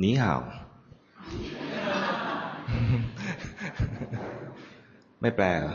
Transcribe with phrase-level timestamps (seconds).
[0.00, 0.40] หนีห่าว
[5.20, 5.74] ไม่แปลเหรอ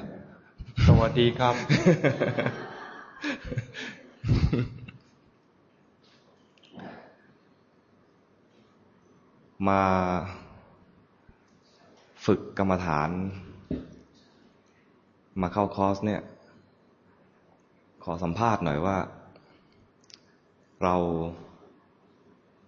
[0.88, 1.56] สวัสดีครับ
[9.68, 9.84] มา
[12.26, 13.10] ฝึกกรรมฐาน
[15.42, 16.22] มาเข้าคอร์สเนี่ย
[18.04, 18.98] ขอสัมภาษณ์หน่อยว่า
[20.84, 20.96] เรา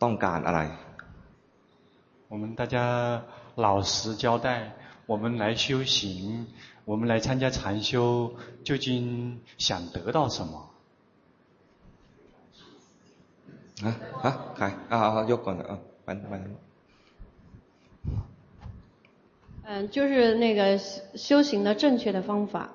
[0.02, 0.62] ต้องการอะไร
[2.33, 3.23] 我们大家
[3.57, 4.73] 老实交代，
[5.07, 6.47] 我们来修行，
[6.85, 8.33] 我们来参加禅修，
[8.65, 10.69] 究竟想得到什么？
[13.85, 14.99] ฮะฮะใครอ่า
[15.31, 16.35] ยกก่อนอ่ะไปไป
[19.71, 20.79] 嗯，就是那个
[21.15, 22.71] 修行的正确的方法。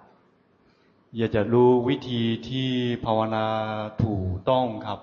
[1.17, 2.69] อยากจะรู้วิธีที่
[3.05, 3.45] ภาวนา
[4.03, 4.99] ถูกต้องครับ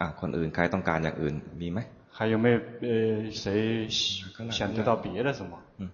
[0.00, 1.78] อ่ะคนอื่นใครต้องการอย่างอื่นมีไหม
[2.14, 5.58] 还有没有呃谁想得到别的什么？
[5.78, 5.88] 嗯，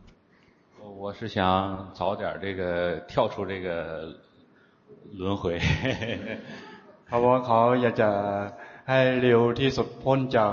[0.98, 4.14] 我是想早点这个跳出这个
[5.12, 5.60] 轮回。
[7.06, 8.10] เพราะว่าเขาอยากจะ
[8.88, 10.52] ให้เร็วที่สุดพ้นจาก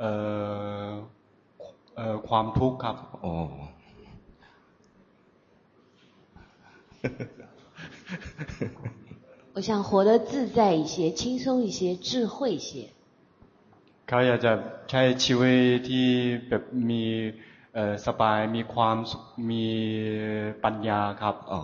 [0.00, 0.10] เอ่
[0.84, 0.88] อ
[1.96, 3.34] เอ่อความทุกข์ครับ อ๋อ
[9.54, 12.88] 我想活得自在一些，轻松一些，智慧一些。
[14.08, 14.52] เขาอยากจะ
[14.90, 16.08] ใช้ชีวิตที่
[16.48, 17.02] แบบมี
[17.74, 19.66] เอ่อสบายมีความสุขมี
[20.64, 21.60] ปัญญาครับ อ๋อ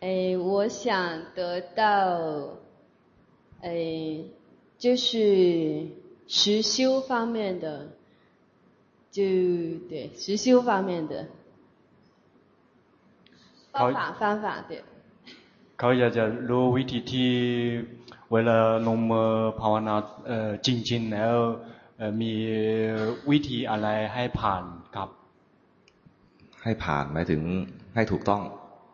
[0.00, 2.58] 哎，我想得到，
[3.60, 4.24] 哎，
[4.78, 5.86] 就是
[6.26, 7.66] 实修方面的，
[9.14, 9.22] 就
[9.88, 11.26] 对实修方面的
[13.72, 14.82] 方法方法对。
[15.78, 17.30] เขาอยากจะรู้วิธีที่
[18.32, 19.28] เวลาลงมือ
[19.60, 19.96] ภาวนา
[20.26, 21.34] เอ่อจริงๆแล้ว
[21.98, 22.32] เอ่อมี
[23.30, 24.62] วิธีอะไรให้ผ่าน
[24.94, 25.08] ครับ
[26.62, 27.42] ให้ผ่านหมายถึง
[27.94, 28.42] ให้ถูกต้อง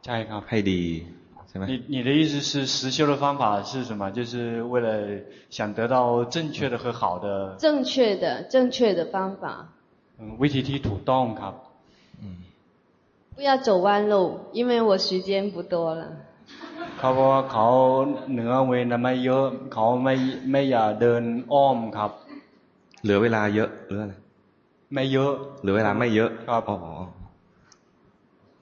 [0.07, 0.83] ใช่ครับ ให้ดี
[1.49, 4.03] ใช่ไหม 你你的意思是实修的方法是什么？
[4.17, 4.89] 就是为了
[5.51, 7.57] 想得到正确的和好的。
[7.59, 9.69] 正确的正确的方法。
[10.21, 11.53] 嗯，วิธีที่ถูกต้องครับ。
[12.23, 12.25] 嗯。
[13.37, 14.15] 不要走弯路，
[14.53, 16.03] 因为我时间不多了。
[16.99, 17.67] เขาบอกว่าเขา
[18.33, 20.15] เหนือเวลาไม่เยอะเขาไม่
[20.51, 22.11] ไม่อยากเดินอ้อมครับ
[23.03, 24.15] เหลือเวลาเยอะหรืออะไร
[24.95, 26.77] ไม่เยอะ เหลือเวลาไม่เยอะ ครับ อ๋อ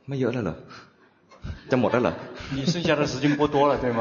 [0.08, 0.56] ไม่เยอะแล้วเหรอ
[1.70, 2.14] จะหมดแล้วเหรอ
[2.56, 4.00] 你剩下的时间不多了，对吗？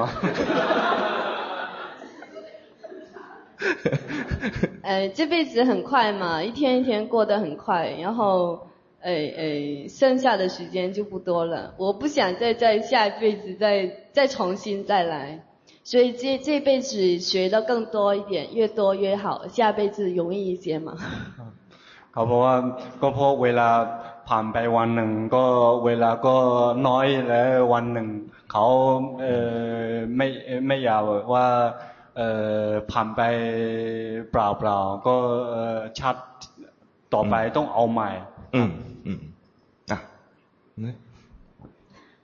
[4.82, 8.68] 呃，这辈子很快嘛，一天一天过得很快，然后，
[9.02, 11.74] 呃呃，剩下的时间就不多了。
[11.78, 15.44] 我不想再在下一辈子再再重新再来，
[15.84, 20.98] 所以这这辈子学得更多一点，越多越好，下辈子容易一些嘛。
[22.14, 22.56] เขาบอกว่า
[23.02, 23.70] ก็เพราะเวลา
[24.28, 25.46] ผ่านไปวันหนึ่งก็
[25.86, 26.36] เวลาก็
[26.88, 28.08] น้อยแล้ววันหนึ่ง
[28.52, 28.66] เขา
[29.22, 29.36] เอ่
[29.90, 30.28] อไม่
[30.68, 31.02] ไม่อยาก
[31.34, 31.48] ว่า
[32.18, 32.30] เอ่
[32.68, 33.22] อผ่านไป
[34.32, 34.78] เปล่าเปล่า
[35.08, 35.16] ก็
[35.50, 36.16] เอ่อชัด
[37.14, 38.10] ต่อไปต้องเอาใหม่
[38.56, 38.70] อืม
[39.06, 39.20] อืม
[39.92, 39.98] อ่ะ
[40.84, 40.94] นี่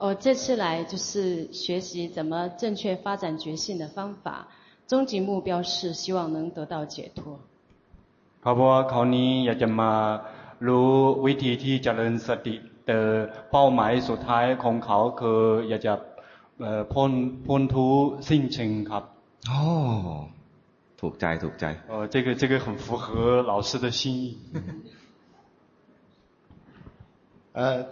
[0.04, 1.12] 我这次来就是
[1.52, 2.32] 学习怎么
[2.62, 4.48] 正确发展觉性的方法，
[4.88, 7.38] 终极目标是希望能得到解脱。
[8.42, 9.92] เพราะว่าเขานี้อยากจะมา
[10.68, 10.90] รู้
[11.26, 12.56] วิธีที่เจริญสติ
[12.86, 12.98] แต่
[13.52, 15.40] เป้าหมายสุดท้ายของเขาคือ
[15.70, 15.94] อยากจะ
[16.62, 17.12] เอ่อพ้น
[17.48, 19.04] พ้นทุกข์สิ้นเชิงครับ
[19.50, 20.30] อ๋อ
[20.98, 24.38] ถูกใจถูกใจ 呃，这个这个很符合老师的心意。
[27.54, 27.86] 呃，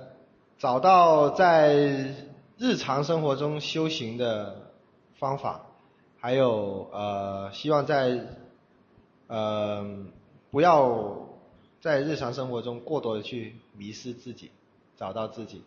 [0.57, 1.73] 找到在
[2.57, 4.72] 日常生活中修行的
[5.19, 5.61] 方法，
[6.19, 8.25] 还有呃，希望在
[9.28, 10.05] 呃
[10.51, 11.29] 不要
[11.79, 14.52] 在日常生活中过多的去迷失自己，
[14.97, 15.64] 找到自己。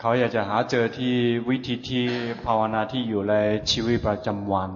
[0.00, 1.14] เขาอยากจะหาเจอที่
[1.48, 2.04] วิธีที่
[2.44, 3.34] ภาวนาที่อยู่ใน
[3.70, 4.70] ชีวิตประจำวัน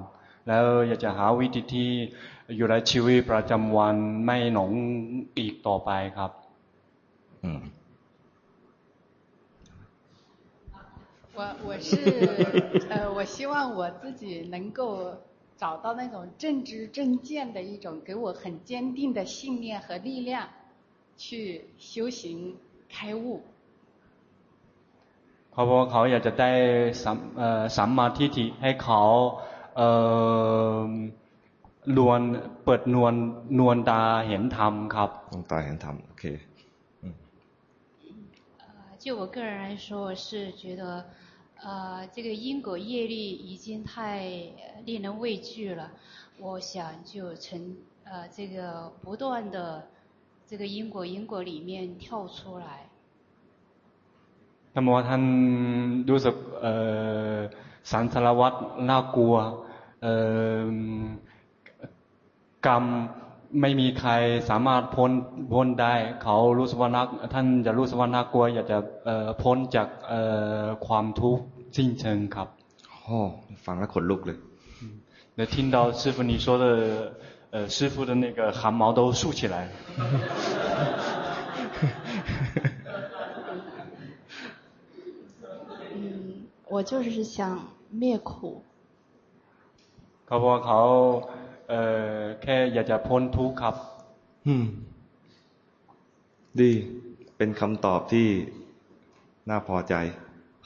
[0.47, 1.91] แล้วอยากจะหาวิธีที่
[2.57, 4.73] อยู่ในชีวิตประจำวันไม่หลง
[5.39, 6.31] อีกต่อไปครับ
[7.45, 7.61] อืม
[11.39, 11.91] 我我是
[12.91, 15.15] 呃，我希望我自己能够
[15.57, 20.49] 找到那种正知正见的一种，给我很坚定的信念和力量，
[21.17, 22.57] 去修行
[22.89, 23.43] 开悟。
[25.53, 26.51] เขาบอกว่าเขาอยากจะได้
[27.03, 29.03] สัมเอ่อสัมมาทิฏฐิให้เขา
[29.77, 29.89] เอ่
[30.81, 30.89] อ
[31.97, 32.21] ลวน
[32.65, 33.15] เปิดนวล
[33.59, 36.25] นวลตาเห็นธรรมครับ ดวงตาเห็นธรรมโอเค
[39.03, 41.05] 就我个人来说，我是觉得，
[41.63, 44.29] 呃，这个因果业力已经太
[44.85, 45.93] 令人畏惧了。
[46.41, 49.87] 我想就从呃这个不断的
[50.49, 52.89] 这个因果因果里面跳出来。
[54.75, 55.23] 那么ท่าน
[56.11, 56.73] รู้สึกเอ่
[57.35, 57.37] อ
[57.91, 58.53] สังสารวัฏ
[58.89, 59.35] น่ากลัว
[60.03, 60.15] เอ่
[60.67, 60.73] อ
[62.67, 62.85] กรรม
[63.61, 64.11] ไม่มีใคร
[64.51, 65.13] สามารถพ้น
[65.53, 70.21] พ้นได้เขารู้สึกว่านักท่านจะรู้สึกว่าน่ากลัวอยากจะเอ่อพ้นจากเอ่
[70.63, 71.43] อความทุกข์
[71.77, 72.49] สิ้นเชิงครับ
[73.03, 73.19] โอ้
[73.65, 74.39] ฟังแล้วขนลุกเลย
[75.41, 76.65] 那听到师父你说的，
[77.53, 79.71] 呃，师父的那个汗毛都竖起来了。
[86.73, 87.59] 我就是想
[87.91, 88.63] 灭苦。
[90.27, 90.81] เขาบอกเขา
[91.69, 91.81] เอ่
[92.19, 93.75] อแค่อยากจะพ้นทุกข์ครับ
[94.47, 94.67] อืม
[96.61, 96.71] ดี
[97.37, 98.29] เป็นคำตอบที่
[99.49, 99.95] น่าพอใจ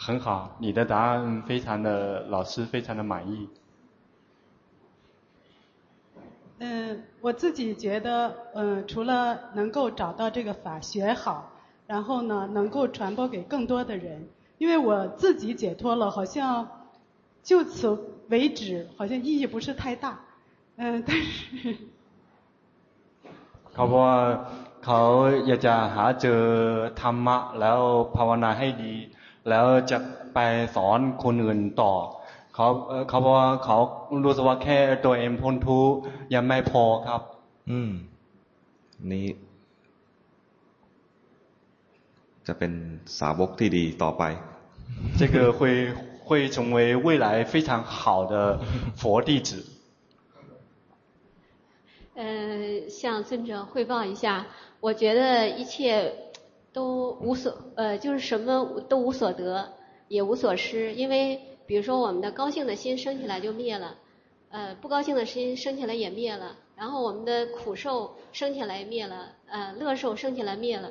[0.05, 0.27] 很好
[0.65, 1.89] 你的答案非常的
[2.35, 3.49] 老师非常的满意
[6.65, 11.51] 嗯，我自己觉得，嗯，除了能够找到这个法学好，
[11.89, 16.69] 然后呢，能够传播给更多的人， 因为我自己解脱了，好像
[17.43, 17.99] 就此
[18.29, 20.19] 为止，好像意义不是太大。
[20.77, 21.77] 嗯，但是，
[23.75, 24.19] เขาบอกว่า
[24.85, 25.01] เขา
[25.47, 26.43] อยากจะหาเจอ
[27.01, 27.81] ธรรมะแล้ว
[28.17, 28.95] ภาวนาให้ดี
[29.49, 29.99] แล้วจะ
[30.35, 30.39] ไป
[30.75, 31.93] สอนคนอื่นต่อ
[32.55, 32.67] เขา
[33.09, 33.77] เขาบอกว่าเขา
[34.25, 35.97] รู้สึกว่าแค่ตัวเองพ้นทุกข์
[36.35, 37.23] ยังไม่พอครับ
[37.71, 37.91] อืม
[39.13, 39.27] นี้
[42.47, 42.73] จะเป็น
[43.19, 44.23] สาวกที่ดีต่อไป
[45.19, 45.61] 这个会
[46.25, 48.61] 会成为未来非常好的
[48.97, 49.65] 佛弟子。
[52.15, 54.47] 呃，向尊者汇报一下，
[54.81, 56.15] 我觉得一切
[56.73, 59.73] 都无所，呃，就是什么都无所得，
[60.09, 61.41] 也无所失，因为。
[61.65, 63.95] 比如说，我们的高兴的心升起来就灭了，
[64.51, 66.57] 呃，不高兴的心升起来也灭了。
[66.77, 70.91] 然后我们的苦受升起来灭了，呃，乐受升起来灭了。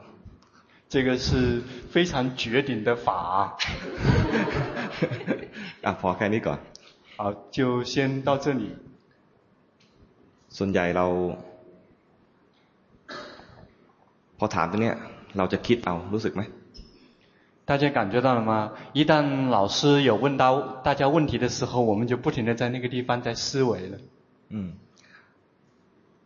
[0.90, 1.28] 这个是
[1.92, 3.06] 非常绝顶的法
[5.84, 6.58] อ่ะพอแค่นี้ก่อน
[7.18, 7.20] 好
[7.56, 8.62] 就先到这里
[10.56, 11.06] ส่วนใหญ่เรา
[14.38, 14.92] พอถามตรงนี้
[15.38, 16.42] เราจะคิดเอารู้สึกไหม
[17.68, 18.70] 大家感觉到了吗？
[18.92, 23.98] 一旦老师有问到大家问题的时候，我们就不停地在那个地方在思维了。
[24.50, 24.74] 嗯，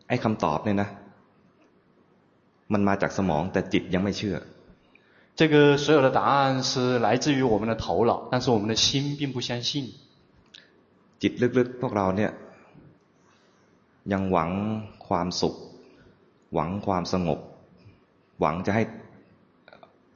[0.06, 0.88] ไอ้คำตอบเนี่ยนะ
[2.73, 4.37] มันมาจากสมองแต่จิตยังไม่เชื่อ。
[5.37, 9.93] 这个所有的答案是来自于我们的头脑，但是我们的心并不相信。
[11.20, 12.32] จิตลึกๆพวกเราเนี่ย
[14.12, 14.50] ยังหวัง
[15.06, 15.55] ความสุข
[16.55, 17.38] หวังความสงบ
[18.41, 18.82] หวังจะให้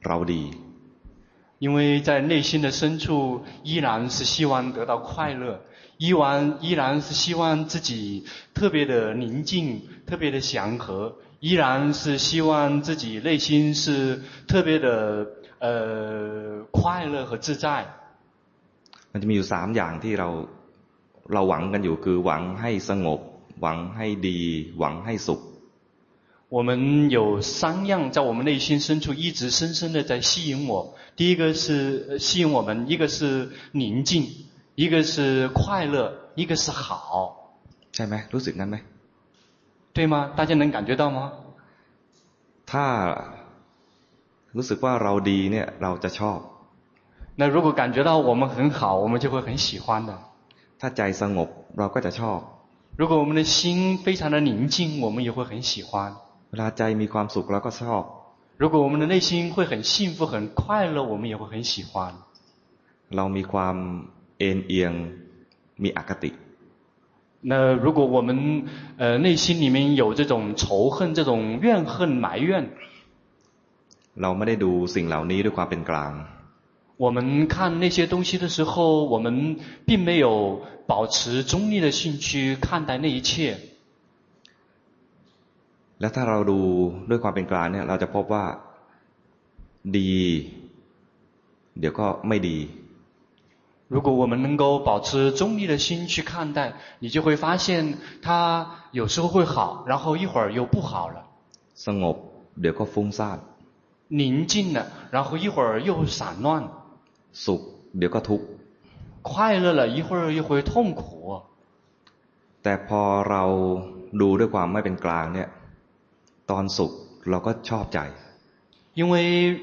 [0.05, 0.43] เราดี
[1.59, 5.61] 因为在内心的深处，依然是希望得到快乐，
[5.97, 15.27] 依然依然是希望自己特别的宁静，特别的祥和， 依然是希望自己内心是特别的，
[15.59, 17.85] 呃，快乐和自在。
[19.11, 20.29] มันจะมีอยู่สามอย่างที่เรา
[21.33, 23.19] เราหวังกันอยู่คือหวังให้สงบ
[23.61, 24.39] หวังให้ดี
[24.79, 25.41] หวังให้สุข
[26.47, 30.95] 我们有三样在我们内心深处一直深深的在吸引我。
[31.15, 34.27] 第一个是吸引我们，一个是宁静，
[34.75, 37.57] 一个是快乐，一个是好。
[37.91, 38.77] ใช่ไหมรู้สึกนั้นไหม
[39.93, 40.31] 对吗？
[40.35, 41.31] 大家能感觉到吗？
[42.65, 42.85] ถ้า
[44.55, 46.39] รู้สึกว่าเราดีเนี่ยเราจะชอบ
[47.39, 50.11] 那如果感觉到我们很好，我们就会很喜欢的。
[50.79, 52.39] ถ้าใจสงบเราก็จะชอบ
[52.97, 56.15] 如果我们的心非常的宁静，我们也会很喜欢。
[56.51, 58.03] เวลาใจมีความสุขเราก็ชอบ
[58.57, 62.13] 如果我们的内心会很幸福、很快乐，我们也会很喜欢。
[63.15, 63.75] เรามีความ
[64.39, 64.93] เอ็นเอียง
[65.83, 66.31] มีอคติ
[67.41, 68.65] 那如果我们
[68.97, 72.69] 呃内心里面有这种仇恨、这种怨恨、埋怨，
[74.21, 76.13] เราไม่ได้ดูสิ่งเหล่านี้ด้วยความเป็นกลาง
[76.97, 83.57] 我们看那些东西的时候，我们并没有保持中立的兴趣看待那一切。
[85.99, 86.59] แล้วถ้าเราดู
[87.09, 88.45] ด้วยความเป็นกลางเนี่ยเราจะพบว่า
[89.97, 90.13] ดี
[91.79, 92.57] เดี๋ยวก็ไม่ดี
[93.89, 101.17] 如果我们能够保持中立的心去看待，你就会发现它有时候会好，然后一会儿又不好了。
[101.75, 102.15] สงบ
[102.59, 103.37] เดี๋ยวก็ฟุ้งซ่าน
[104.07, 106.63] 宁静了，然后一会儿又散乱；
[107.33, 107.61] สุข
[107.97, 108.45] เดี๋ยวก็ทุกข์
[109.21, 111.41] 快乐了，一会儿又会痛苦。
[112.63, 113.43] แต่พอเรา
[114.21, 115.49] ดูด้วยความไม่เป็นกลางเนี่ย
[116.49, 116.91] ตอนสุข
[117.29, 117.99] เราก็ชอบใจ
[118.93, 119.15] 因为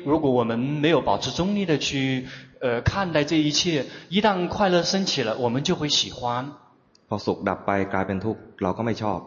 [0.04, 2.26] 如果我们没有保持中立的去
[2.60, 6.46] 呃看待这一切，一旦快乐升起了，我们就会喜欢；
[7.08, 9.18] พอสุขดับไปกลายเป็นทุกข์เราก็ไม่ชอบ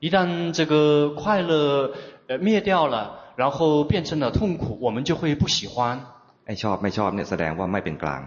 [0.00, 1.92] 一旦这个快乐
[2.28, 2.96] 呃灭掉了，
[3.36, 6.00] 然后变成了痛苦，我们就会不喜欢。
[6.46, 8.22] ไอ้ชอบไม่ชอบเนี่ยแสดงว่าไม่เป็นกลาง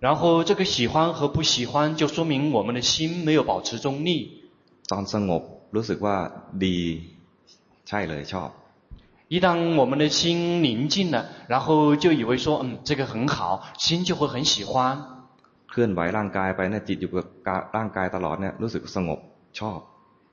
[0.00, 4.10] 然后这个喜欢和不喜欢，就说明我们的心没有保持中立。
[4.90, 5.42] ตอนสงบ
[5.74, 6.16] รู้สึกว่า
[6.64, 6.78] ดี
[7.88, 8.48] ใช่เลยชอบ
[9.28, 14.98] 一旦我们的心宁静了，然后就以为说，嗯，这个很好，心就会很喜欢。
[15.70, 19.18] เคลื่อนไหวร่างกายไปเนี่ยจิตอยู่กับร่างกายตลอดเนี่ยรู้สึกสงบ
[19.58, 19.78] ชอบ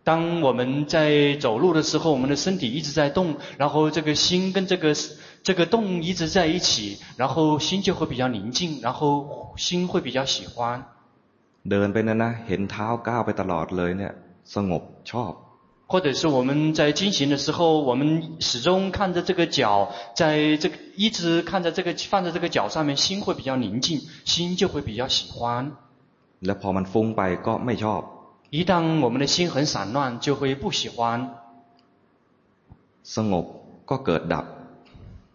[0.09, 4.95] 当我们在走路的时候，我们的身体一直在动，然后这个心跟这个
[5.43, 10.85] 这个动一直在一起，然后心就会比较宁静，然后心会比较喜欢。
[11.69, 14.13] เดินไปนั่นนะเห็นเท้าก้าวไปตลอดเลยเนี่ย
[14.55, 15.31] สงบชอบ
[15.91, 25.71] 或者是我们在进行的时候，我们始终看着这个脚，在这个一直看着这个放在这个脚上面，心会比较宁静，心就会比较喜欢。
[26.41, 28.01] แล้วพอมันฟุ้งไปก็ไม่ชอบ
[28.51, 30.97] 一旦我们的心很散乱，就会不喜欢。
[33.03, 33.45] สงบ
[33.89, 34.45] ก็เกิดดับ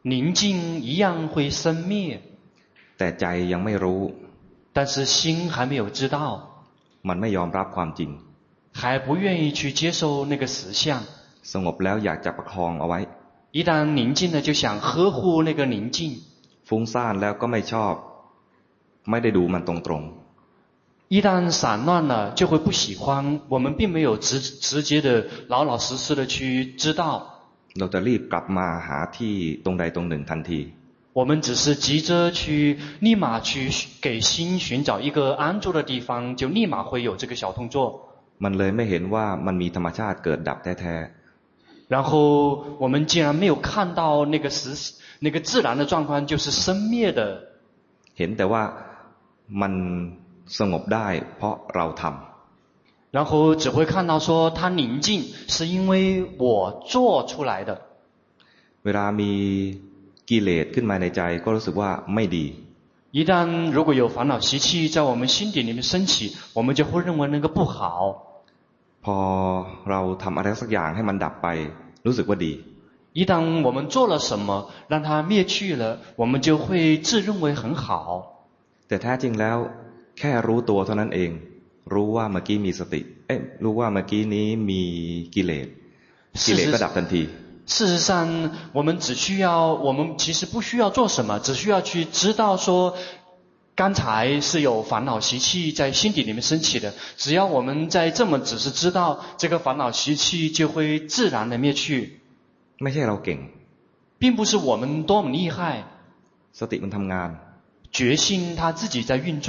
[0.03, 2.21] 宁静一样会生灭，
[2.99, 4.13] แต่ใจยังไม่รู้
[4.75, 6.17] 但是心还没有知道，
[7.09, 8.11] มันไม่ยอมรับความจริง
[8.77, 11.03] 还不愿意去接受那个实相。
[11.43, 12.99] สงบแล้วอยากจะประคองเอาไว้
[13.53, 16.21] 一旦宁静了，就想呵护那个宁静。
[16.69, 17.95] ฟุ้งซ่านแล้วก็ไม่ชอบ
[19.11, 20.03] ไม่ได้ดูมันตรง
[21.09, 23.41] 一旦散乱了，就会不喜欢。
[23.49, 27.03] 我们并没有直直接的、老老实实的去知道。
[27.51, 30.61] ๆ เราจะรีบกลับมาหาที่ตรงใดตรงหนึ่งทันที
[31.13, 38.06] 我们只是急着去立马去给心寻找一个安住的地方，就立马会有这个小动作。
[38.45, 40.97] มันเลยไม่เห็นว่ามันมีธรรมชาติเกิดดับแท้
[41.95, 42.11] 然后
[42.83, 47.21] 我们竟然没有看到那个实那个自然的状况，就是生灭的。
[47.77, 48.63] ๆ เห็นแต่ว่า
[49.61, 49.73] มัน
[50.59, 51.07] สงบได้
[51.37, 55.93] เพราะเราทำ 然后只会看到说它宁静是因为
[56.39, 57.71] 我做出来的。
[58.85, 59.33] เวลามี
[60.29, 62.47] กิเลสขึ้นมาในใจก็รู้สึกว่าไม่ดี
[63.13, 68.26] 一旦如果有烦恼习气在我们心底里面升起，我们就会认为那个不好。
[69.07, 69.19] พอ
[69.91, 71.49] เราทำอะไรสักอย่างให้มันดับไป
[72.07, 72.53] รู้สึกว่าดี
[73.19, 73.33] 一旦
[73.67, 74.49] 我们做了什么
[74.89, 77.85] 让它灭去了，我们就会自认为很好。
[78.89, 79.59] แต่แท้จริงแล้ว
[80.19, 81.31] แค่รู้ตัวเท่านั้นเอง
[81.93, 84.83] รู้ว่าเมื่อกี้มีสติ เอ๊ะรู้ว่าเมื่อกี้นี้มี
[85.35, 85.67] กิเลส
[86.47, 87.23] กิเลสก็ดับทันที
[87.75, 92.97] 事实上，我们只需要，我们其实不需要做什么，只需要去知道说，
[93.77, 96.93] 刚才是有烦恼习气在心底里面升起的。
[97.17, 102.21] 只要我们在这么只是知道，这个烦恼习气就会自然的灭去。
[102.79, 103.39] ไม่ใช่เราเก่ง
[104.19, 105.85] 并不是我们多么厉害，
[106.53, 107.29] สติมันทำงาน
[107.91, 109.49] 觉性它自己在运作。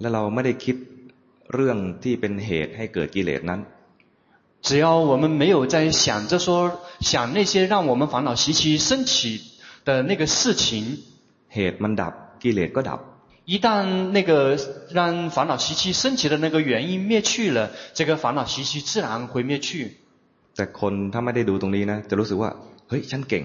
[0.00, 0.76] และเราไม่ได้คิด
[1.54, 3.60] เรื่องที่เป็นเหตุให้เกิดกิเลสนั้น
[4.62, 9.40] 只要我们没有在想着说，想那些让我们烦恼习气升起
[9.84, 10.98] 的那个事情，
[11.48, 13.00] เหตุมันดับกิเลสก็ดับ
[13.46, 14.56] 一旦那个
[14.92, 19.96] 让烦恼习气升起的那个原因灭去了，这个烦恼习气自然会灭去。
[20.56, 22.50] แต่คนถ้าไม่ได้ดูตรงนี้นะ จะรู้สึกว่า
[22.88, 23.44] เฮ้ยฉันเก่ง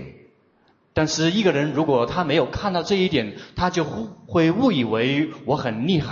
[0.97, 3.83] 但是一个人如果他没有看到这一点，他就
[4.31, 6.09] 会误以为我很厉害。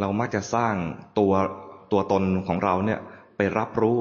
[0.00, 0.74] เรามักจะสร้าง
[1.18, 1.32] ตัว
[1.92, 3.00] ตัวตนของเราเนี่ย
[3.36, 4.00] ไปรับรู้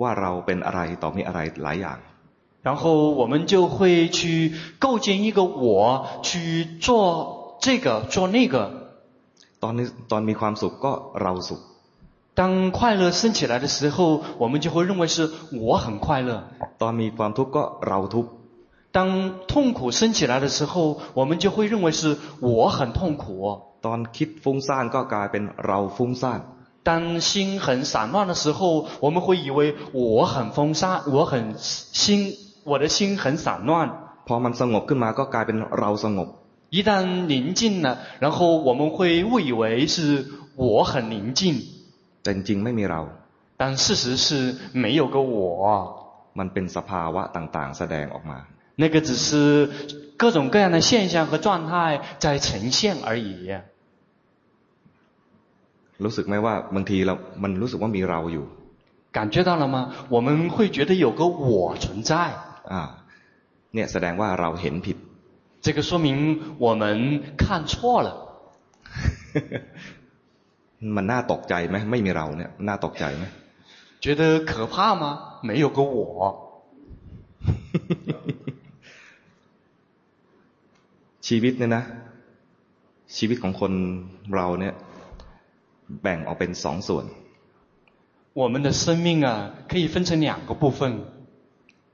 [0.00, 1.98] ว่าเราเป็นอะไรต่อมีอะไรหลายอย่าง
[2.62, 7.35] 然后我们就会去构建一个我，去做
[7.66, 8.54] 这个做那个。
[9.62, 10.92] ตอนนี้ตอนมีความสุขก็
[11.22, 11.60] เราสุข
[12.34, 16.30] 当快乐升起来的时候，我们就会认为是我很快乐。
[16.82, 18.30] ตอนมีความทุกข์ก็เราทุกข์
[18.96, 18.98] 当
[19.46, 23.24] 痛苦升起来的时候，我们就会认为是我很痛苦。
[23.86, 26.40] ตอนคิดฟุ้งซ่านก็กลายเป็นเราฟุ้งซ่าน
[26.88, 33.90] 当心很散乱的时候，我们会以为我很风沙，我很心，我的心很散乱。
[34.26, 36.28] พอมันสงบขึ้นมาก็กลายเป็นเราสงบ
[36.70, 41.60] 一旦宁静了，然后我们会误以为是我很宁静，
[42.22, 43.00] แต่จริงๆไม่มีเรา
[43.58, 45.36] 但事实是没有个我，
[46.38, 48.38] มันเป็นสภาวะต่างๆ แสดงออกมา
[48.76, 49.70] 那个只是
[50.16, 53.60] 各种各样的现象和状态在呈现而已。
[56.04, 58.46] รู้สึกไหมว่าบางทีเรามันรู้สึกว่ามีเราอยู่
[59.12, 59.92] 感觉到了吗？
[60.08, 62.12] 我们会觉得有个我存在。
[62.64, 63.04] 啊，
[63.74, 64.96] เนี่ยแสดงว่าเราเห็นผิด。
[65.60, 66.82] 这个说明我们
[67.36, 68.08] 看错了。
[70.96, 73.24] มันน่าตกใจไหมไม่มีเราเนี่ยน่าตกใจไหม
[74.04, 75.04] 觉得可怕吗？
[75.42, 75.96] 没有个我。
[81.26, 81.84] ชีวิตเนี่ยนะ
[83.16, 83.72] ชีวิตของคน
[84.34, 84.74] เราเนี่ย
[86.02, 87.04] แบ่งออกเป็นสองส่วน
[88.40, 90.80] 我们的生命啊，可以分成两个部分。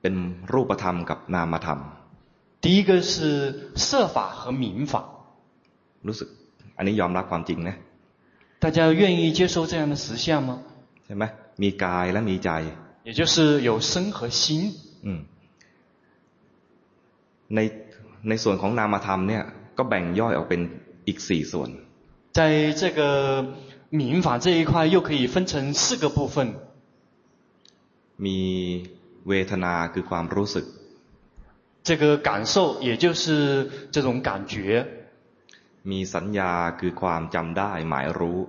[0.03, 0.15] เป็น
[0.53, 1.81] รูปธรรมกับนามธรรม。
[2.62, 5.05] 第一个是色法和名法。
[6.07, 6.29] รู้สึก
[6.77, 7.77] อันนี้ยอมรับความจริงนะ
[8.61, 10.50] 大家愿意接受这样的实相吗？
[11.07, 11.25] ใช่ไหม
[11.62, 12.50] มีกายและมีใจ。
[13.05, 14.75] 也就是有身和心。
[15.05, 15.21] อืม
[17.55, 17.61] ใน
[18.29, 19.43] ในส่วนของนามธรรมเนี่ย
[19.79, 20.61] ก็แบ่งย่อยออกเป็น
[21.07, 21.71] อีกสี่ส่วน。
[22.38, 23.00] 在这个
[23.91, 26.55] 民法这一块又可以分成四个部分。
[28.25, 28.38] มี
[29.29, 30.65] เวทนาคือความรู้สึก。
[31.83, 34.87] 这个感受也就是这种感觉。
[35.85, 38.47] มีสัญญาคือความจำได้หมายรู้。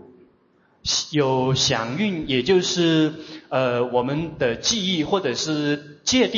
[1.12, 3.14] 有响应，也就是
[3.50, 6.38] 呃我们的记忆或者是界定。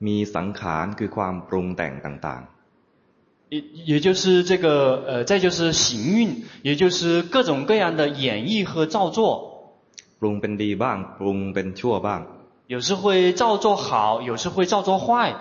[0.00, 3.48] มีสังขารคือความปรุงแต่งต่างๆ。
[3.48, 9.74] 也也就是这个呃，再就是行运，也就是各种各样的演绎和造作。
[10.20, 12.20] ปรุงเป็นดีบ้างปรุงเป็นชั่วบ้าง。
[12.66, 15.34] 有时会造作好，有时会造作坏。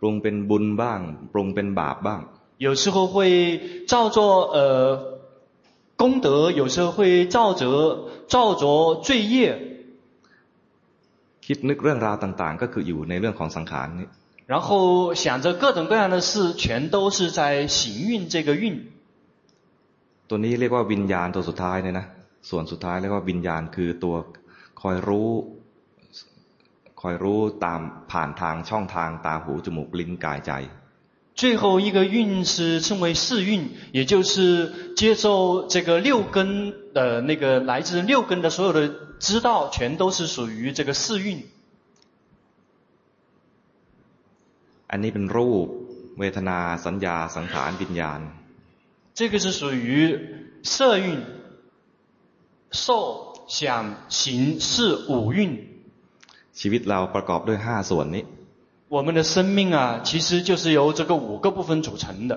[0.00, 1.00] ปรุงเป็นบุญบ้าง
[1.32, 2.20] ปรุงเป็นบาปบ้าง。
[2.66, 3.16] 有时候会
[3.86, 4.18] 造作
[4.54, 4.58] 呃
[5.96, 9.34] 功德，有时候会造作造作罪业。
[11.46, 14.08] คิดนึกเรื่องราวต่างๆ ก็คืออยู่ในเรื่องของสังขารนี้
[14.52, 18.64] 然后想着各种各样的事，全都是在行运这个运。
[20.28, 22.06] ตัวนี้เรียกว่าวิญญาณตัวสุดท้ายเนี่ยนะ
[22.50, 24.14] ส่วนสุดท้ายเรียกว่าวิญญาณคือตัว
[24.80, 25.30] คอยรู้
[27.00, 30.52] ”。คอยรู้ตามผ่านทางช่องทางตาหูจมูกลิ้นกายใจ
[31.40, 41.42] 最后一个运是称为四运，也就是接受这个六根的那个来自六根的所有的知道，全都是属于这个四运。
[44.86, 45.66] อันนี้เป็นรูป
[46.18, 48.20] เวทนาสัญญาสังขารวิญญาณ
[49.12, 50.18] 这个是属于
[50.62, 51.22] 色蕴
[52.70, 55.69] 受想行识五蕴
[56.60, 58.24] ชีวิตเราประกอบด้วยห้าส่วนนี้
[58.94, 62.32] 我们的生命啊其实就是由这个五个部分组成的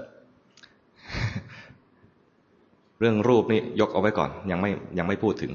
[2.99, 5.51] เรื่องรูปนี่ยกเอาไว้ก่อนยังไม่ยังไม่พูดถึง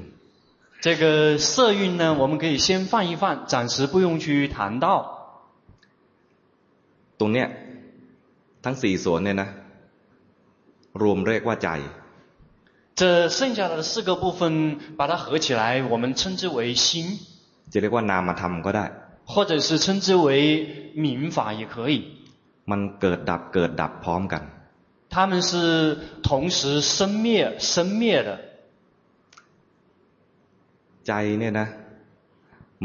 [0.85, 4.85] 这个色蕴呢我们可以先放一放暂时不用去谈到
[7.19, 7.47] ตรงเนี้ย
[8.63, 9.49] ทั้งสี่ส่วนเนี่ยนะ
[11.01, 11.69] รวมเรียกว่าใจ
[12.99, 14.41] 这剩下的四个部分
[14.95, 17.19] 把它合起来我们称之为心
[17.71, 18.85] จะเรียกว่านามธรรมก็ได้
[19.31, 20.27] 或者是称之为
[21.05, 21.95] 名法也可以
[22.71, 24.43] มันเกิดดับเกิดดับพร้อมกัน
[25.13, 25.51] 他们是
[26.27, 27.25] 同时生灭
[27.59, 28.29] 生灭的
[31.07, 31.67] ใจเนี่ยนะ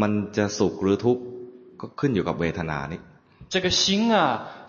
[0.01, 1.23] มันจะสุขหรือทุกข์
[1.81, 3.01] ก็ขึ้นอยู่กับเวทนานี้
[3.53, 4.19] 这个心啊，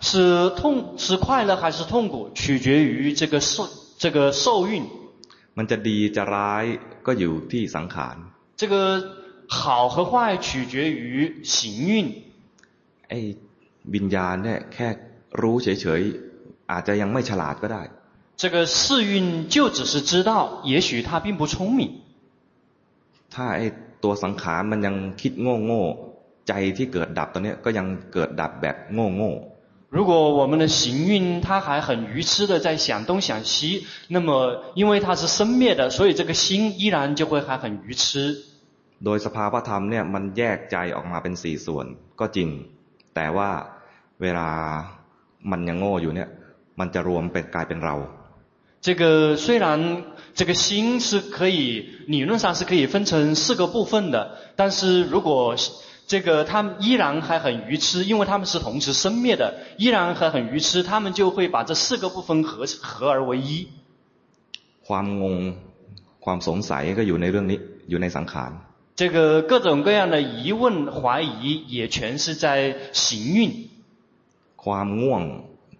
[0.00, 4.82] 是痛是快乐还是痛苦，取决于这个受这个受蕴。
[5.56, 6.64] มันจะดีจะร้าย
[7.06, 8.16] ก็อยู่ที่สังขาร。
[8.56, 8.74] 这个
[9.46, 11.92] 好和坏取决于行蕴。
[13.08, 13.18] ไอ้
[13.94, 14.88] วิญญาณเนี่ยแค่
[15.40, 17.82] รู้เฉยๆอาจจะยังไม่ฉลาดก็ได้。
[18.36, 21.80] 这个识蕴就只是知道，也许他并不聪明。
[23.34, 23.66] ถ้าไอ้
[24.02, 29.32] ตัวสังขารมันยังคิดโง่ๆใจที่เกิดดับตอนนี้ก็ยังเกิดดับแบบโง่โง่
[29.96, 38.42] 如果我们的行运它还很愚痴的在想东想西，那么因为它是生灭的，所以这个心依然就会还很愚痴。
[39.04, 41.86] โดยสภาวธรรมเนี่ยมันแยกใจออกมาเป็นสี่ส่วน
[42.20, 42.48] ก็จริง
[43.14, 43.50] แต่ว่า
[44.22, 44.50] เวลา
[45.50, 46.28] มันยังโง่อยู่เนี่ย
[46.80, 47.96] มันจะรวมเป็นกลายเป็นเรา
[48.86, 49.66] 这个虽然
[50.34, 51.58] 这个心是可以
[52.08, 54.16] 理论上是可以分成四个部分的，
[54.56, 55.54] 但是如果
[56.08, 63.68] 这个他们依然还很愚痴，因为他们是同时生灭的，依然还很愚痴，他们就会把这四个部分合合而为一。
[64.86, 65.54] ความงง
[66.24, 67.58] ความสงสัยก็อยู่ในเรื่องนี้
[67.90, 68.50] อยู่ในสังขาร
[68.96, 73.68] 这个各种各样的疑问怀疑也全是在行运。
[74.56, 75.22] ความง่วง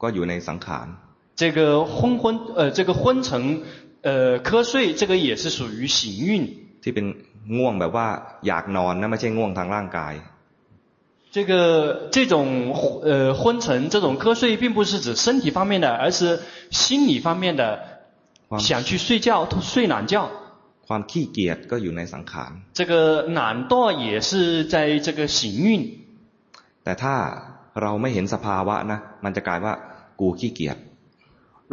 [0.02, 0.86] ก็อยู่ในสังขาร
[1.34, 3.62] 这个昏昏呃这个昏沉
[4.02, 6.32] 呃瞌睡，这个也是属于行运。
[6.82, 7.06] ที่เป็น
[7.56, 8.06] ง่วงแบบว่า
[8.46, 10.14] อยากนอนนะไม่ใช่ง่วงทางร่างกาย
[11.34, 17.80] 这个这种呃昏沉，这种瞌睡，并不是指身体方面的，而是心理方面的，
[18.58, 20.28] 想去睡觉，睡懒觉。
[20.86, 22.92] ความขี้เกียจก็อยู่ในสังขาร 这个
[23.38, 23.72] 懒惰
[24.04, 24.30] 也是
[24.72, 24.74] 在
[25.06, 25.68] 这个行运。
[26.84, 27.14] แต่ถ้า
[27.80, 29.74] เราไม่เห็นสภาวะนะ มันจะกลายว่า
[30.20, 30.76] กูขี้เกียจ。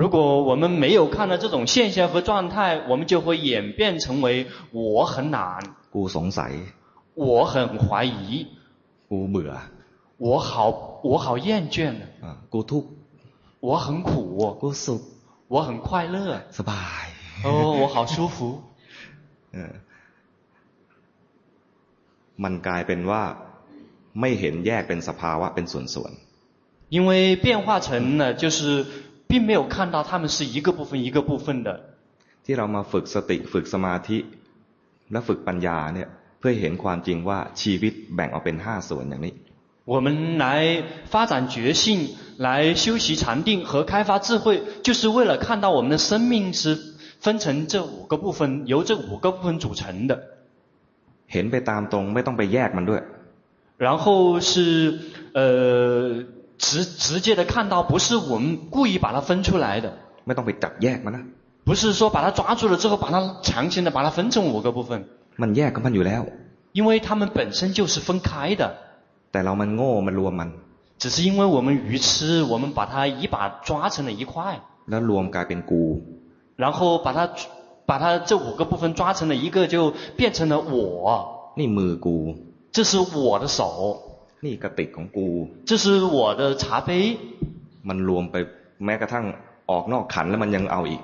[0.02, 5.62] 如果我们没有看到这种现象和状态，我们就会演变成为我很懒。
[5.94, 6.52] กูสงสัย。
[7.16, 8.48] 我很怀疑。
[9.10, 9.52] กูเบื่อ。
[10.20, 12.06] 我好，我好厌倦了。
[12.22, 12.88] 啊，กูทุกข์。
[13.60, 14.12] 我很苦。
[14.62, 15.02] กูสุข。
[15.50, 16.44] 我很快乐。
[16.52, 17.08] สบาย。
[17.44, 18.62] 哦，我好舒服。
[22.44, 23.24] มันกลายเป็นว่า
[24.22, 28.86] ไม่เห็นแยกเป็นสภาวะเป็นส่วนๆ因为变化成呢，就是
[29.28, 31.68] 并没有看到他们是一个部分一个部分的。
[32.46, 34.18] ที่เรามาฝึกสติฝึกสมาธิ
[35.12, 36.08] และฝึกปัญญาเนี่ย
[36.40, 39.36] เพื่อเห็นความจริงว่าชีวิตแบ่งออกเป็นห้าส่วนอย่างนี้。
[39.86, 40.46] 我们来
[41.12, 46.78] 发展觉性，来修习禅定和开发智慧，就是为了看到我们的生命是。
[47.24, 50.20] 分成这五个部分，由这五个部分组成的。
[51.28, 53.02] เห็นไปตามตรงไม่ต้องไปแยกมันด้วย。
[53.78, 55.00] 然后是
[55.34, 56.24] 呃
[56.58, 59.94] 直直接的看到，不是我们故意把它分出来的。
[60.26, 61.24] ไม่ต้องไปจับแยกมันนะ。
[61.64, 65.06] 不是说把它抓住了之后，把它强行的把它分成五个部分。
[65.42, 66.26] มันแยกกันมันอยู่แล้ว。
[66.74, 68.64] 因为它们本身就是分开的。
[69.32, 70.52] แต่เรามันโง่มันรวมมัน。
[70.98, 74.60] 只是因为我们愚痴，我们把它一把抓成了一块。
[74.90, 75.84] แล้วรวมกลายเป็นกู。
[76.56, 77.30] 然后把它
[77.86, 81.54] 把它这五个部分抓成了一个，就变成了我。
[81.58, 82.36] นี่มือกู。
[82.72, 83.62] 这是我的手。
[84.46, 85.50] นี่กระติกของกู。
[85.66, 87.18] 这是我的茶杯。
[87.88, 88.36] มันรวมไป
[88.86, 89.26] แม้กระทั่ง
[89.70, 91.02] ออกนอกขันแล้วมันยังเอาอีก。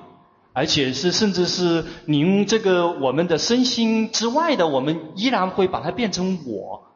[0.57, 2.67] 而且是甚至是您这个
[3.03, 6.49] 我们的身心之外的，我们依然会把它变成我。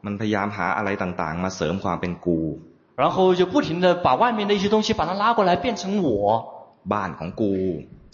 [0.06, 2.38] มันพยายามหาอะไรต่างๆมาเสริมความเป็นกู。
[2.96, 6.08] 然后就不停地把外面的一些东西把它拉过来变成我。
[6.92, 7.54] บ้านของกู。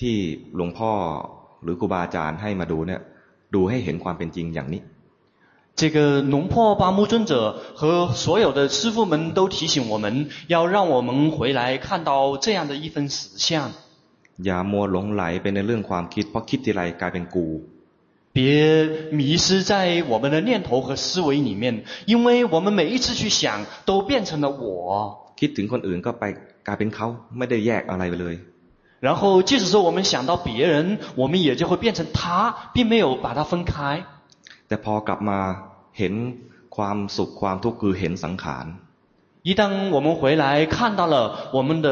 [0.00, 0.16] ที่
[0.56, 0.92] หลวงพ่อ
[1.62, 3.00] หรือครูบาอาจารย์ให้มาดูเนี่ย
[3.54, 4.82] ดูให้เห็นความเป็นจริงอย่างนี้。
[5.80, 7.32] 这个龙坡巴木尊者
[7.74, 13.72] 和所有的师父们都提醒我们，要让我们回来看到这样的一份实相。
[14.44, 17.46] อย่ามัวหลงไหลไปในเรื่องความคิดเพราะคิดทีไรกลายเป็นกู。
[18.32, 18.38] 别
[19.18, 24.62] 迷失在我们的念头和思维里面，因为我们每一次去想，都变成了我。
[25.38, 26.24] คิดถึงคนอื่นก็ไป
[26.66, 28.36] กลายเป็นเขาไม่ได้แยกอะไรไปเลย。
[29.04, 34.04] 然后，即使说我们想到别人，我们也就会变成他，并没有把它分开。
[34.68, 35.38] แต่พอกลับมา
[35.98, 36.14] เห็น
[36.76, 38.66] ความสุขความทุกข์คือเห็นสังขาร。
[39.42, 41.16] 一旦我们回来看到了
[41.56, 41.88] 我们的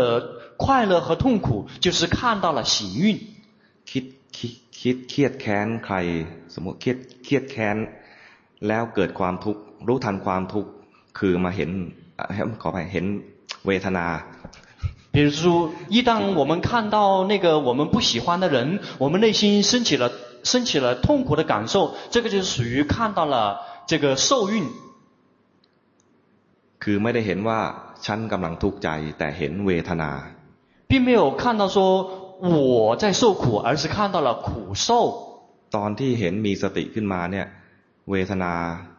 [0.58, 3.18] 快乐和痛苦，就是看到了行运。
[3.90, 4.04] คิด
[4.36, 5.96] คิดคิดเครียดแค้นใคร
[6.54, 7.76] สมมติเครียดเครียดแค้น
[8.66, 10.70] แล้วเกิดความทุกข์รู้ทันความทุกข์
[11.18, 11.70] คือมาเห็น
[12.62, 13.06] ขอไปเห็น
[13.66, 14.06] เวทนา。
[15.12, 20.12] 比如说，一旦我们看到那个我们不喜欢的人，我们内心升起了
[20.44, 24.66] 升起了痛苦的感受，这个就是属于看到了这个受蕴。
[26.82, 27.60] คือไม่ได้เห็นว่า
[28.06, 30.12] ฉันกำลังทุกข์ใจแต่เห็นเวทนา。
[30.90, 31.78] 并没有看到说
[32.40, 34.88] 我在受苦，而是看到了苦受。
[35.76, 37.46] ตอนที่เห็นมีสติขึ้นมาเนี่ย
[38.10, 38.52] เวทนา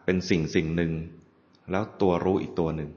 [0.04, 0.92] เป็นสิ่งสิ่งหนึ่ง
[1.70, 2.90] แล้วตัวรู้อีกตัวหนึ่ง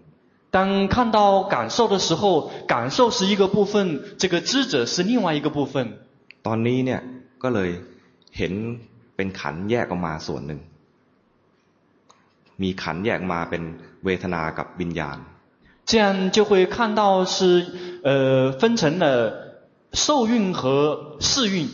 [0.52, 5.98] 当看到感受的时候，感受是一个部分，这个知者是另外一个部分。
[6.44, 7.02] ตอนนี้เนี่ย
[7.44, 7.70] ก็เลย
[8.38, 8.54] เห็น
[9.16, 10.60] เป็นขันแยกออกมาส่วนหนึ่ง
[12.62, 13.64] มีขันแยกมาเป็น
[14.06, 15.18] เวทนากับวิญญาณ。
[15.90, 17.66] 这样就会看到是，
[18.04, 19.06] 呃，分成了
[19.92, 21.68] 受蕴和识蕴。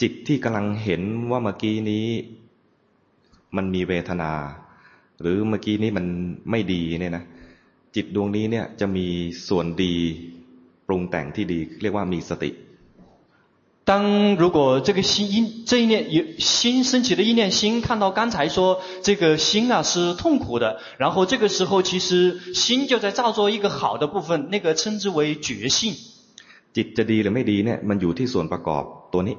[0.00, 2.06] จิตที่กำลังเห็นว่าเมื่อกี้นี้
[3.56, 4.32] มันมีเวทนา
[5.20, 6.06] หรือเมื่อกี้นี้มัน
[6.50, 7.24] ไม่ดีเนี่ยนะ
[7.94, 9.06] จิตดวงนี้เนี่ยจะมี
[9.48, 9.94] ส่วนดี
[10.86, 12.50] ปรุงแต่งที่ดีเรียกว่ามีสติ。
[13.88, 25.94] 当如果这个心因这一念有心升起的一念心，看到刚才说这个心啊是痛苦的，然后这个时候其实心就在造作一个好的部分，那个称之为觉性。
[26.74, 29.36] จิตจะดีหรือไม่ดีเนี่ยมันอยู่ที่ส่วนประกอบตัวนี้。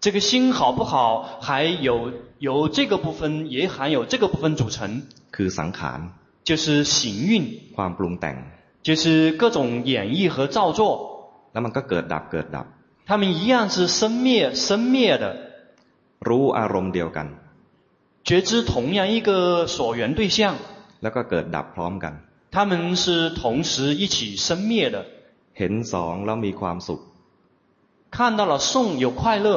[0.00, 0.94] 这个心好不好，
[1.40, 5.02] 还有由这个部分也含有这个部分组成。
[5.34, 6.00] คือสังขาร。
[6.48, 7.32] 就是行运，
[7.76, 8.36] ความปรุงแต่ง
[8.82, 10.80] 就是各种演绎和造作，
[11.52, 12.66] แล้วมันก็เกิดดับเกิดดับ
[13.06, 15.24] 它们一样是生灭生灭的，
[16.28, 17.26] รู้อารมณ์เดียวกัน
[18.24, 20.54] 觉知同样一个所缘对象，
[21.02, 22.12] แล้วก็เกิดดับพร้อมกัน
[22.54, 25.04] 它们是同时一起生灭的。
[25.58, 27.00] เห็นสองแล้วมีความสุข
[28.14, 29.48] 看到了送有快乐，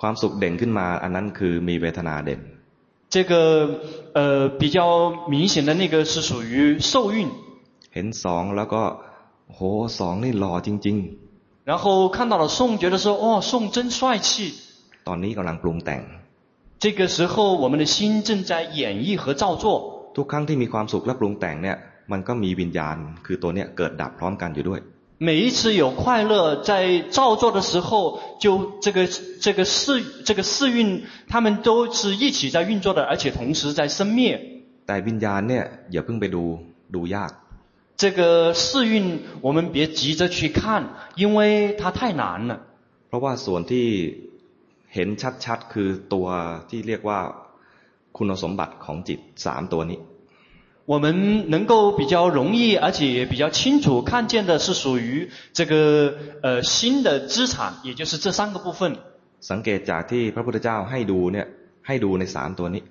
[0.00, 2.40] ความสุขเด่นขึ้นมา อันนั้นคือมีเวทนาเด่น
[3.10, 3.80] 这个
[4.14, 7.28] 呃比较明显的那个是属于受孕，
[7.94, 8.82] เห็นสองแล้วก็
[9.54, 9.60] โห
[9.98, 10.96] สองนี่หล่อจริง
[11.70, 14.54] 然后看到了宋，觉得说哦宋真帅气。
[14.78, 16.02] ๆ ตอนนี้กำลังปรุงแต่ง
[16.82, 19.64] 这个时候我们的心正在演绎和造作，
[20.16, 21.76] ทุกครั้งที่มีความสุขและปรุงแต่งเนี่ย
[22.12, 24.80] มันก็มีวิญญาณ คือตัวเนี้ยเกิดดับพร้อมกันอยู่ด้วย
[25.20, 29.08] 每一次有快乐在造作的时候，就这个
[29.40, 34.40] 这个四这个四运，他们都是一起在运作的，而且同时在生灭。
[34.86, 36.44] แต่วิญญาณเนี่ยอย่าเพิ่งไปดู
[36.94, 37.32] ดูยาก
[37.96, 38.94] 这个四运
[39.40, 40.84] 我们别急着去看，
[41.16, 42.60] 因为它太难了。
[43.08, 43.86] เพราะว่าส่วนที่
[44.94, 45.08] เห็น
[45.44, 46.26] ชัดๆ คือตัว
[46.70, 47.20] ที่เรียกว่า
[48.16, 49.98] คุณสมบัติของจิตสามตัวนี้
[50.90, 58.96] 我们能够比较容易，而且也比较清楚看见的是属于这个呃新的资产，也就是这三个部分。
[59.40, 61.46] สังเกตจากที่พระพุทธเจ้าให้ดูเนี่ย
[61.86, 62.82] ให้ดูในสามตัวนี้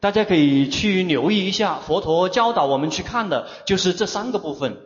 [0.00, 4.76] 大家可以去留意一下，佛陀教导我们去看的就是这三个部分。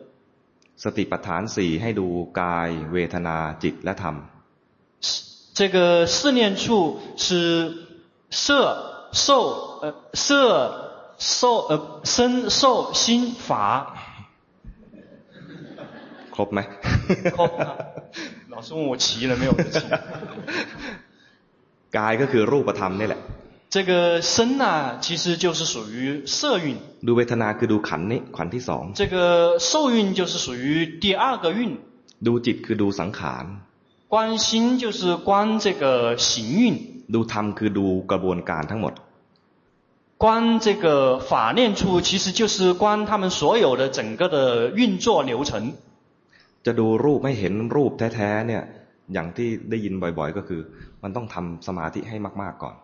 [0.83, 2.07] สติปัฏฐานสี่ให้ดู
[2.39, 4.15] กาย เวทนาจิตและธรรม
[5.57, 7.73] 这个四念处是
[8.29, 10.90] 色、受、呃色、
[11.21, 13.49] 受、呃身、受、心、法。
[16.35, 16.59] ครบไหม
[18.53, 19.51] 老师问我齐了没有？
[19.75, 19.79] 齐。
[21.97, 23.21] กายก็คือรูปธรรมนี่แหละ
[23.69, 26.77] 这个身啊，其实就是属于色蕴。
[27.07, 29.15] ดูเวทนาคือดูขันธ์นี้ขันธ์ที่สอง 这个
[29.59, 31.59] 受蕴就是属于第二个蕴。
[32.25, 33.45] ดูจิตคือดูสังขาร
[34.13, 34.15] 观
[34.45, 36.27] 心就是观这个行
[36.59, 36.61] 蕴。
[37.13, 38.93] ดูธรรมคือดูกระบวนการทั้งหมด
[40.21, 45.73] 观这个法念处，其实就是观他们所有的整个的运作流程。
[46.65, 48.63] จะดูรูปไม่เห็นรูปแท้ๆเนี่ย
[49.13, 50.61] อย่างที่ได้ยินบ่อยๆ ก็คือ
[51.03, 52.75] มันต้องทำสมาธิให้มากๆก่อน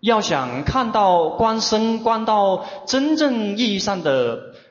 [0.00, 4.08] 要想看到观身，观到真正意义上的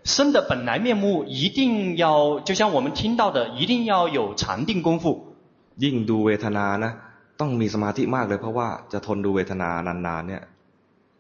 [0.06, 5.36] 身的本来面目，一定要，就像我们听到的，一定要有禅定功夫。
[5.78, 6.92] ยิ่งดูเวทนานะ
[7.40, 10.42] ต้องมีสมาธิมากเลย เพราะว่าจะทนดูเวทนานานๆเนี่ย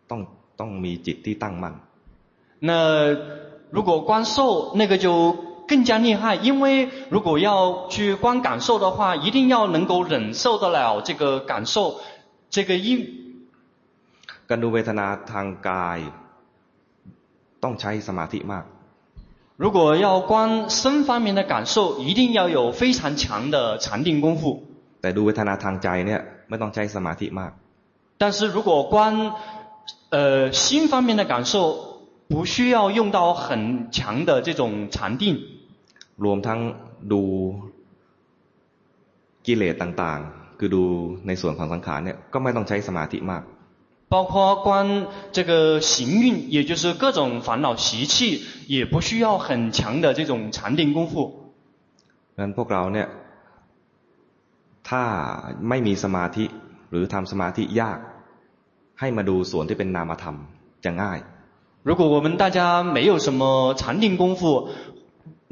[0.09, 0.21] ต้อง
[0.61, 1.73] ต้องมีจิตที่ตั้งมั่น
[2.67, 2.71] 那
[3.71, 5.35] 如果观受，那个就
[5.67, 11.99] 更加厉害，因为如果要去观感受的话，一定要能够忍受得了这个感受，
[12.49, 12.89] 这个因。
[14.49, 15.99] การดูเวทนาทางกาย
[17.63, 18.65] ต้องใช้สมาธิมาก
[19.57, 24.63] 如果要观身方面的感受，一定要有非常强的禅定功夫。
[25.01, 27.51] แต่ดูเวทนาทางใจเนี่ยไม่ต้องใช้สมาธิมาก
[28.17, 29.33] 但是如果观
[30.11, 35.39] 呃心方面的感受，不需要用到很强的这种禅定。
[36.17, 36.59] รวมทั้ง
[37.11, 37.21] ดู
[39.45, 40.83] กิเลสต่างๆ คือดู
[41.27, 43.43] ในส่วนของสังขารเนี่ยก็ไม่ต้องใช้สมาธิมาก
[44.09, 51.51] 包括观这个行运，也就是各种烦恼习气，也不需要很强的这种禅定功夫。
[52.37, 53.07] งั้นพวกเราเนี่ย
[54.89, 55.03] ถ้า
[55.69, 56.45] ไม่มีสมาธิ
[56.91, 57.99] หรือทำสมาธิยาก
[59.01, 60.35] ให้มาดูส่วนที่เป็นนามธรรม
[60.85, 61.19] จะง่าย
[61.87, 62.59] 如果我们大家
[62.95, 63.41] 没有什么
[63.79, 64.69] 禅定功夫，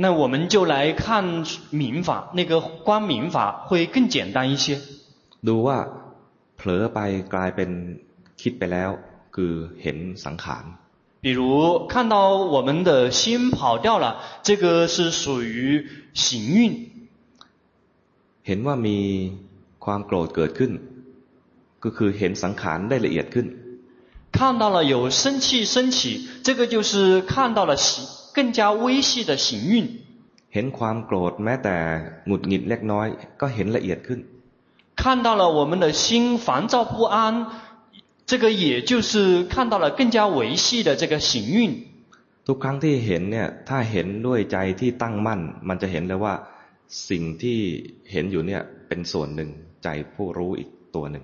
[0.04, 4.66] 那我们就来看明法，那个观明法会更简单一些。
[5.48, 5.78] ดูว่า
[6.58, 7.00] เผลอไป
[7.34, 7.70] กลายเป็น
[8.42, 8.90] คิดไปแล้ว
[9.36, 10.66] คือเห็นสังขาร
[11.24, 11.42] 比如
[11.88, 12.16] 看到
[12.54, 14.06] 我们的心跑掉了，
[14.44, 16.58] 这个是属于行运。
[18.48, 19.00] เห็นว่ามี
[19.86, 20.72] ความโกรธเกิดขึ้น
[21.84, 23.48] ก็คือเห็นสังขารได้ละเอียดขึ้น
[24.38, 25.98] 看到了有生气升起，
[26.44, 29.74] 这个就是看到了行更加微细的行运。
[30.54, 31.76] เห็นความโกรธแม้แต่
[32.28, 33.08] หงุดหงิดเล็กน้อย
[33.42, 34.20] ก็เห็นละเอียดขึ้น
[35.02, 37.48] 看到了我们的心烦躁不安，
[38.30, 41.58] 这个也就是看到了更加微细的这个行运。
[42.48, 46.34] ทุกครั้งที่เห็นเนี่ย ถ้าเห็นด้วยใจที่ตั้งมั่น มันจะเห็นเลยว่า
[47.10, 47.60] สิ่งที่
[48.12, 49.50] เห็นอยู่เนี่ยเป็นส่วนหนึ่ง
[49.84, 51.24] ใจผู้รู้อีกตัวหนึ่ง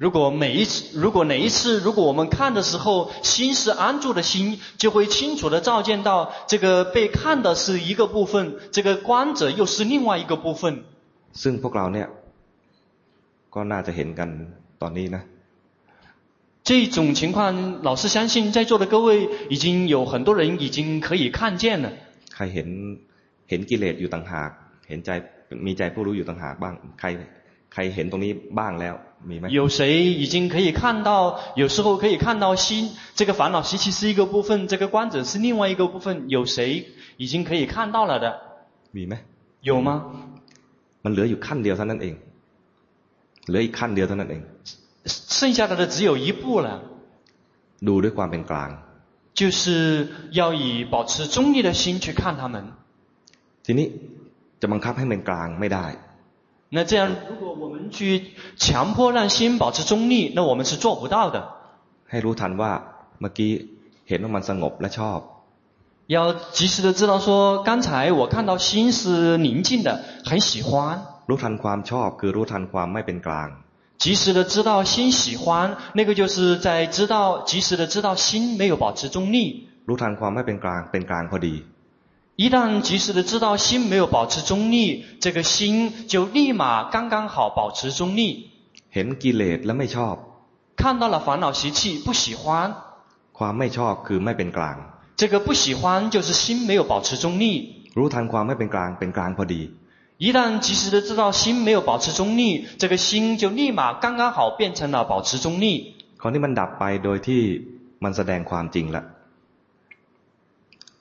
[0.00, 10.84] 如果每一次，如果哪一次，如果我们看的时候，心是安住的心，就会清楚的照见到，这个被看的是一个部分，这个观者又是另外一个部分。
[11.32, 12.08] ซึ่งพวกเราเนี่ย
[13.54, 14.28] ก็น่าจะเห็นกัน
[14.82, 15.22] ตอนนี้นะ
[16.62, 21.90] 这 这种情况，老师相信在座的各位已经有很多人已经可以看见了。
[22.34, 22.68] ใครเห็น
[23.48, 24.50] เห็นกิเลสอยู่ต่างหาก
[24.88, 25.10] เห็นใจ
[25.66, 27.06] มีใจผู้รู้อยู่ต่างหากบ้าง ใคร
[27.72, 29.09] ใครเห็นตรงนี้บ้างแล้วมีไหม
[29.48, 31.40] 有谁已经可以看到？
[31.54, 36.28] 有时候可以看到心，这个烦恼习气是一个部分，这个观者是另外一个部分。
[36.28, 36.86] 有谁
[37.16, 38.34] 已经可以看到了的？
[38.92, 39.14] มีไหม
[39.62, 39.90] 有吗？
[41.04, 42.14] มันเหลืออยู่ขั้นเดียวเท่านั้นเอง
[43.48, 44.42] เหลืออีกขั้นเดียวเท่านั้นเอง
[45.38, 46.68] 剩下的的只有一步了，
[47.86, 48.70] ดูด้วยความเป็นกลาง
[49.38, 52.72] 就是要以保持中立的心去看他们。
[53.64, 53.86] ทีนี้
[54.60, 55.86] จะบังคับให้เป็นกลางไม่ได้
[56.70, 61.36] 那这样，如果我们去强迫让心保持中立，那我们是做不到的。
[62.10, 62.72] ให้รู้ทันว่า
[63.20, 63.52] เมื่อกี้
[64.08, 65.20] เห็นว่ามันสงบและชอบ
[66.08, 71.00] 要及时的知道说，刚才我看到心是宁静的，很喜欢。
[71.28, 73.48] รู้ทันความชอบคือรู้ทันความไม่เป็นกลาง
[74.02, 79.68] 及时的知道心喜欢，那个就是在知道，及时的知道心没有保持中立。
[79.88, 81.54] รู้ทันความไม่เป็นกลางเป็นกลางพอดี
[82.36, 88.50] 一旦及时的知道心没有保持中立，这个心就立马刚刚好保持中立。
[88.90, 90.14] เห็นกิเลสและไม่ชอบ
[90.76, 92.74] 看到了烦恼习气，不喜欢，
[93.32, 94.76] ความไม่ชอบคือไม่เป็นกลาง
[95.16, 97.44] 这个不喜欢就是心没有保持中立。
[97.96, 99.62] รู้ทันความไม่เป็นกลางเป็นกลางพอดี
[100.18, 105.94] 一旦及时的知道心没有保持中立，这个心就立马刚刚好变成了保持中立。
[106.20, 107.42] คราวนี้มันดับไปโดยที่
[108.04, 109.02] มันแสดงความจริงละ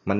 [0.09, 0.19] มัน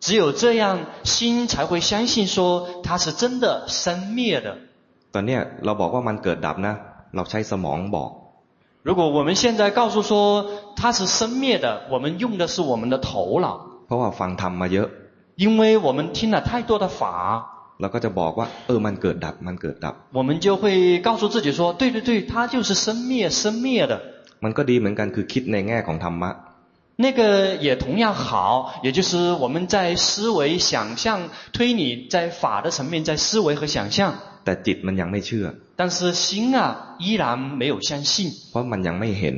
[0.00, 4.56] 只有这样，心才会相信说它是真的生灭的。
[5.12, 6.74] ตอนเนี้ยเราบอกว่ามันเกิดดับนะ
[7.14, 8.10] เราใช้สมองบอก
[8.82, 10.12] 如果我们现在告诉说
[10.76, 13.46] 它是生灭的，我们用的是我们的头脑，
[13.86, 14.88] เพราะว่าฟังธรรมมาเยอะ
[15.36, 17.00] 因为我们听了太多的法，
[17.80, 24.00] เราก็จะบอกว่า เออมันเกิดดับ มันเกิดดับ 我们就会告诉自己说：对对对，它就是生灭生灭的。
[24.44, 26.30] มันก็ดีเหมือนกันคือคิดในแง่ของธรรมะ
[26.96, 39.36] 那个也同样好，也就是我们在思维、想象、推理，在法的层面在思维和想象， แต่จิตมันยังไม่เชื่อ 但是心啊依然没有相信， เพราะมันยังไม่เห็น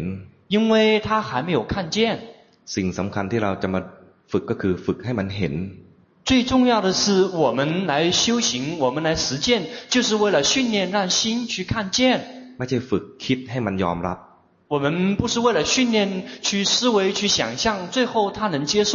[0.49, 2.21] 因为它还没有看见。
[2.75, 3.81] สิ่งสำคัญที่เราจะมา
[4.31, 5.55] ฝึกก็คือฝึกให้มันเห็น
[6.25, 12.21] 最重要的是，我们来修行，我们来实践，就是为了训练让心去看见。
[12.59, 14.19] ไม่ใช่ฝึกคิดให้มันยอมรับ
[14.69, 18.95] 我们不是为了训练去思维、去想象，最后他能接受。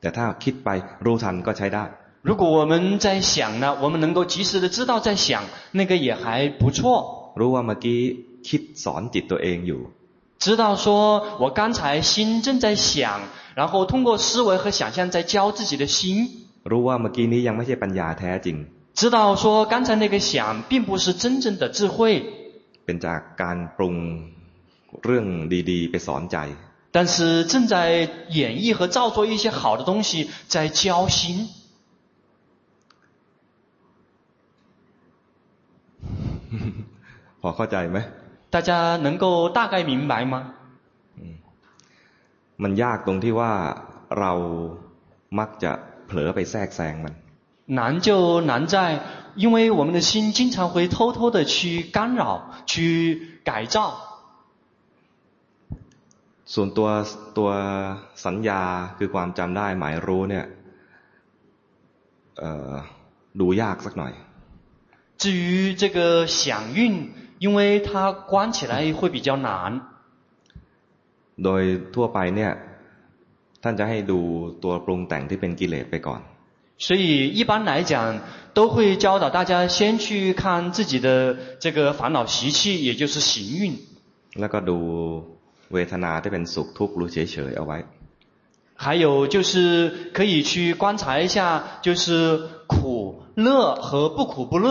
[0.00, 0.68] แต่ถ้าคิดไป
[1.04, 1.84] รู้ทันก็ใช้ได้
[2.22, 7.34] 如果我们在想呢，我们能够及时的知道在想，那个也还不错。
[7.38, 8.00] รู้ว่าเมื่อกี้
[8.48, 9.80] คิดสอนจิตตัวเองอยู่
[10.38, 13.20] 知道说我刚才心正在想，
[13.54, 16.28] 然后通过思维和想象在教自己的心。
[16.70, 18.56] รู้ว่าเมื่อกี้นี้ยังไม่ใช่ปัญญาแท้จริง
[18.94, 22.22] 知道说刚才那个想并不是真正的智慧，
[22.86, 23.94] เป็นจากการปรุง
[25.04, 25.26] เรื่อง
[25.70, 26.38] ดีๆ ไปสอนใจ
[26.96, 27.74] 但是正在
[28.30, 31.48] 演绎和造作一些好的东西在教心。
[37.40, 37.98] พอเข้าใจไหม
[38.50, 40.34] 大家能够大概明白吗？
[42.62, 43.52] มันยากตรงที่ว่า
[44.18, 44.32] เรา
[45.38, 45.72] มักจะ
[46.06, 47.14] เผลอไปแทรกแซงมัน
[47.66, 49.00] 难就难在，
[49.34, 54.07] 因为我们的心经常会偷偷的去干扰、去改造。
[56.54, 56.88] ส่วนตัว
[57.38, 57.50] ตัว
[58.24, 58.62] สัญญา
[58.98, 60.44] คือความจำได้หมายรู้เนี่ย
[62.38, 62.72] เอ่อ
[63.40, 64.12] ดูยากสักหน่อย
[65.22, 66.80] 至于这个想运，
[67.38, 69.48] 因为它观起来会比较难。
[71.44, 71.62] โดย
[71.94, 72.52] ทั่วไปเนี่ย
[73.62, 74.20] ท่านจะให้ดู
[74.62, 76.20] ตัวปรุงแต่งที่เป็นกิเลสไปก่อน
[76.76, 78.18] 所以一般来讲，
[78.52, 83.78] 都会教导大家先去看自己的这个烦恼习气，也就是行运。
[84.40, 84.78] แล้วก็ดู
[85.72, 87.78] เวทนาที่เป็นสุขทุกข์รู้เฉยๆเอาไว้
[88.76, 91.38] 还有就是可以去观察一下，
[91.80, 94.66] 就是苦、乐和不苦不乐。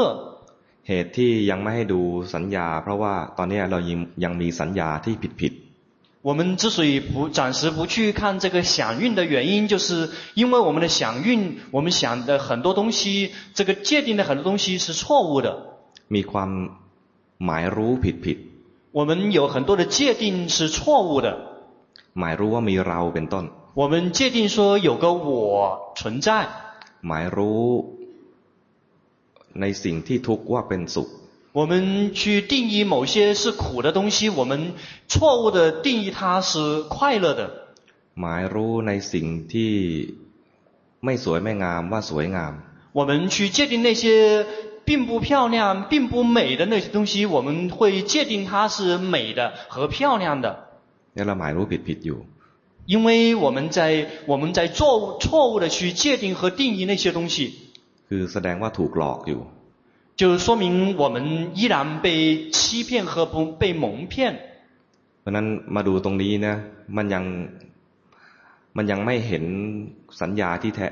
[0.84, 2.02] เหตุที่ยังไม่ให้ดู
[2.34, 5.54] สัญญา เพราะว่าตอนนี้เรายังยังมีสัญญาที่ผิด
[6.28, 15.50] 我们之所以不暂时不去看这个想运的原因，就是因为我们的想运，我们想的很多东西，这个界定的很多东西是错误的。
[15.88, 16.50] ๆมีความ
[17.46, 18.38] หมายรู้ผิด
[18.92, 21.28] 我们有很多的界定是错误的。
[21.78, 23.46] ๆ หมายรู้ว่ามีเราเป็นต้น
[23.82, 26.28] 我们界定说有个我存在，
[27.08, 27.68] หมายรู้
[29.62, 31.10] ในสิ่งที่ทุกข์ว่าเป็นสุข
[31.58, 34.74] 我们去定义某些是苦的东西，我们
[35.08, 37.42] 错误的定义它是快乐的。
[38.22, 39.74] หมายรู้ในสิ่งที่
[41.06, 42.54] ไม่สวยไม่งามว่าสวยงาม
[42.98, 44.46] 我们去界定那些
[44.88, 50.48] 并不漂亮、并不美的那些东西，我们会界定它是美的和漂亮的，
[51.14, 52.20] เนี่ยเราหมายรู้ผิดผิดอยู่
[52.86, 57.36] 因为我们在我们在错误错误的去界定和定义那些东西，
[58.10, 59.42] คือแสดงว่าถูกหลอกอยู่
[60.20, 64.36] 就说明我们依然被欺骗和不被蒙骗。
[65.22, 65.46] เพราะฉะนั้น
[65.76, 66.56] มาดูตรงนี้นะ
[66.98, 67.24] มันยัง
[68.78, 69.44] มันยังไม่เห็น
[70.22, 70.88] สัญญาที่แท้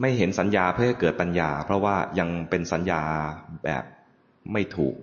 [0.00, 3.02] ไม่เห็นสัญญาเพื่อให้เกิดปัญญา เพราะว่ายังเป็นสัญญา
[3.64, 3.82] แบบ
[4.52, 4.94] ไม่ถูก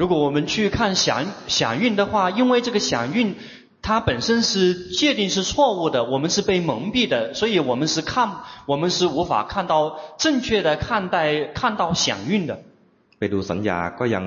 [0.00, 3.34] 如果我们去看祥祥运的话，因为这个祥运
[3.80, 8.30] 它本身是界定是错误的，我们是被蒙蔽的，所以我们是看
[8.66, 12.58] 我们是无法看到正确的看待看到祥运的。
[13.18, 14.24] ไปดูสัญญาก็ยัง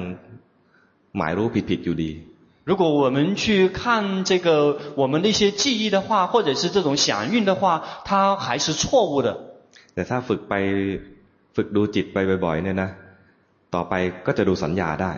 [1.17, 2.11] หมายรู้ผิดผิดอยู่ดี
[2.65, 9.37] 如果我们去看这个我们的一些记忆的话，或者是这种祥运的话，它还是错误的。
[9.93, 10.53] แต่ถ้าฝึกไป
[11.55, 12.89] ฝึกดูจิตไปบ่อยๆเนี่ยนะ
[13.75, 13.93] ต่อไป
[14.25, 15.11] ก็จะดูสัญญาได้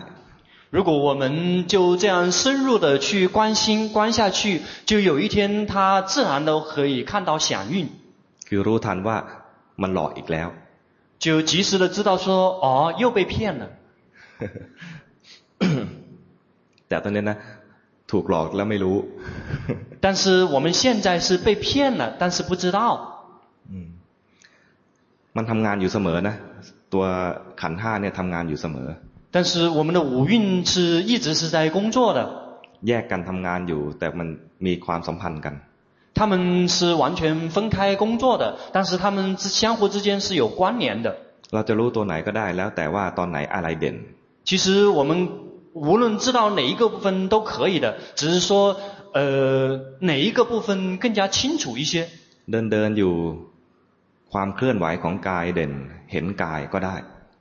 [0.76, 7.88] 如果我们就这样深入的去观心观下去，就有一天它自然都可以看到祥运。
[8.48, 9.16] คือรู้ทันว่า
[9.82, 10.48] มันหลอกอีกแล้ว
[11.18, 12.26] 就及时的知道说，
[12.64, 13.64] 哦，又被骗了。
[16.88, 17.36] แต่ตอนนี้นะ
[18.10, 18.96] ถูกหลอกแล้วไม่รู้
[20.00, 22.78] 但是我们现在是被骗了，但是不知道。
[25.36, 26.34] มันทำงานอยู่เสมอนะ
[26.92, 27.04] ตัว
[27.60, 28.88] ขันธ์ห้าเนี่ยทำงานอยู่เสมอ
[29.34, 30.34] 但是我们的五蕴
[30.72, 32.20] 是一直是在工作的，
[32.88, 34.28] แยกกันทำงานอยู่ แต่มัน
[34.66, 35.54] มีความสัมพันธ์กัน
[36.18, 38.44] 他们是完全分开工作的，
[38.74, 41.08] 但是他们之相互之间是有关联的。
[41.54, 43.96] เราจะรู้ตัวไหนก็ได้แล้วแต่ว่าตอนไหนอะไรเด่น
[44.48, 44.64] 其实
[44.98, 45.10] 我们
[45.86, 48.76] 无论知道哪一个部分都可以的，只是说，
[49.14, 52.08] 呃，哪一个部分更加清楚一些。
[52.50, 53.14] เดินเดินอยู่
[54.32, 55.72] ความเคลื่อนไหวของกายเด่น
[56.12, 56.96] เห็นกายก็ได้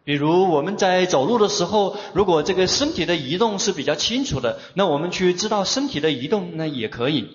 [0.08, 0.24] 比如
[0.56, 7.28] 我们在走路的时候，如果这个身体的移动是比较清楚的，那我们去知道身体的移动，那也可以。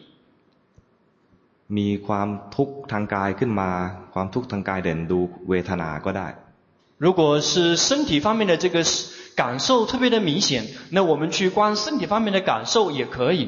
[1.69, 3.71] มีความทุกข์ทางกายขึ้นมา
[4.15, 6.29] ความทุกข์ทางกายเด่นดูเวทนาก็ได้
[7.05, 8.83] 如果是身体方面的这个
[9.41, 13.41] 感受特别的明显，那我们去观身体方面的感受也可以。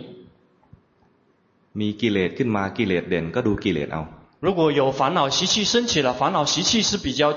[1.79, 4.03] มีกิเลสขึ้นมากิเลสเด่นก็ดูกิเลสเอา
[4.43, 7.35] 如果有烦恼习气升起了，烦恼习气是比较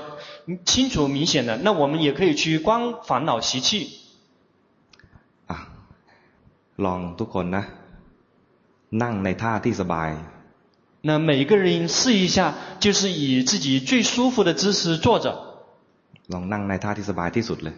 [0.64, 3.98] 清楚明显的，那我们也可以去观烦恼习气。
[5.48, 5.56] อ่ะ
[6.76, 7.64] ลองทุกคนนะ
[9.02, 10.10] นั่งในท่าที่สบาย
[11.02, 15.26] 那每个人试一下，就是以自己最舒服的姿势坐着，
[16.32, 17.74] ลองนั่งในท่าที่สบายที่สุดเลย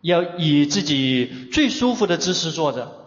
[0.00, 3.03] 要以自己最舒服的姿势坐着。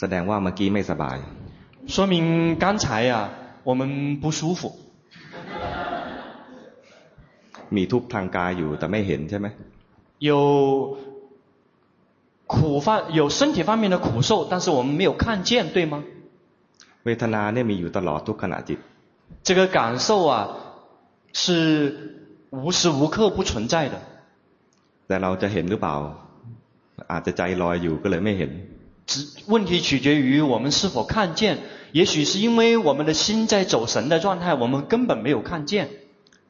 [0.00, 1.16] แสดงว่าเมื่อกี้ไม่สบาย
[1.92, 2.14] 说明
[2.62, 3.30] 刚才呀、啊，
[3.68, 3.80] 我们
[4.22, 4.62] 不舒服，
[7.76, 9.46] มีทุกข์ทางกายอยู่แต่ไม่เห็นใช่ไหม
[10.28, 10.30] 有
[12.52, 12.86] 苦方
[13.18, 15.94] 有身体方面的苦受，但是我们没有看见，对吗？
[17.04, 18.78] เวทนาเนี่ยมีอยู่ตลอดทุกขณะจิต
[19.46, 20.34] 这个感受啊，
[21.32, 21.44] 是
[22.50, 23.96] 无时无刻不存在的。
[25.06, 25.94] แต่เราจะเห็นหรือเปล่า
[27.12, 28.50] อาจจะใจลอยอยู่ก็เลยไม่เห็น
[29.06, 31.58] 只问题取决于我们是否看见，
[31.92, 35.88] 也许是因为我们的心在走神的状态，我们根本没有看见。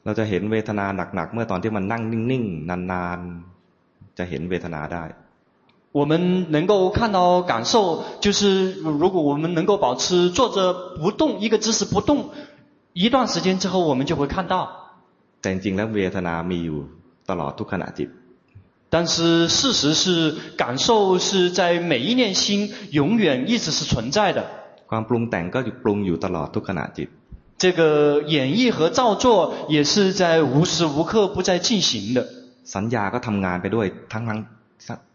[0.04, 5.04] เราจะเห็นเวทนาหนักๆ เมื่อตอนที่มันนั่งนิ่งๆ นานๆ จะเห็นเวทนาได้
[5.98, 8.72] 我们能够看到感受，就是
[9.02, 12.30] 如果我们能够保持坐着不动一个姿势不动，
[12.94, 14.54] 一段时间之后，我们就会看到。
[15.40, 16.78] แต่จริงๆแล้วเวทนามีอยู่
[17.30, 18.08] ตลอดทุกขณะจิต
[18.90, 24.44] 但是事实是，感受是在每一念心永远一直是存在的。
[24.90, 27.08] ความปรุงแต่งก็ปรุงอยู่ตลอดทุกขณะจิต
[27.62, 32.26] 这个演绎和造作也是在无时无刻不在进行的。
[32.64, 34.38] สัญญาก็ทำงานไปด้วยทั้งทั้ง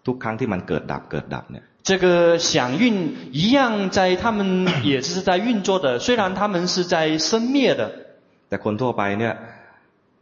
[0.05, 2.05] ทุกครั้งที่มันเกิดดับเกิดดับเนี่ย 这个
[2.37, 2.83] 响运
[3.31, 4.39] 一样在他们
[4.83, 7.81] 也是在运作的， 虽然他们是在生灭的。
[8.49, 9.33] แต่คนทั่วไปเนี่ย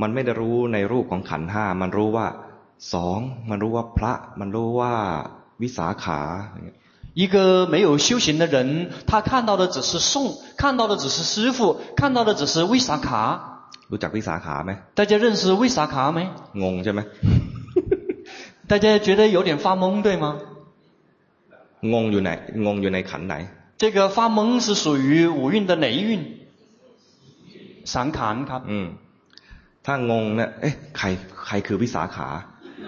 [0.02, 2.28] มันไม่ได้รู้ในรูปของขันธ์ห้ามันรู้ว่า
[2.94, 4.94] สองมันรู้ว่าพระ มันรู้ว่า
[5.62, 6.20] วิสาขา
[6.54, 6.78] อย่างเงี้ย
[7.22, 13.22] 一个没有修行的人，他看到的只是颂，看到的只是师父，看到的只是วิสาขา
[13.92, 16.20] รู้จักวิสาขาไหม 大家认识วิสาขาไหม？
[16.64, 17.00] งงใช่ไหม
[18.68, 20.26] 大家觉得有点发懵，对吗？
[21.94, 22.32] งงอยู่ไหน
[22.66, 23.36] งงอยู่ในขันธ์ไหน
[23.78, 26.12] 这个发懵是属于五蕴的哪一蕴？
[27.96, 28.88] สังขารครับอืม
[29.86, 31.06] ถ้างงเนี่ยเอ๊ะใคร
[31.46, 32.28] ใครคือวิสาขา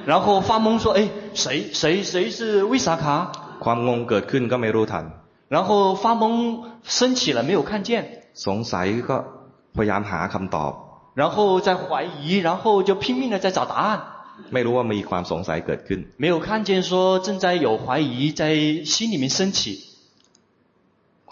[0.05, 3.15] 然后发懵说，哎，谁谁谁是วิสาขา
[3.63, 5.05] ความงงเกิดขึ้นก็ไม่รู้ทัน
[5.49, 6.25] 然后发懵
[6.83, 7.89] 升起了没有看见
[8.45, 9.15] สงสัยก็
[9.75, 10.71] พยายามหาคำตอบ
[11.19, 13.87] 然后在怀疑然后就拼命的在找答案
[14.53, 18.41] ไม่รู้ว่ามีความสงสัยเกิดขึ้น没有看见说正在有怀疑在
[18.93, 19.59] 心里面升起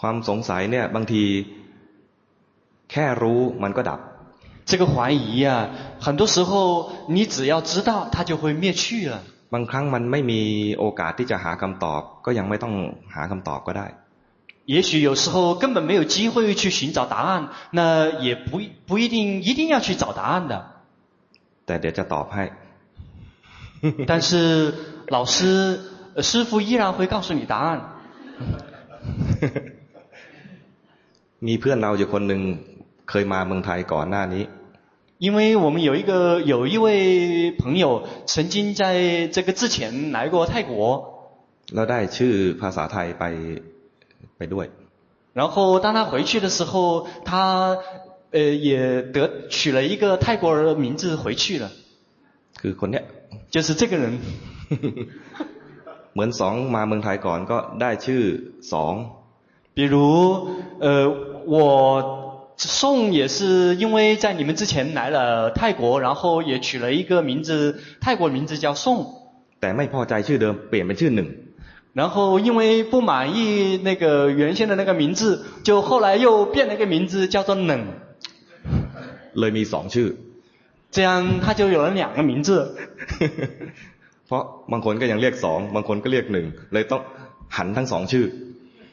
[0.00, 1.22] ความสงสัยเนี่ยบางที
[2.90, 4.00] แค่รู้มันก็ดับ
[4.70, 5.70] 这个怀疑啊
[6.00, 9.22] 很多时候你只要知道它就会灭去了
[9.54, 10.40] บางครั้งมันไม่มี
[10.78, 12.74] โอกาสที่จะหาคำตอบก็ยังไม่ต้อง
[13.14, 13.86] หาคำตอบก็ได้
[14.72, 17.80] 也许有时候根本没有机会去寻找答案那
[18.18, 20.52] 也不不一定一定要去找答案的
[21.66, 22.44] แต่เดี๋ยวจะตอบให้
[24.08, 24.74] 但是
[25.08, 25.36] 老师
[26.28, 27.68] 师父依然会告诉你答案
[31.46, 32.42] มีเพื่อนเราอยู่คนหนึ่ง
[33.10, 34.44] เคยมาเมืองไทยก่อนหน้านี้
[35.20, 41.12] 因为我们有一个有一位朋友曾经在这个之前来过泰国
[41.74, 43.24] เราได้ชื่อภาษาไทยไป
[44.36, 44.66] ไปด้วย
[45.38, 47.78] 然后当他回去的时候他
[48.30, 51.70] 呃也得取了一个泰国人名字回去了
[52.60, 53.04] คือคนเนี้ย
[53.50, 54.04] 就是这个人
[56.12, 58.22] เหมือนสองมาเมืองไทยก่อนก็ได้ชื่อ
[58.72, 58.94] สอง
[59.76, 59.94] 比如
[60.80, 60.86] 呃
[61.54, 61.56] 我
[62.60, 68.86] 宋也是因为在你们之前来了泰国，然后也取了一个名字，泰国名字叫宋。
[69.60, 71.28] แต่ไม่พอใจชื่อเดิมเปลี่ยนเป็นชื่อหนึ่ง。
[71.98, 77.70] 然后因为不满意那个原先的那个名字，就后来又变了一个名字叫做冷。
[79.38, 80.08] เลยมีสองชื่อ。
[80.90, 82.48] 这样他就有了两个名字。
[84.26, 84.42] เพราะ
[84.72, 87.02] บางคนก็ยังเรียกสองบางคนก็เรียกหนึ่งเลยต้อง
[87.56, 88.24] หันทั้งสองชื่อ。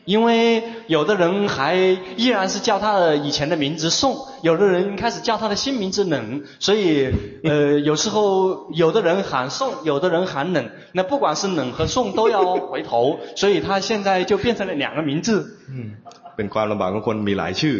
[0.07, 1.75] 因为有的人还
[2.17, 7.09] 依然是叫他的以前的名字宋，有的人开始叫他的新名字冷，所以
[7.43, 15.57] 呃有 时候有的人喊宋，有的人喊冷，那不管是冷和宋都要回头，所以他现在就变成了两个名字。
[15.69, 15.95] 嗯，
[16.35, 17.77] เป็นความลำบากของคนมีหลายชื่อ。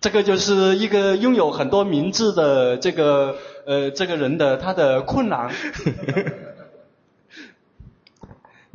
[0.00, 3.36] 这个就是一个拥有很多名字的这个
[3.66, 5.50] 呃这个人的他的困难。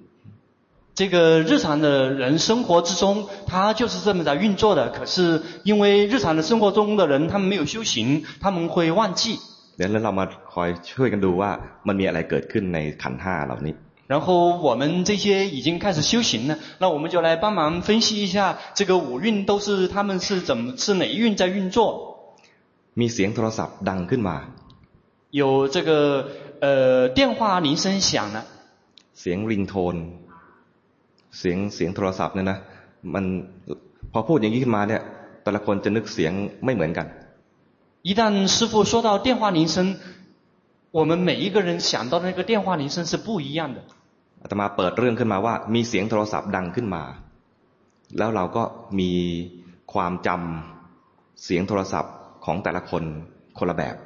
[0.94, 4.88] 这个日常的人生活之中，他就是这么在运作的。
[4.90, 9.38] 可是因为日常的生活中的人，他们没有修行，他们会忘记。
[14.06, 22.34] 然后我们这些已经开始修行了，那我们就来帮忙分析一下，这个五蕴都是他们是怎么是哪一蕴在运作？
[25.30, 26.28] 有这个
[26.60, 28.46] 呃电话铃声响了。
[29.14, 29.44] เสียง
[31.38, 32.58] เสียงโทรศัพท์เนี่ยนะ
[33.14, 33.24] มัน
[34.12, 35.02] พอพูดอย่างนี้ขึ้นมาเนี่ย
[35.42, 36.32] แต่ละคนจะนึกเสียง
[36.64, 37.06] ไม่เหมือนกัน
[38.08, 38.20] 一旦
[38.54, 39.76] 师父说到电话铃声，
[40.92, 43.78] 我们每一个人想到的那个电话铃声是不一样的。
[44.42, 47.02] อาตมาเปิดเรื่องขึ้นมาว่ามีเสียงโทรศัพท์ดังขึ้นมา
[48.18, 48.62] แล้วเราก็
[48.98, 49.12] มี
[49.92, 52.12] ความจำเสียงโทรศัพท์
[52.44, 53.02] ของแต่ละคน
[53.58, 53.96] คนละแบบ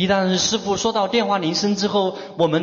[0.00, 0.12] 一旦
[0.46, 2.54] 师父说到电话铃声之后，我们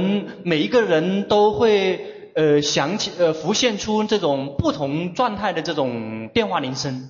[0.44, 2.16] 每一个人都会。
[2.38, 7.10] 呃，想起呃，浮现出这种不同状态的这种电话铃声。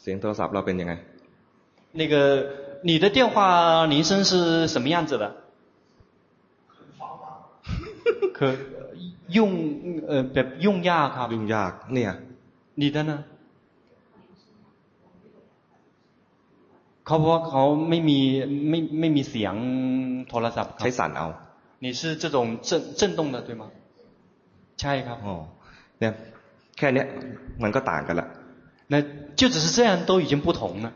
[0.00, 0.94] เสียงโทรศัพท์เราเป็นยังไง？
[1.92, 2.46] 那个，
[2.82, 5.24] 你的电话铃声是什么样子的？
[8.32, 8.56] 可
[9.28, 10.24] 用呃，
[10.58, 11.30] 用ยากครับ。
[11.34, 12.10] 用ยากเนี่ย。
[12.76, 13.12] 你的呢？
[17.06, 18.18] เขาบอกเขาไม่มี
[18.70, 19.54] ไม่ไม่มีเสียง
[20.28, 21.26] โทรศัพท์ใช้สั่นเอา
[21.84, 23.64] 你是这种震震动的对吗？
[24.80, 25.36] ใช่ครับอ๋อ
[26.00, 26.12] เนี่ย
[26.76, 27.06] แค่เนี้ย
[27.62, 28.26] มันก็ต่างกันละ
[28.92, 28.94] 那
[29.38, 30.86] 就只是这样都已经不同了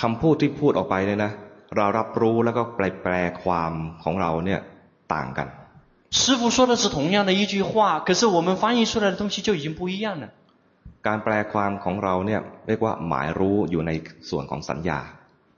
[0.00, 1.32] คำพูดที่พูดออกไปเนี่ยนะ
[1.76, 3.72] เรารับรู้แล้วก็แปลแปลความ
[4.04, 4.60] ของเราเนี่ย
[5.14, 5.48] ต่างกัน
[6.18, 10.28] 师父说的是同样的一句话可是我们翻译出来的东西就已经不一样了
[11.06, 13.90] การแปลความของเราเนี่ยเรียกว่าหมายรู้อยู่ใน
[14.30, 14.98] ส่วนของสัญญา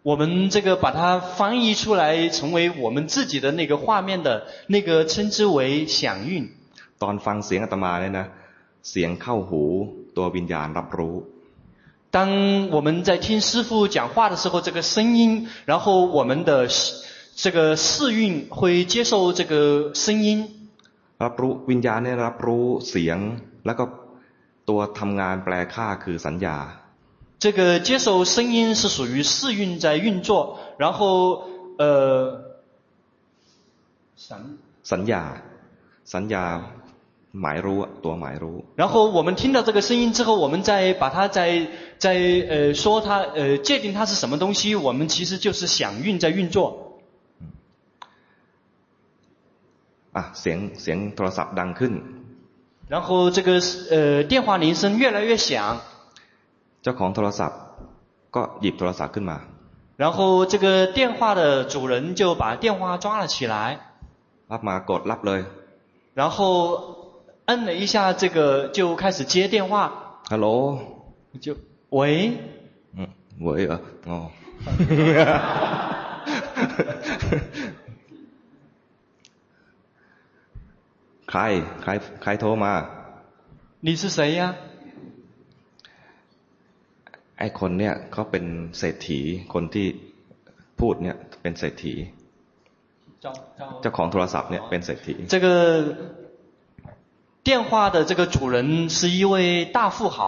[0.02, 6.48] 我们这个把它翻译出来，成为我们自己的那个画面的那个称之为响韵。
[6.98, 8.26] 当ฟังเสียงอาตมาเนี่ยนะ
[8.90, 9.62] เสียงเข้าหู
[10.16, 11.16] ตัววิญญาณรับรู้
[12.10, 16.66] 当我们在听师父讲话的时候，这个声音，然后我们的
[17.34, 20.48] 这个四运会接受这个声音。
[21.24, 23.18] รับรู้วิญญาณเนี่ยรับรู้เสียง
[23.66, 23.84] แล้วก็
[24.68, 26.56] ตัวทำงานแปลค่าคือสัญญา
[27.42, 31.44] 这个接受声音是属于四运在运作，然后
[31.78, 32.42] 呃，
[34.82, 35.42] สัญญา
[36.04, 36.44] สัญญา
[37.40, 41.68] หมายรู้ตัวหมายรู้ 然后我们听到这个声音之后，我们再把它再
[41.98, 42.14] 再
[42.48, 46.98] 呃说它呃界定它是什么东西，我们其实就是响运在运作。
[50.14, 51.92] อ่ะเสียงเสียงโทรศัพท์ดังขึ้น
[52.88, 53.60] 然后这个
[53.90, 55.80] 呃电话铃声越来越响，
[56.82, 57.58] เจ้าของโทรศัพท์
[58.34, 59.38] ก็หยิบโทรศัพท์ขึ้นมา
[60.02, 60.18] 然后
[60.52, 60.66] 这个
[60.96, 63.54] 电话的主人就把电话抓了起来，
[64.52, 65.40] รับมากดรับเลย
[66.20, 66.38] 然后
[67.48, 69.72] 摁了一下这个就开始接电话，
[70.32, 70.46] ฮัลโหล
[71.44, 71.56] 就
[71.90, 72.00] 喂，
[72.96, 73.10] อืม
[73.42, 74.16] เว้ยเหรออ๋อ
[81.30, 81.40] ใคร
[81.82, 81.90] ใคร
[82.22, 82.72] ใครโทรมา
[83.86, 84.54] 你是谁呀？
[87.38, 88.44] ไอ้คนเนี่ยเขาเป็น
[88.78, 89.20] เศรษฐี
[89.54, 89.86] คนที่
[90.80, 91.94] พูดเนี่ยเป็นเศรษฐี
[93.80, 95.46] เจ้าของโทรศัพท์เนี่ยเป็นเศรษฐี 这个
[97.48, 98.56] 电话的这个主人
[98.96, 99.34] 是一位
[99.76, 100.18] 大富豪。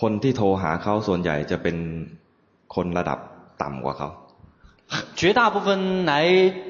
[0.00, 1.76] คนที่โทรหาเขาส่วนใหญ่จะเป็น
[2.74, 3.18] คนระดับ
[3.62, 4.08] ต่ำกว่าเขา
[5.20, 5.68] 绝大部分
[6.10, 6.14] 来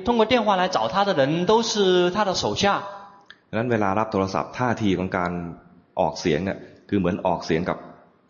[0.06, 1.72] 通过电话来找他的人都是
[2.14, 2.64] 他的手下。
[3.48, 5.32] ดังนั้นเวลารับโทรศัพท์ท่าทีของการ
[6.00, 6.58] ออกเสียงเนี่ย
[6.88, 7.78] คือเหมือนออกเสียงกับ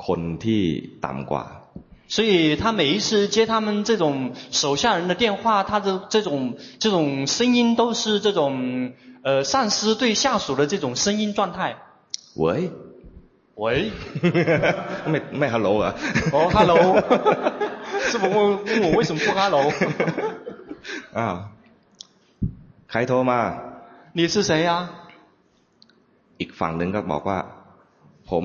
[0.07, 0.63] คนที่
[1.05, 1.45] ต่ำกว่า
[2.15, 8.93] 所以他每一次接他们这种手下人的电话，他的这种这种声音都是这种
[9.23, 11.79] 呃上司对下属的这种声音状态。
[12.35, 12.71] 喂
[13.55, 13.91] 喂，
[15.11, 15.93] ไม่ไม่ฮัลโหลอ่ะ
[16.35, 16.77] 哦，hello，
[18.11, 18.37] 师傅问
[18.67, 19.73] 问我为什么不 hello？
[21.19, 21.35] อ้าว
[22.91, 23.41] ใครโทรมา
[24.19, 24.71] 你是谁呀？
[26.41, 27.39] อีกฝั่งหนึ่งก็บอกว่า
[28.31, 28.45] ผม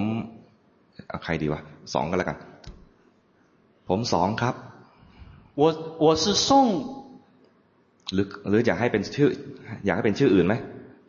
[1.11, 1.59] เอาใครดีวะ
[1.93, 2.37] สองก็แล้วกัน
[3.87, 4.55] ผมสองครับ
[5.61, 5.63] 我
[6.05, 6.51] 我是宋，
[8.13, 9.29] หรือหรืออยากให้เป็นชื่อ
[9.85, 10.53] อยากให้เป็นชื่ออื่นไหม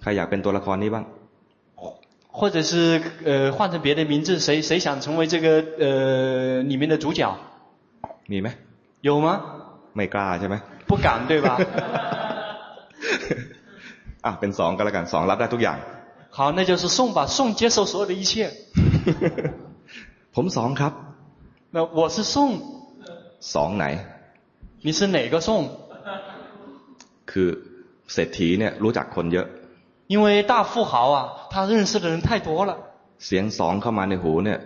[0.02, 1.04] ใครอยากเป็นตัวละครนี้บ้าง
[2.38, 2.72] 或者是
[3.24, 5.46] 呃换成别的名字，谁谁想成为这个
[5.82, 7.20] 呃里面的主角？
[8.30, 8.48] มีไหม
[9.00, 9.28] 有吗？
[9.96, 11.48] ไม่กล้าใช่ไหม 不敢对吧？
[14.24, 15.78] อ่ะเป็นสองก็แล้วกันสองรับได้ทุกอย่าง
[16.30, 18.52] 好，那就是宋吧，宋接受所有的一切。
[20.34, 20.92] ผมสองครับ
[21.74, 22.36] 那我是宋，
[23.54, 23.86] สองไหน
[24.86, 25.48] 你是哪个宋？
[27.30, 27.48] คือ
[28.12, 29.46] เศรษฐีเนี่ยรู้จักคนเยอะ
[30.12, 31.18] 因为大富豪啊，
[31.52, 32.72] 他认识的人太多了。
[33.26, 34.58] เสียงสองเข้ามาในหูเนี่ย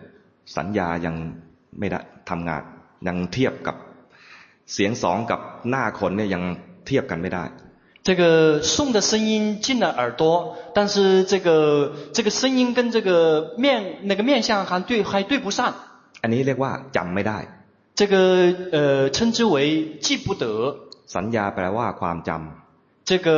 [0.57, 1.15] สัญญายัง
[1.79, 2.63] ไม่ได้ทำงาน
[3.07, 3.77] ยังเทียบกับ
[4.73, 6.43] เสียงสองกับหน้าคนเนี่ยยัง
[6.87, 7.45] เทียบกันไม่ได้
[8.07, 15.75] 这个宋的声音进了耳朵，但是这个这个声音跟这个面那个面相还对还对不上。
[16.23, 17.39] อันนี้เรียกว่าจำไม่ได้
[17.95, 18.15] 这个
[18.73, 20.45] 呃称之为记不得。
[21.15, 23.29] สัญญาแปลว่าความจำ 这个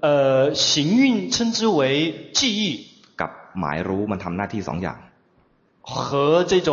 [0.00, 2.62] 呃行运称之为记忆。
[3.20, 4.98] กับหมายรู้มันทำหน้าที่สองอย่าง
[5.82, 6.70] 和这种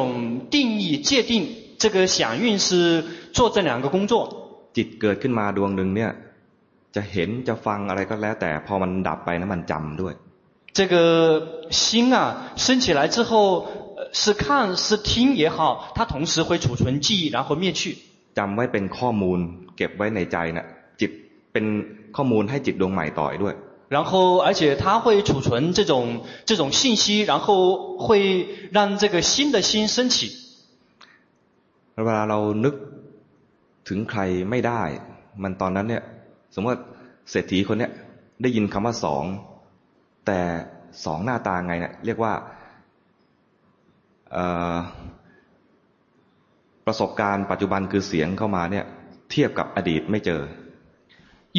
[0.52, 1.34] 定义界定，
[1.80, 4.14] 这个响运是做这两个工作。
[4.76, 6.12] จิตเกิดขึ้นมาดวงหนึ่งเนี่ย
[6.96, 10.14] จะเห็นจะฟังอะไรก็แล้ว แต่พอมันดับไปนะมันจำด้วย
[10.78, 10.96] 这个
[11.72, 12.18] 心啊
[12.64, 13.66] 升起来之后，
[13.98, 17.98] 呃是看是听也好，它同时会储存记忆，然后灭去。
[18.38, 19.40] จำไว้เป็นข้อมูล
[19.78, 20.66] เก็บไว้ในใจนะ
[21.00, 21.12] จิต
[21.54, 21.66] เป็น
[22.16, 23.54] ข้อมูลให้จิตดวงใหม่ต่อยด้วย
[23.96, 25.94] 然后，而且它会储存这种
[26.46, 30.32] 这种信息，然后会让这个新的心升起。
[32.06, 32.76] เวลาเรานึก
[33.88, 34.82] ถึงใครไม่ได้
[35.44, 36.04] มันตอนนั้นเนี่ย
[36.54, 36.82] สมมติว่า
[37.30, 37.92] เศรษฐีคนเนี้ย
[38.42, 39.24] ได้ยินคำว่าสอง
[40.26, 40.40] แต่
[41.06, 42.34] สองหน้าตาไงเนี่ยเรียกว่า
[44.32, 44.78] เอ่อ
[46.86, 48.86] ประสบการณ์ปัจจุบันคือเสียงเข้ามาเนี่ย
[49.32, 50.44] เทียบกับอดีตไม่เจอ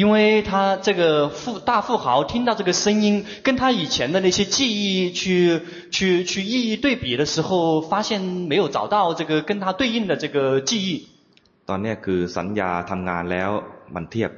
[0.01, 0.51] 因为他
[0.87, 11.07] 这个富大富豪听到这个声音，跟他以前的那些记忆去去去一一对比的时候，发现没有找到这个跟他对应的这个记忆。
[11.65, 13.49] ตอนเนี้ยคือสัญญาทำงานแล้ว
[13.95, 14.31] มันเทียบ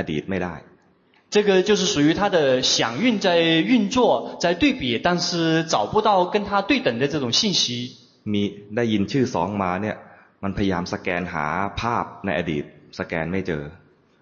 [0.12, 0.54] ดีตไม่ได้
[1.34, 7.96] 这个就是属于他的响运在运作，在对比，但是找不到跟他对等的这种信息。
[8.32, 8.42] มี
[8.76, 9.96] ได้ยินชื่อสองมาเนี่ย
[10.42, 11.46] มันพยายามสแกนหา
[11.80, 12.64] ภาพในอดีต
[12.98, 13.62] สแกนไม่เจอ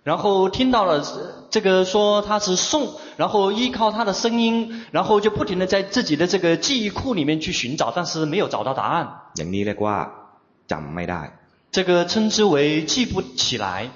[0.09, 1.03] 然后听到了
[1.51, 8.97] 这个说他是宋，然后依靠他的声音，然后就不停的在自己的这个记忆库里面去寻找，但是没有找到答案。
[9.37, 9.97] อย่างนี้เรียกว่า
[10.71, 11.23] จำไม่ได้
[11.71, 13.91] 这个称之为记不起来。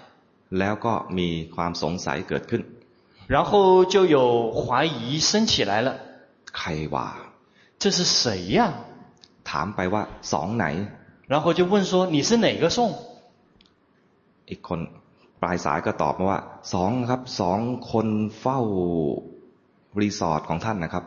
[0.58, 2.62] แล้วก็มีความสงสัยเกิดขึ้น
[3.34, 3.50] 然后
[3.92, 4.18] 就有
[4.58, 5.88] 怀疑升起来了。
[6.58, 7.06] ใครวะ
[7.80, 8.24] 这是谁
[8.56, 8.72] 呀、啊？
[9.50, 10.02] ถามไปว่า
[10.32, 10.66] สองไหน
[11.32, 12.78] 然后就问说你是哪个宋？
[14.50, 14.80] อีกคน
[15.42, 16.40] ปลายสายก็ตอบมาว่า
[16.74, 17.58] สองครับสอง
[17.92, 18.08] คน
[18.40, 18.60] เฝ้า
[20.00, 21.04] รีสอร์ทของท่านนะครับ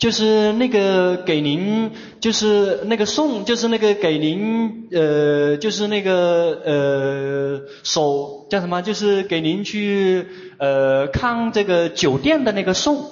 [0.00, 6.10] 就是那个给您，就是那个宋，就是那个给您，呃，就是那个
[6.64, 8.82] 呃手叫什么？
[8.82, 10.26] 就是给您去
[10.58, 13.10] 呃看这个酒店的那个宋。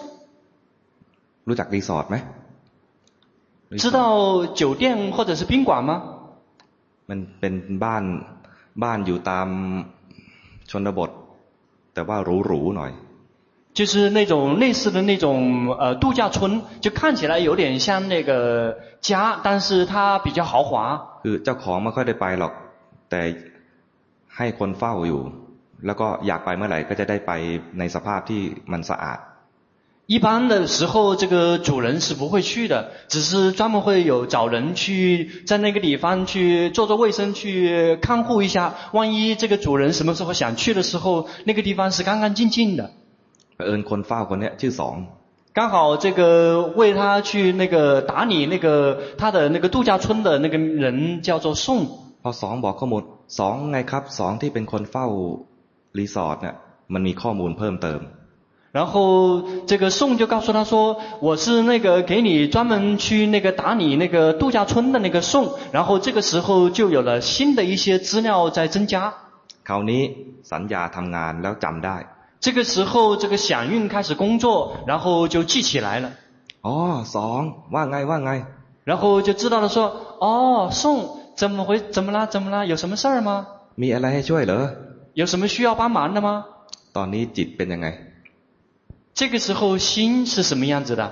[1.48, 2.16] รู้จักรีสอร์ทไหม
[3.82, 5.90] 知道酒店或者是宾馆吗？
[7.08, 7.54] มันเป็น
[7.84, 8.04] บ้าน
[8.82, 9.48] บ้านอยู่ตาม
[10.70, 11.10] ชนบท
[11.94, 12.92] แต่ว่าหรูๆหน่อย
[13.78, 21.20] 就是那种类似的那种呃度假村，就看起来有点像那个家，但是它比较豪华。
[21.24, 22.52] คือเจ้าของไม่ค่อยได้ไปหรอก
[23.10, 23.20] แต่
[24.36, 25.22] ให้คนเฝ้าอยู่
[25.86, 27.32] แล้วก็อยากไปเมื่อไหร่ก็จะได้ไป
[27.78, 28.42] ในสภาพที่
[28.72, 29.18] มันสะอาด
[30.06, 38.74] 一般的时候，这个主人是不会去的，只是专门会有找人去在那个地方去做做卫生，去看护一下。
[38.92, 42.90] 万一这个主人什么时候想去的时候，那个地方是干干净净的。
[43.66, 44.96] เอิญคนเฝ้าคนนี้ชื่อสอง
[45.58, 46.20] 刚好这个
[46.78, 48.66] 为他去那个打理那个
[49.16, 51.86] 他的那个度假村的那个人叫做宋。
[52.22, 53.02] พอสองบอกข้อมูล
[53.38, 55.06] สองไงครับสองที่เป็นคนเฝ้า
[55.98, 56.56] รีสอร์ทเนี่ย
[56.92, 58.00] มันมีข้อมูลเพิ่มเติม
[58.76, 69.14] 然后这个宋就告诉他说：“我是那个给你专门去那个打理那个度假村的那个宋。”然后这个时候就有了新的一些资料在增加。
[69.68, 70.02] คราวนี้
[70.52, 71.96] สัญญาทำงานแล้วจำได้
[72.39, 76.11] 这个时候，这个响应开始工作，然后就记起来了。
[76.61, 78.45] 哦，爽，万爱万爱。
[78.85, 81.79] 然后就知道了，说，哦，送，怎么回？
[81.79, 82.25] 怎么啦？
[82.25, 82.65] 怎么啦？
[82.65, 83.47] 有什么事儿吗？
[85.13, 86.45] 有什么需要帮忙的吗？
[86.93, 87.65] ตอนนี้จิตเป็
[89.13, 91.11] 这个时候心是什么样子的？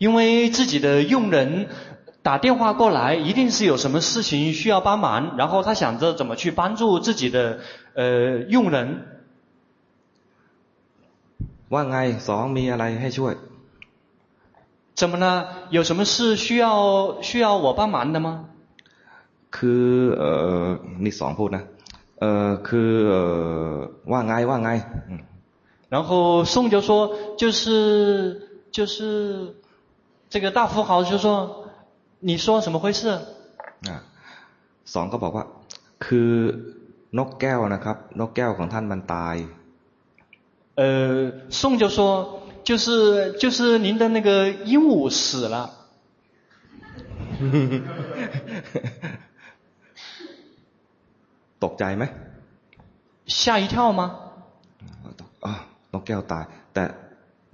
[0.00, 1.68] 因为自己的佣人
[2.22, 7.60] 打电话过来，一定是有什么事情需要帮忙，然后他想着怎么去帮助自己的
[7.94, 9.06] 呃佣人。
[11.70, 11.96] ว่าไง
[12.26, 13.34] สองมีอะไรให้ช่วย
[14.94, 15.24] 怎么了？
[15.70, 18.28] 有什么事需要需要我帮忙的吗？
[19.50, 20.30] คือเอ่
[20.62, 20.66] อ
[21.04, 21.62] นี่สองพูดนะ
[22.20, 23.20] เอ่อคือเอ่
[23.72, 23.76] อ
[24.10, 24.70] ว่าไงว่าไง
[25.08, 25.20] อืม
[25.88, 26.90] 然后宋就说，
[27.36, 29.54] 就是就是
[30.30, 31.68] 这个大富豪就说，
[32.20, 33.08] 你说什么回事？
[33.88, 33.96] อ่ะ
[34.94, 35.44] สองก็บอกว่า
[36.04, 36.32] คือ
[37.18, 39.36] นกแก้วนะครับ นกแก้วของท่านมันตาย
[40.80, 40.82] 呃，
[41.48, 41.98] 宋就说，
[42.62, 44.28] 就是就是您的那个
[44.70, 45.56] 鹦鹉死了。
[51.64, 52.04] ตกใจไหม
[53.26, 54.02] 吓一跳吗？
[55.44, 55.52] อ๋อ
[55.92, 56.44] นกแก้วตาย
[56.74, 56.82] แต่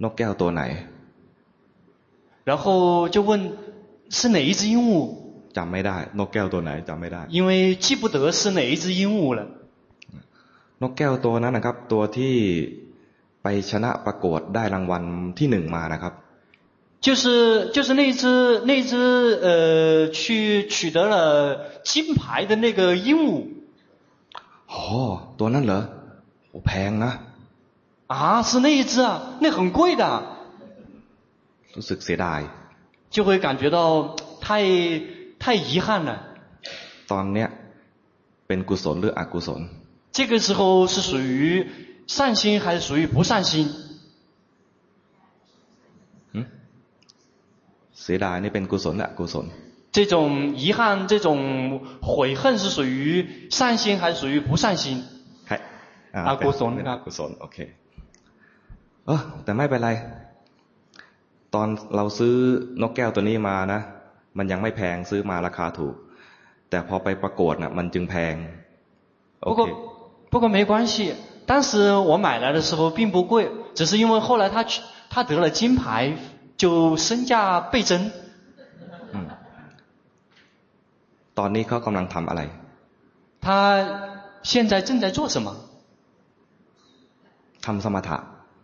[0.03, 0.61] นกแก้วตัวไหน
[2.47, 3.53] 然后就问
[4.09, 4.91] 是哪一只鹦鹉，
[5.57, 9.39] จำไม่ได้ นกแก้วตัวไหนจำไม่ได้ 因为记不得是哪一只鹦鹉了。
[10.81, 12.35] นกแก้วตัวนั้นนะครับ ตัวที่
[13.43, 15.03] ไปชนะประกวดได้รางวัล
[15.37, 16.13] ที่หนึ่งมานะครับ
[17.05, 18.23] 就是就是那只
[18.69, 18.93] 那只
[19.45, 23.29] 呃去取得了金牌的那个鹦鹉
[24.69, 24.81] โอ้
[25.39, 25.79] ตัวนั้นเหรอ
[26.51, 27.11] โอ้แพงนะ
[28.07, 30.03] 啊，是那一只啊，那很贵的，
[31.75, 32.39] รู้สึกเสียดาย
[33.13, 33.77] 就会感觉到
[34.45, 34.47] 太
[35.41, 36.11] 太遗憾了。
[37.11, 37.49] ตอนเนี้ย
[38.47, 39.61] เป็นกุศลหรืออกุศล
[40.17, 41.67] 这个时候是属于
[42.07, 43.53] 善心还是属于不善心？
[48.01, 49.45] เสียดายนี่เป็นกุศลหรืออกุศล
[49.95, 51.27] 这种遗憾、这种
[52.01, 54.85] 悔恨是属于善心还是属于不善心？
[55.47, 57.57] ใช่า อกุศล เป็น ครับ อกุศลโอเค
[59.05, 59.89] เออแต่ไม่เป็นไร
[61.53, 62.35] ตอนเราซื้อ
[62.81, 63.81] นกแก้วตัวนี้มานะ
[64.37, 65.95] มันยังไม่แพงซื้อมาราคาถูก
[66.69, 68.35] แต่พอไปประกวดน่ะมันจึงแพง
[69.43, 69.69] โอ 不 เค 过
[70.31, 70.95] 不过没关系，
[71.45, 71.71] 当时
[72.09, 73.33] 我买来的时候并不贵，
[73.75, 76.15] 只是因为后来他去他得了金牌，
[76.57, 78.11] 就身价倍增。
[79.13, 79.27] อืม
[81.37, 82.41] ตอนนี้เขากำลังทำอะไร
[83.45, 83.45] 他
[84.41, 85.47] 现在正在做什么？
[87.65, 88.17] ทำสมถะ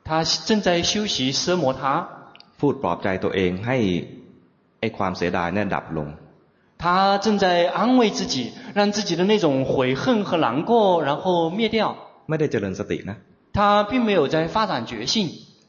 [0.04, 2.13] 他正在修习奢摩他。
[2.64, 3.78] พูดปลอบใจตัวเองให้
[4.80, 6.08] ไอ้ความเสียดายเนี่ยดับลง
[6.82, 8.36] 他正在安慰自己，
[8.74, 11.78] 让自己的那种悔恨和难过，然后灭掉。
[12.30, 13.18] ไม่ได้เจริญสตินะ
[13.58, 15.16] 他并没有在发展觉性，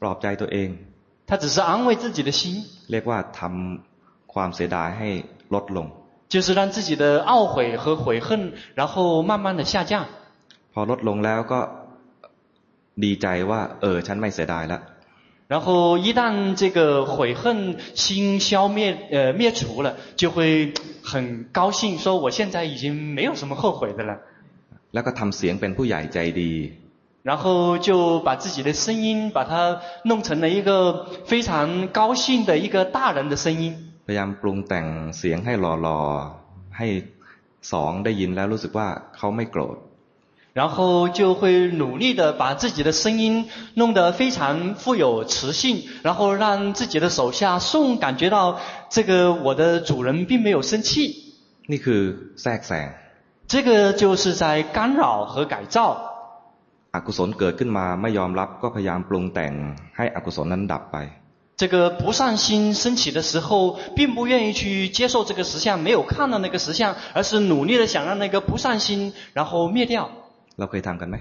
[0.01, 0.69] ปลอบใจตัวเอง
[1.29, 2.41] 他只是安慰自己的心，
[2.91, 5.09] เรียกว่าทำความเสียดายให้
[5.53, 5.87] ลดลง
[6.33, 10.05] 就是让自己的懊悔和悔恨，然后慢慢的下降。
[10.73, 11.59] พอลดลงแล้วก็
[13.03, 14.81] ดีใจว่า เออ ฉันไม่เสียดายแล้ว
[15.47, 20.73] 然后一旦这个悔恨心消灭呃灭除了，就会
[21.03, 24.19] 很高兴，说我现在已经没有什么后悔的了。
[24.93, 26.53] แล้วก็ทำเสียงเป็นผู้ใหญ่ใจดี
[27.23, 33.63] 然后就把自己的声音把它弄成了一个非常高兴的一个大人的声音。
[34.07, 34.85] พยายามปรุงแต่ง
[35.17, 36.87] เสียงให้หล่อๆให้
[37.71, 39.77] สองได้ยินแล้วรู้สึกว่าเขาไม่โกรธ
[40.55, 48.59] 然后就会努力的把自己的声音弄得非常富有磁性，然后让自己的手下宋感觉到
[48.89, 51.15] 这个我的主人并没有生气。
[51.69, 52.01] นี่คือ
[52.41, 52.87] แทรกแซง
[53.47, 55.77] 这个就是在干扰和改造。
[56.95, 59.53] อกุศลเกิดขึ้นมาไม่ยอมรับก็พยายามปรุงแต่ง
[59.97, 60.97] ให้อกุศลนั้นดับไป
[61.61, 70.09] 这个不善心升起的时候，并不愿意去接受这个实相，没有看到那个实相，而是努力的想让那个不善心然后灭掉。
[70.59, 71.15] เราเคยทำกันไหม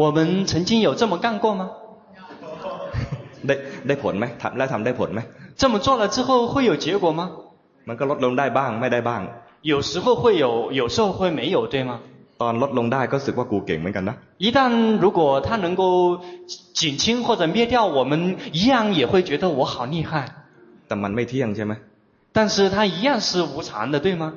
[0.00, 1.62] 我们曾经有这么干过吗？
[3.46, 3.54] ได้
[3.86, 5.20] ได้ผลไหมทำแล้วทำได้ผลไหม
[5.60, 7.30] 这么做了之后会有结果吗？
[7.88, 9.22] มันก็ลดลงได้บ้างไม่ได้บ้าง
[9.62, 12.00] 有时候会有，有时候会没有，对吗？
[12.42, 16.20] ตอนลดลงได้ก็รู้สึกว่ากูเก่งเหมือนกันนะ 一旦如果它能够
[16.74, 20.10] 减轻或者灭掉，我们一样也会觉得我好厉害。
[20.86, 21.72] แต่มันไม่เที่ยงใช่ไหม
[22.32, 24.34] 但是它一样是无常的，对吗？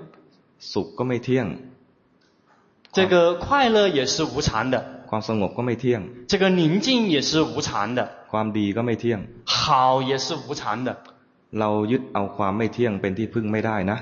[0.59, 1.47] สุขก็ไม่เที่ยง
[2.91, 4.75] 这个快乐也是无常的，
[5.09, 7.99] ความสงบก็ไม่เที่ยง 这个宁静也是无常的，
[8.31, 10.89] ความดีก็ไม่เที่ยง 好也是无常的。
[11.59, 13.97] เรายึดเอาความไม่เที่ยงเป็นที่พึ่งไม่ได้นะ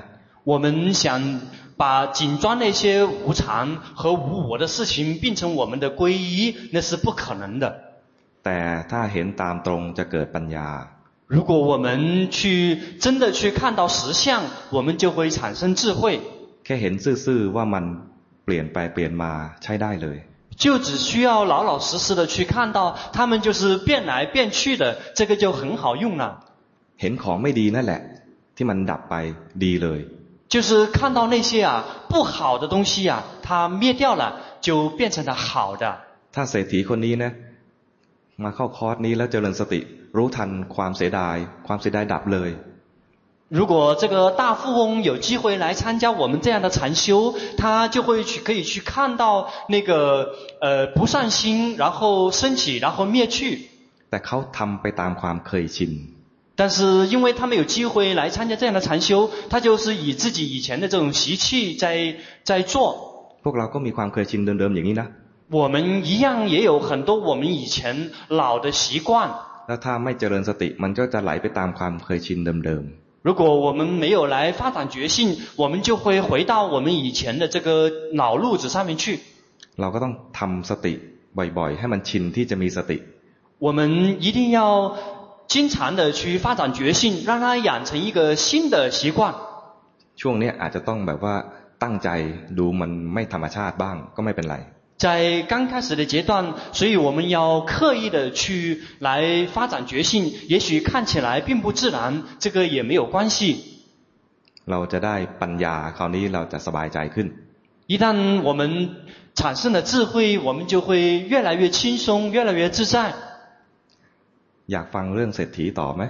[0.50, 1.40] 我们想
[1.76, 7.64] 把紧抓那些无常和无我的事情变成我们的皈依，那是不可能的。
[8.44, 8.58] แต่
[8.90, 10.68] ถ้าเห็นตามตรงจะเกิดปัญญา
[11.28, 16.20] 如果我们去真的去看到实相，我们就会产生智慧。
[16.64, 18.09] แค่เห็นซื่อๆว่ามันเ
[18.50, 19.32] ปลี่ยนไปเปลี่ยนมา
[19.62, 20.18] ใช้ได้เลย
[20.62, 26.24] 就只需要老老实实的去看到，他们就是变来变去的，这个就很好用了。
[27.00, 28.00] เห็นของไม่ดีนั่นแหละ
[28.56, 29.14] ที่มันดับไป
[29.64, 30.00] ดีเลย
[30.52, 34.24] 就是看到那些啊不好的东西啊，它灭掉了，
[34.66, 35.84] 就变成了好的。
[36.34, 37.32] ถ้าเศรษฐีคนนี้นะ
[38.42, 39.80] มาเข้าคอร์สนี้แล้วเจริญสติ
[40.16, 41.36] รู้ทันความเสียดาย
[41.66, 42.50] ความเสียดายดับเลย
[43.50, 53.68] 如果这个大富翁有机会来参加我们这样的禅修，他就会去可以去看到那个呃不善心，然后升起，然后灭去。
[54.10, 55.92] แต่เขาทำไปตามความเคยชิน
[56.56, 62.74] 但是因为他没有机会来参加这样的禅修，他就是以自己以前的这种习气在在做。
[63.44, 65.06] พวกเราก็มีความเคยชินเดิมๆอย่างนี้นะ
[65.50, 69.30] 我们一样也有很多我们以前老的习惯。
[69.68, 72.84] แล้วถ้าไม่เจริญสติ มันก็จะไหลไปตามความเคยชินเดิม
[73.22, 79.18] 如果我们没有来发展觉性，我们就会回到我们以前的这个老路子上面去。
[79.48, 80.92] ๆ เราก็ต้องทำสติ
[81.36, 82.98] บ่อยๆ ให้มันชินที่จะมีสติ
[83.58, 83.78] 我们
[84.20, 84.96] 一定要
[85.48, 89.34] 经常的去发展觉性，让它养成一个新的习惯。
[90.20, 91.34] ช่วงนี้อาจจะต้องแบบว่า
[91.82, 92.08] ตั้งใจ
[92.58, 94.56] ดูมันไม่ธรรมชาติบ้างก็ไม่เป็นไร
[95.00, 103.62] 在刚开始的阶段，所以我们要刻意的去来发展觉性，也许看起来并不自然，这个也没有关系。
[104.66, 107.26] เราจะได้ปัญญาคราวนี้เราจะสบายใจขึ้น
[107.86, 108.96] 一旦我们
[109.34, 113.14] 产生了智慧，我们就会越来越轻松，越来越自在。
[114.66, 116.02] อยากฟังเรื่องเศรษฐีต่อไหม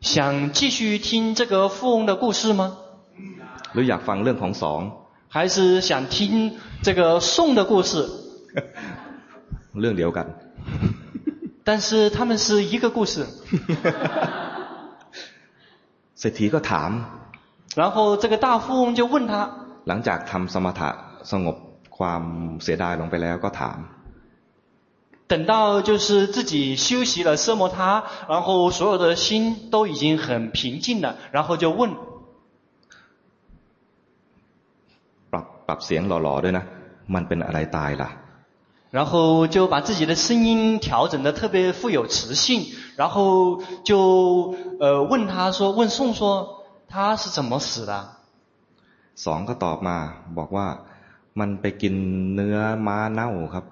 [0.00, 2.76] 想继续听这个富翁的故事吗？
[3.72, 4.80] หรืออยากฟังเรื่องของสอง
[5.34, 8.08] 还是想听这个宋的故事？
[9.80, 10.26] เรื่องเดียวกัน
[11.62, 13.26] 但是他们是一个故事。
[16.20, 16.90] เศรษฐีก็ถาม
[17.76, 19.32] 然后这个大富翁就问他，
[19.88, 20.90] หลังจากทำสมถะ
[21.32, 21.56] สงบ
[21.96, 22.22] ความ
[22.62, 23.78] เสียดายลงไปแล้วก็ถาม
[25.28, 31.94] 等到就是自己修习了奢摩他，然后所有的心都已经很平静了，然后就问：
[35.66, 36.64] ปรับเสียงหล่อๆด้วยนะ
[37.14, 38.10] มันเป็นอะไรตายล่ะ
[38.96, 47.92] 然后就把自己的声音调整的特别富有磁性，然后就呃问他说，问宋说他是怎么死的？
[49.14, 49.96] สองก็ตอบมา
[50.38, 50.66] บอกว่า
[51.40, 51.94] มันไปกิน
[52.34, 53.64] เนื้อม้าเน่าครับ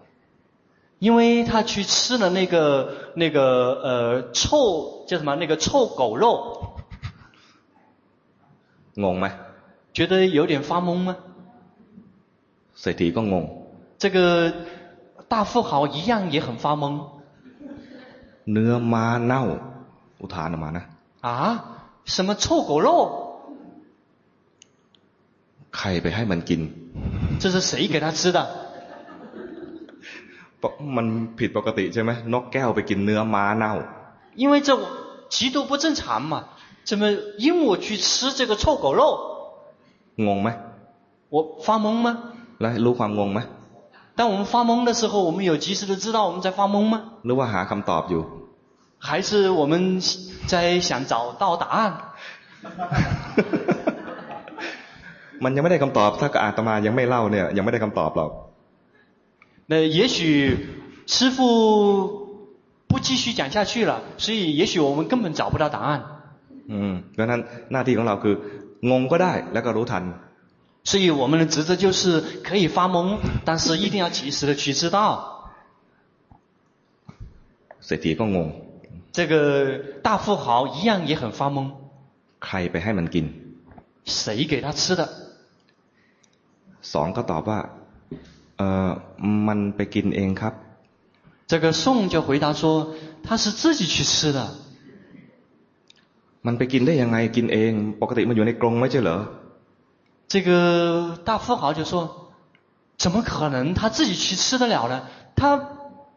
[1.01, 3.39] 因为他去吃了那个那个
[3.83, 6.25] 呃臭叫什么那个臭狗肉，
[9.03, 9.27] งงไหม
[9.93, 11.17] 觉得有点发懵吗？
[12.81, 13.45] เศรษฐีก็งง
[14.03, 14.19] 这个
[15.33, 16.85] 大富豪一样也很发懵
[18.53, 19.43] เนื้อม้าเน่า
[20.21, 20.85] อุทานออกมานะ
[21.29, 21.31] 啊！
[22.15, 22.89] 什么臭狗肉？
[25.77, 26.61] ใครไปให้มันกิน
[27.41, 28.39] 这是谁给他吃的？
[30.59, 31.07] เพราะมัน
[31.39, 33.75] ผิดปกติใช่ไหมนกแก้วไปกินเนื้อม้าเน่า
[34.41, 34.69] 因为这
[35.35, 36.35] 极度不正常嘛，
[36.85, 37.03] 怎么
[37.45, 39.03] 鹦鹉去吃这个臭狗肉？
[40.27, 40.49] งงไหม
[41.35, 42.09] 我发懵吗？
[42.63, 43.41] แล้วรู้ความงงไหม
[44.19, 46.95] 当我们发懵的时候，我们有及时的知道我们在发懵吗？
[47.27, 48.23] หรือว่าหาคำตอบอยู่
[49.07, 50.03] 还是我们
[50.47, 51.79] 在想找到答案？
[55.45, 58.31] มันยังไม่ได้คำตอบ ถ้าอาตมายังไม่เล่าเนี่ย ยังไม่ได้คำตอบหรอก
[59.71, 60.17] 那也许
[61.07, 61.39] 师父
[62.89, 65.89] 不继续讲下去了，所以也许我们根本找不到答案。
[66.71, 67.41] อืมเพราะฉะนั้น
[67.73, 68.35] หน้าที่ของเราคือ
[68.91, 70.03] งงก็ได้แล้วก็รู้ทัน
[70.85, 75.53] 所以我们的职责就是可以发懵，但是一定要及时的去知道。
[77.87, 78.49] เศรษฐีก็งง
[79.13, 81.73] 这个大富豪一样也很发懵，
[82.41, 83.27] ใครไปให้มันกิน
[84.05, 85.03] 谁给他吃的？
[86.93, 87.61] สองก็ตอบว่า
[88.59, 88.91] เออ
[89.49, 90.55] มันไปกินเองครับ
[91.51, 92.95] 这个宋就回答说，
[93.25, 94.41] 他是自己去吃的。
[96.47, 99.19] มันไปกินได้ยังไงกินเอง ปกติมันอยู่ในกรงไม่ใช่เหรอ
[100.33, 105.03] 这个大富豪就说：“怎么可能他自己去吃得了呢？
[105.35, 105.69] 他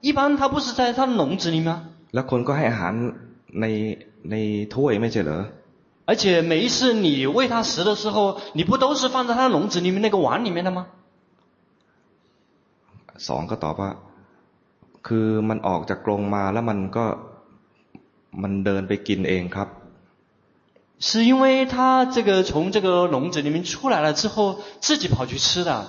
[0.01, 1.83] 一般他不是在他的笼子里吗？
[2.13, 2.93] แล้วคนก็ให้อาหาร
[3.61, 3.65] ใน
[4.31, 4.35] ใน
[4.75, 5.41] ถ้วยไม่ใช่เหรอ
[6.09, 8.17] 而且每一次你喂他食的时候，
[8.53, 10.87] 你不都是放在他的笼子里面那个碗里面的吗？
[13.27, 13.91] สองก็ตอบว่า
[15.07, 17.05] คือมันออกจากกรงมาแล้วมันก็
[18.41, 19.67] มันเดินไปกินเองครับ
[20.99, 25.87] 是因为他这个从这个笼子里面出来了之后，自己跑去吃的。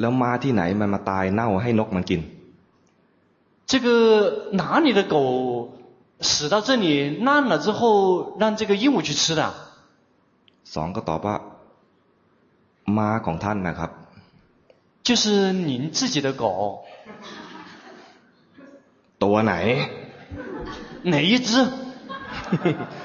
[0.00, 2.20] แล้วม้าที่ไหนมันมาตายเน่าให้นกมันกิน
[3.70, 3.88] 这个
[4.52, 5.16] 哪里的狗
[6.20, 9.42] 死到这里烂了之后，让这个鹦鹉去吃的？
[10.74, 11.36] สองก็ตอบว่า
[12.96, 13.90] ม้าของท่านนะครับ
[15.06, 16.44] 就是您自己的狗。
[19.22, 19.54] ตัวไหน
[21.04, 21.50] 哪一只？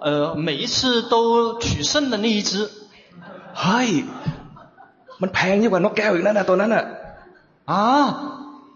[0.00, 2.70] 呃，每一次都取胜的那一只。
[3.60, 3.90] เฮ้ย
[5.20, 6.84] มันแพงยิ่งกว่านกแก้วอีกนั่นนะตัวนั้นน่ะ
[7.64, 7.74] 啊，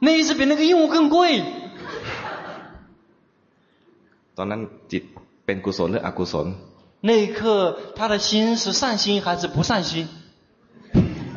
[0.00, 1.16] 那一只比那个鹦鹉更贵。
[4.36, 4.60] ตอนนั้น
[4.92, 5.02] จิต
[5.44, 6.46] เป็นกุศลหรืออกุศล
[7.08, 7.40] 那一刻，
[7.96, 10.06] 他的心是善心还是不善心？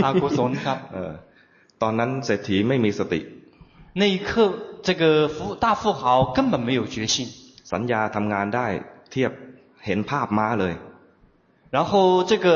[0.04, 1.14] อากุศลครับเออ
[1.82, 3.20] ตอนนั้นเศรษฐีไม่มีสติ
[4.02, 4.30] 那一刻，
[4.84, 6.04] 这个富大富豪
[6.36, 7.16] 根本没有觉性。
[7.72, 8.68] สัญญาทำงานได้
[9.12, 9.32] เทียบ
[9.86, 10.74] เห็นภาพม้าเลย
[11.76, 12.48] 然后这个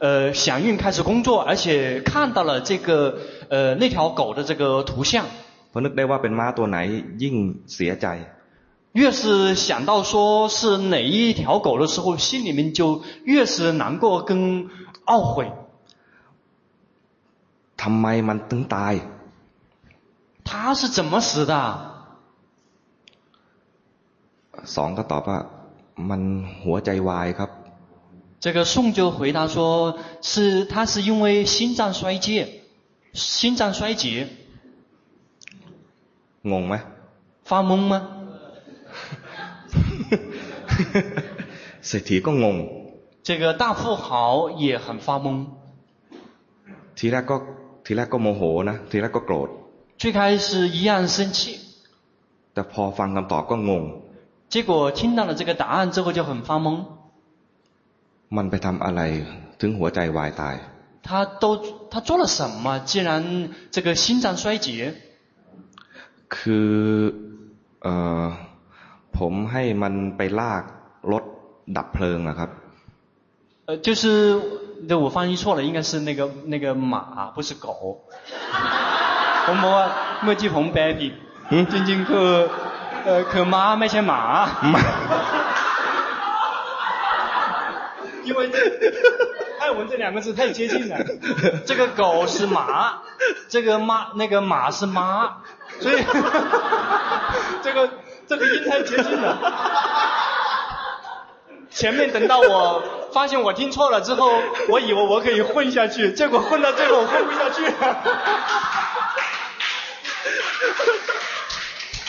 [0.00, 3.18] 呃响运开始工作，而且看到了这个
[3.50, 5.26] 呃那条狗的这个图像。
[5.72, 6.78] พอนึกได้ว่าเป็นม้าตัวไหน
[7.22, 7.36] ยิ่ง
[7.74, 8.06] เสียใจ
[8.92, 14.70] 越是想到说是哪一条狗的时候，心里面就越是难过跟
[15.04, 15.52] 懊悔。
[17.76, 18.94] ทำไมมันถึงตาย
[20.48, 21.54] 他是怎么死的？
[24.64, 25.38] สองก็ตอบว่า
[26.08, 26.22] มัน
[26.62, 27.50] หัวใจวายครับ
[28.44, 32.62] 这个宋就回答说：是他是因为心脏衰竭，
[33.12, 34.28] 心脏衰竭。
[36.50, 36.74] งงไหม
[37.48, 37.94] 发懵吗？
[41.86, 42.56] เศรษฐีก็งง
[43.28, 45.26] 这个大富豪也很发懵。
[46.98, 47.36] ทีแรกก็
[47.84, 49.48] ทีแรกก็โมโหนะทีแรกก็โกรธ
[50.00, 51.58] 最开始一样生气，
[52.54, 53.84] แต่พอฟังคำตอบก็งง
[54.52, 56.84] 结果听到了这个答案之后就很发懵。
[58.36, 59.00] มันไปทำอะไร
[59.60, 60.56] ถึงหัวใจวายตาย
[61.06, 61.44] 他都
[61.90, 62.80] 他做了什么？
[62.80, 63.10] 既然
[63.70, 64.68] 这个心脏衰竭，
[66.34, 66.70] คือ
[67.82, 68.24] เอ่อ
[69.18, 70.62] ผมให้มันไปลาก
[71.12, 71.24] รถ
[71.76, 72.50] ดับเพลิงอะครับ
[73.66, 74.02] 呃，就是
[74.88, 77.66] 对我翻译错了，应该是那个那个马，不是狗。
[79.46, 79.86] ผมบอกว่า
[80.22, 81.12] เมื่อกี้ผมแปลผิด
[81.72, 82.28] จริงๆคือ
[83.04, 84.22] เอ่อคือม้าไม่ใช่หมา
[88.28, 88.40] 因为
[89.58, 90.94] 泰文这两个字太接近了，
[91.64, 92.98] 这个狗是马，
[93.48, 94.98] 这个妈那个马是妈，
[95.80, 96.04] 所以
[97.62, 97.88] 这个
[98.28, 99.38] 这个音太接近了。
[101.70, 102.82] 前面等到我
[103.14, 104.30] 发现我听错了之后，
[104.68, 107.64] 我以为我可以混下去，结果混到最后我混不下去。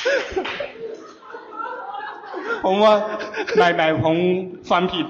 [2.64, 2.94] ผมว่า
[3.58, 4.18] ไม่ไม่ผม
[4.72, 5.06] ฟังผิด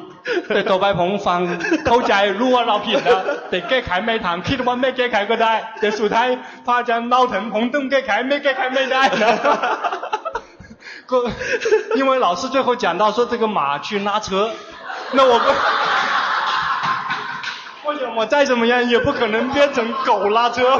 [0.54, 1.40] แต่ต่อไปผมฟัง
[1.88, 6.28] เข้าใจรู้ว่าเราผิดแล้วแต่แก้ไขไม่ทันคิดว่าไม่แก้ไขก็ได้ แต่สุดท้าย
[6.66, 9.32] พระอาจารย์เล่าถึงผมต้องแก้ไขไม่แก้ไขไม่ได้นะ
[11.12, 11.18] ก็
[12.00, 14.52] 因为老师最后讲到说这个马去拉车，
[15.14, 15.48] 那我不，
[17.86, 20.80] 我想我再怎么样也不可能变成狗拉车。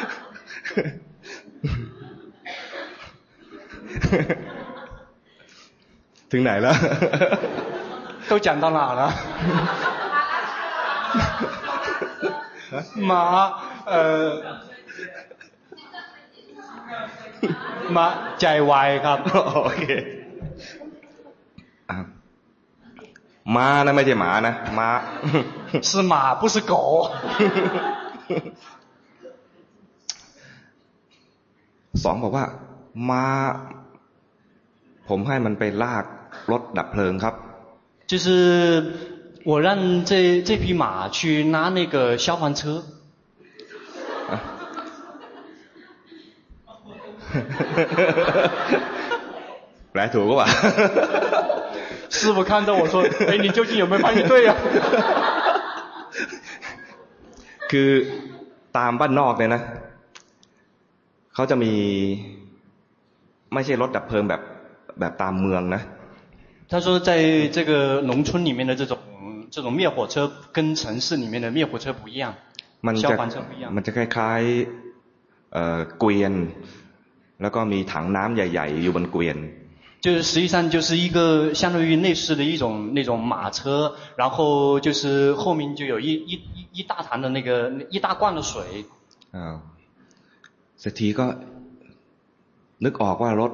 [6.30, 6.76] ถึงไหนแล้ว
[8.28, 9.02] 都讲到哪了？
[13.10, 13.12] 马，
[13.84, 13.94] 呃，
[17.96, 17.98] 马
[18.40, 18.72] ใจไว
[19.04, 19.18] ครับ
[19.62, 19.84] โอเค
[21.90, 21.96] อ่ะ
[23.54, 24.88] ม้านะไม่ใช่หมานะม้า
[25.88, 26.74] 是马不是狗
[32.04, 32.44] สองบอกว่า
[33.10, 33.24] ม้า
[35.10, 36.04] ผมให้มันไปลาก
[36.52, 37.34] รถดับเพลิงครับ
[38.10, 38.26] 就是
[39.50, 39.68] 我让
[40.10, 40.12] 这
[40.48, 41.18] 这匹马去
[41.54, 42.82] 拉那个消防车。
[49.92, 50.48] แปลถูกก็ว่า
[52.16, 52.96] 师傅看到我说：“
[53.30, 54.54] 哎，你究竟有没有翻译对啊？”
[57.70, 57.90] คือ
[58.76, 59.62] ตามบ้านนอกเนี่ยนะ
[61.34, 61.72] เขาจะมี
[63.54, 64.40] ไม่ใช่รถดับเพลิงแบบ
[64.98, 65.82] แบบตามเมืองนะ
[66.70, 68.98] 他说，在这个农村里面的这种
[69.50, 72.34] 这种灭火车，跟城市里面的灭火车不一样，
[72.86, 73.72] มัน 消 จะ 防车不一样。
[73.74, 76.34] มันจะคล้ายๆเอ่อเกวียน
[77.42, 79.38] แล้วก็มีถังน้ำใหญ่ ๆ อยู่บนเกวียน
[80.04, 88.84] 就是实际上就是一个相当于类似的一种那种马车，然后就是后面就有一一一一大坛的那个一大罐的水。
[89.36, 89.56] อ่า
[90.80, 91.26] เศรษฐีก็
[92.84, 93.52] นึกออกว่ารถ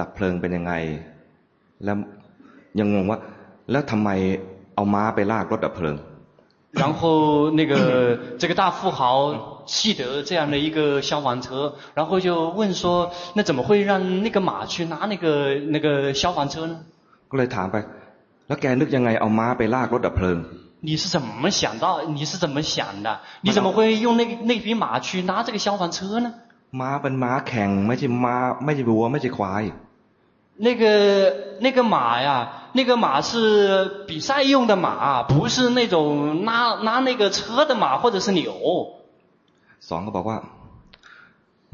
[0.00, 0.72] ดับเพลิงเป็นยังไง
[1.84, 1.96] แล้ว
[2.78, 3.18] ยังงงว่า
[3.70, 4.08] แล้วทำไม
[4.74, 5.96] เอาม้าไปลากรถดับเพลิง
[6.82, 7.74] 然后那个
[8.40, 9.00] 这个大富豪
[9.66, 16.76] 记得这样的一个消防车，然后就问说：那怎么会让那个马去拿那个那个消防车呢？
[17.30, 17.76] ก็เลยถามไป
[18.46, 20.38] แล้วแกนึกยังไงเอาม้าไปลากรถดับเพลิง
[20.88, 22.02] 你是怎么想到？
[22.16, 23.20] 你是怎么想的？
[23.42, 26.32] 你怎么会用那那匹马去拿这个消防车呢？
[26.80, 29.62] ม้าเป็นม้าแข่งไม่ใช่ม้าไม่ใช่วัวไม่ใช่ควาย
[30.56, 30.84] 那个
[31.60, 38.50] 那个马呀，那个马是比赛用的马，不是那种拉拉那个车的马或者是牛。
[39.88, 40.38] สองก็บอกว่า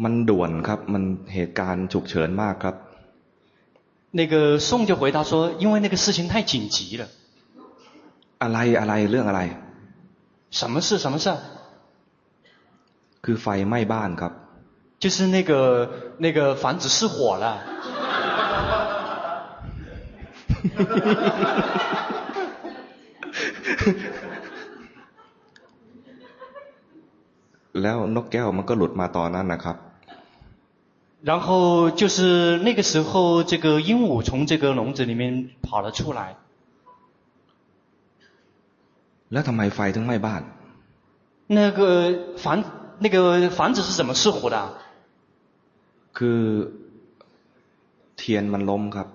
[0.04, 1.02] มันด่วนครับ มัน
[1.34, 2.74] เหตุการณ์ฉุกเฉินมากครับ
[4.18, 7.06] 那个宋就回答说，因为那个事情太紧急了。
[8.42, 9.42] อะไรอะไรเรื่องอะไร
[10.58, 10.88] 什么事？
[11.04, 11.26] 什么事？
[13.24, 14.32] คือไฟไหม้บ้านครับ
[15.02, 15.52] 就是那个
[16.24, 17.46] 那个房子失火了。
[27.82, 29.76] แล้วนกแก้วมันก็หลุดมาตอนนั้นนะครับ
[31.28, 32.18] 然后就是
[32.66, 36.20] 那个时候，这个鹦鹉从这个笼子里面跑了出来。
[39.32, 40.42] แล้วทำไมไฟถึงไหม้บ้าน
[41.56, 41.80] 那个
[42.36, 42.46] 房
[43.04, 43.16] 那个
[43.50, 44.56] 房子是怎么失火的？
[46.16, 46.40] คือ
[48.16, 49.08] เทียนมันล้มครับ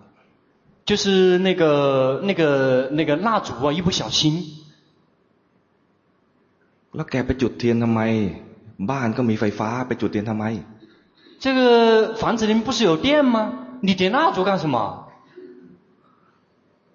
[0.88, 4.44] 就是那个那个那个蜡烛啊，一不小心。
[6.96, 8.02] แล้วแกไปจุดเทียนทำไม
[8.92, 10.46] บ้านก็มีไฟฟ้าไปจุดเทียนทำไม
[11.44, 13.38] 这个房子里面不是有电吗？
[13.82, 14.78] 你点蜡烛干什么？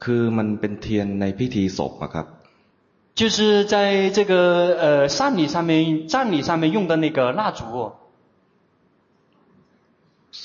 [0.04, 2.26] คือมันเป็นเทียนในพิธีศพอะครับ
[3.18, 4.32] 就是在这个
[4.82, 7.60] 呃丧礼上面葬礼上面用的那个蜡烛。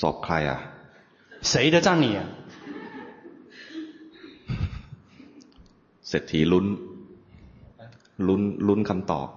[0.00, 0.58] ศพใครอ่ะ
[1.42, 2.20] 谁的葬礼啊？
[6.09, 6.65] เศรษฐีลุ้น
[8.27, 9.27] ลุ้นลุ้นคำตอบ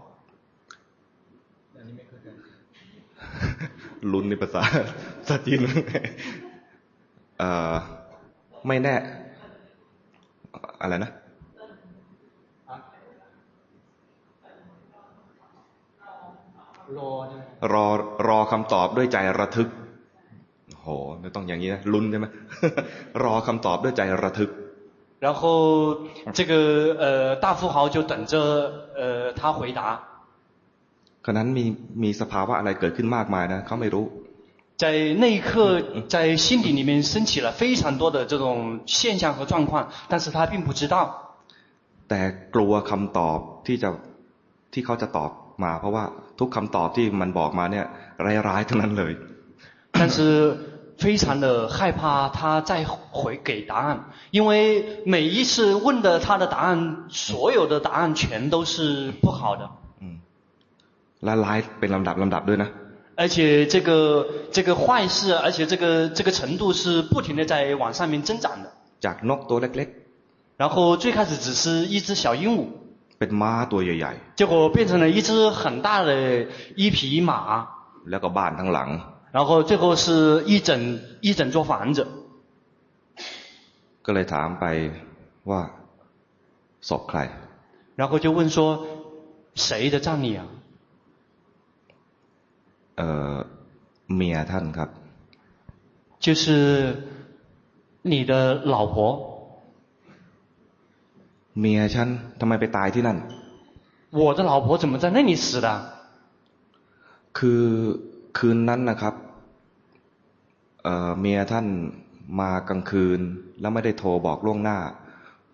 [4.12, 4.62] ลุ้นในภาษา
[5.20, 5.60] ภาษาจีน
[7.38, 7.74] เอ่อ
[8.66, 8.94] ไม่แน่
[10.82, 11.10] อะไรนะ
[17.72, 17.86] รอ
[18.28, 19.68] รอคำตอบด้วยใจระทึก
[20.80, 20.88] โห
[21.20, 22.26] ไม่ต้องอย่างนี้นะลุ้นใช่ไหม
[23.24, 24.50] รอคำตอบด้วยใจระทึก
[25.21, 25.41] 然后
[26.33, 26.53] 这个
[26.99, 28.33] 呃大富豪就等着
[28.95, 29.81] 呃他回答。
[31.25, 31.65] ขณะนั้นมี
[32.03, 34.05] มีสภาวะอะไรเกิดขึ้นมากมายนะเขาไม่รู้
[34.81, 34.85] 在
[35.23, 35.51] 那一刻，
[36.07, 40.95] 在心底里面升起了非常多的这种现象和状况，但是他并不知道。
[42.07, 42.21] แต่
[42.55, 43.89] กลัวคำตอบที่จะ
[44.73, 45.31] ที่เขาจะตอบ
[45.63, 46.03] มา เพราะว่า
[46.39, 47.85] ทุกคำตอบที่มันบอกมาเนี่ย
[48.47, 49.13] ร้ายๆทั้งนั้นเลย
[49.99, 50.17] 但是
[51.01, 59.69] 非常的害怕他再回给答案，因为每一次问的他的答案，所有的答案全都是不好的。
[61.25, 62.69] และร้ายเป็นลำดับลำดับด้วยนะ
[63.15, 68.69] 而且这个这个坏事，而且这个这个程度是不停的在往上面增长的。
[69.05, 69.89] จากนกตัวเล็ก
[70.57, 76.45] 然后最开始只是一只小鹦鹉， ๆ เป็นม้าตัวใหญ่ 结果变成了一只很大的
[76.75, 78.89] 一匹马， ๆ แล้วก็บ้านทั้งหลัง
[79.31, 82.07] 然后最后是一整一整座房子。
[84.05, 84.65] ก็เลยถามไป
[85.49, 85.61] ว่า
[86.89, 87.19] ศพใคร
[87.99, 88.57] 然后就问说，
[89.55, 90.45] 谁的葬礼啊？
[92.97, 93.01] เอ
[93.33, 93.35] อ
[94.15, 94.89] เมียท่านครับ
[96.23, 96.43] 就是
[98.11, 98.33] 你的
[98.73, 98.95] 老婆。
[101.59, 102.07] เมียฉัน
[102.39, 103.17] ทำไมไปตายที่นั่น
[104.19, 105.67] 我的老婆怎么在那里死的？
[107.37, 107.63] คือ
[108.37, 109.13] คืนนั้นนะครับ
[110.83, 111.67] เอ่อเมียท่าน
[112.39, 113.19] มากลางคืน
[113.59, 114.79] แล้วไม่ได้โทรบอกล่วงหน้า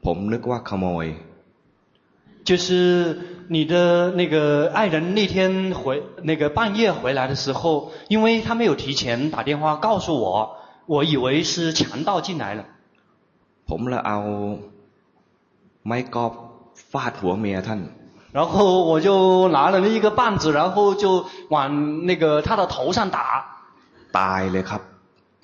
[0.05, 1.05] ผมนึกว่าขโมย
[2.49, 2.67] 就是
[3.55, 3.73] 你的
[4.19, 4.35] 那个
[4.77, 12.65] 爱人那天回那个半夜回来的时候，因为他没有提前打电话告诉我，我以为是强盗进来了。
[13.69, 14.19] ผมละเอา
[15.85, 16.33] ไม้กอล์ฟ
[16.91, 17.81] ฟาดหัวเมียท่าน
[18.37, 23.17] 然后我就拿了一个棒子，然后就往那个他的头上打，
[24.17, 24.81] ตายเลยครับ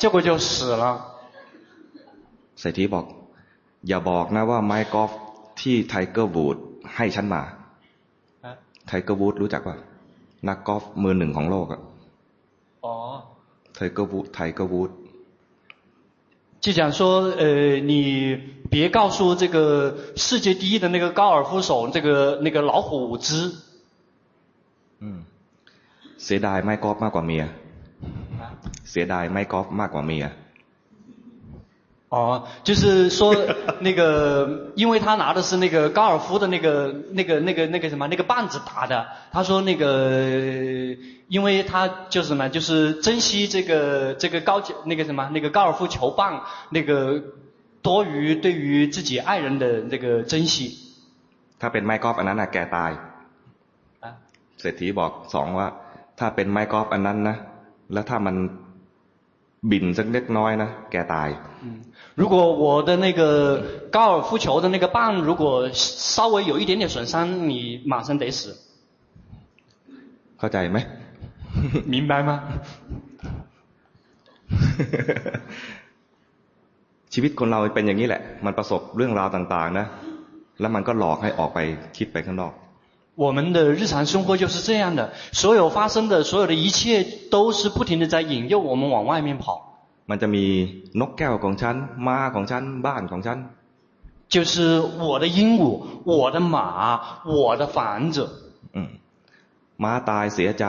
[0.02, 0.84] 结果就死了。
[2.60, 3.06] เศรษฐีบอก
[3.88, 5.12] อย่าบอกนะว่าไม้กอล์ฟ
[5.62, 6.58] ที่ไทเกอร์วูด
[6.96, 7.42] ให้ฉันมา
[8.88, 9.76] ไทเกอร์วูดรู้จักป่ะ
[10.48, 11.82] นักกอล์ฟมือหนึ่งของโลกอะ
[12.86, 12.88] 哦，
[13.76, 14.92] ไทเกอร์วูดไทเกอร์วูด
[16.64, 18.38] 就讲说，呃，你
[18.70, 23.56] 别告诉这个世界第一的那个高尔夫手，这个那个老虎伍兹。
[25.02, 25.20] อืม
[26.24, 27.44] เสียดายไม้กอล์ฟมากกว่าเมีย
[28.90, 30.26] เสียดายไม้กอล์ฟมากกว่าเมีย
[32.12, 33.36] 哦，就是说
[33.82, 39.06] 那个，因为他拿的是那个高尔夫的那个、那个、那个、那个什么那个棒子打的。
[39.32, 39.86] 他说那个，
[41.28, 47.22] 因为他就是什么，就是珍惜这个这个高那个什么那个高尔夫球棒，那个
[47.82, 50.78] 多于对于自己爱人的这个珍惜。
[51.62, 52.92] ถ้าเป็นไม้กอล์ฟอันนั้นนะแกตาย
[54.04, 54.06] 啊
[54.60, 55.68] เศรษฐีบอกสองว่า
[56.20, 57.36] ถ้าเป็นไม้กอล์ฟอันนั้นนะ
[57.94, 58.36] แล้วถ้ามัน
[59.72, 61.30] บิ่นสักเล็กน้อยนะแกตาย
[61.64, 61.66] 嗯，
[62.16, 63.22] 如果我的那个
[63.92, 68.56] 高尔夫球的那个棒如果稍微有一点点损伤，你马上得死。
[70.40, 70.78] เข้าใจไหม
[71.94, 72.32] 明白吗？
[77.14, 79.86] ชีวิตคนเราเป็นอย่างนี้แหละ มันประสบเรื่องราวต่างๆนะ
[80.60, 81.60] แล้วมันก็หลอกให้ออกไป
[81.98, 82.54] คิดไปข้างนอก
[83.24, 85.02] 我们的日常生活就是这样的，
[85.34, 89.44] 所有发生的所有的一切都是不停的在引诱我们往外面跑。
[90.10, 90.46] มันจะมี
[91.00, 91.76] นกแก้วของฉัน
[92.08, 93.38] ม้าของฉันบ้านของฉัน
[94.34, 95.64] 就是我的鹦鹉，
[96.06, 97.78] 我的马，我的房
[98.16, 98.18] 子。
[98.76, 98.90] อืม
[99.84, 100.66] ม้าตายเสียใจ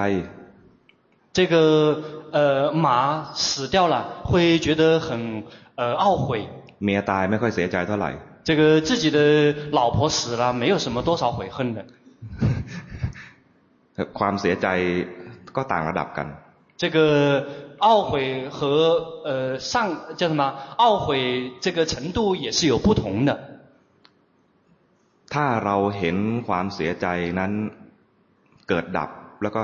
[1.35, 2.03] 这个
[2.33, 3.95] 呃马死掉了，
[4.25, 5.45] 会觉得很
[5.77, 6.49] 呃懊悔。
[6.85, 8.11] เมียตายไม่ค่อยเสียใจเท่าไหร่
[8.43, 9.19] 这个自己的
[9.71, 11.85] 老婆死了，没有什么多少悔恨的。
[14.19, 14.67] ความเสียใจ
[15.57, 16.27] ก็ต่างระดับกัน
[16.77, 16.97] 这个
[17.79, 18.59] 懊悔和
[19.27, 23.31] 呃上叫什么懊悔这个程度也是有不同的。
[25.33, 26.17] ถ้าเราเห็น
[26.49, 27.07] ความเสียใจ
[27.39, 27.53] นั้น
[28.69, 29.11] เกิดดับ
[29.43, 29.63] แล้วก็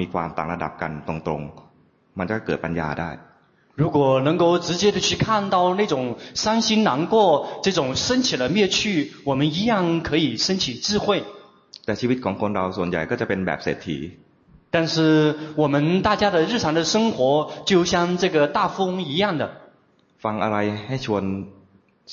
[0.00, 3.10] มีความต่างระดับกันตรงๆ มันจะเกิดปัญญาได้
[3.80, 11.22] 如果能够直接的去看到那种伤心难过，这种升起了灭去，我们一样可以升起智慧。
[11.84, 13.98] แต่ชีวิตของคนเราส่วนใหญ่ก็จะเป็นแบบเศรษฐี。
[14.72, 19.48] 但是我们大家的日常的生活就像这个大富翁一样的。
[20.18, 20.56] ฟังอะไร
[20.86, 21.22] ให้ชวน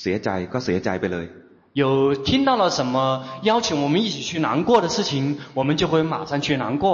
[0.00, 1.26] เสียใจก็เสียใจไปเลย。
[1.72, 6.88] 有听到了什么邀请我们一起去难过的事情，我们就会马上去难过。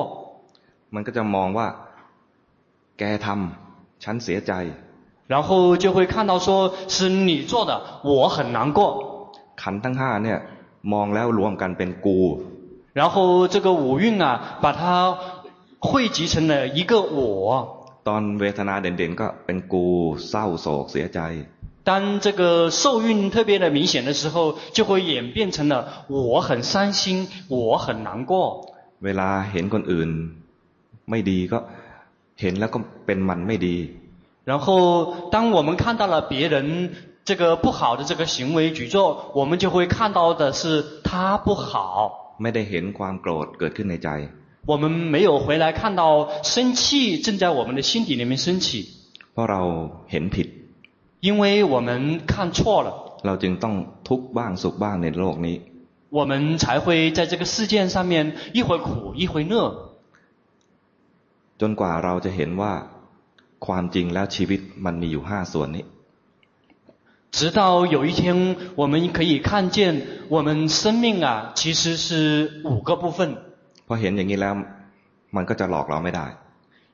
[0.95, 1.67] มันก็จะมองว่า
[2.99, 4.53] แกทำฉันเสียใจ
[5.33, 7.73] 然后就会看到说是你做的
[8.03, 8.81] 我很难过
[9.63, 10.39] ขันธ์ทั้งห้าเนี่ย
[10.93, 12.19] มองแล้วรวมกันเป็นกู
[12.99, 13.15] 然后
[13.49, 14.27] 这个五蕴啊
[14.61, 14.83] 把它
[15.89, 17.19] 汇集成了一个我
[18.09, 19.87] ตอนเวทนาเด่นๆก็เป็นกู
[20.29, 21.21] เศร้าโศกเสียใจ
[21.87, 28.33] 当这个受蕴特别的明显的时候就会演变成了我很伤心我很难过
[29.05, 30.11] เวลาเห็นคนอื่น
[31.11, 31.59] ไม่ดีก็
[32.41, 33.77] เห็นแล้วก็เป็นมันไม่ดี
[34.51, 36.95] 然后当我们看到了别人
[37.25, 42.35] 这个不好的这个行为举作，我们就会看到的是他不好。
[42.43, 44.09] ไม่ได้เห็นความโกรธเกิดขึ้นในใจ。
[44.67, 48.89] 我们没有回来看到生气正在我们的心底里面升起。
[49.33, 49.61] เพราะเรา
[50.11, 50.47] เห็นผิด。
[51.21, 52.89] 因为我们看错了。
[53.27, 53.75] เราจึงต้อง
[54.09, 55.61] ทุกข์บ้างสุขบ้างในโลกนี้。
[56.11, 59.55] 我们才会在这个世界上面一会苦一会乐。
[61.61, 62.73] จนกว่าเราจะเห็นว่า
[63.67, 65.85] ความจริงแล้วชีวิตมันมีอยู่ห้าส่วนนี้
[67.37, 73.19] 直到有一天，我们可以看见我们生命啊，其实是五个部分。
[73.87, 74.55] พอเห็นอย่างนี้แล้ว
[75.37, 76.27] มันก็จะหลอกเราไม่ได้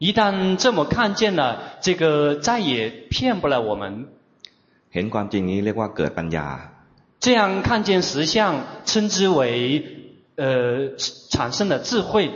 [0.03, 4.07] 一旦这么看见了，这个再也骗不了我们。
[4.95, 6.47] เห็นความจริงนี้เรียกว่าเกิดปัญญา
[7.21, 8.37] 这样看见实相，
[8.85, 9.41] 称之为
[10.37, 10.97] 呃
[11.31, 12.31] 产生了智慧。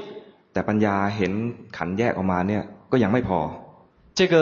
[0.52, 1.32] แต่ปัญญาเห็น
[1.76, 2.62] ขันแยกออกมาเนี่ย
[2.92, 3.40] ก็ยังไม่พอ
[4.14, 4.34] 这个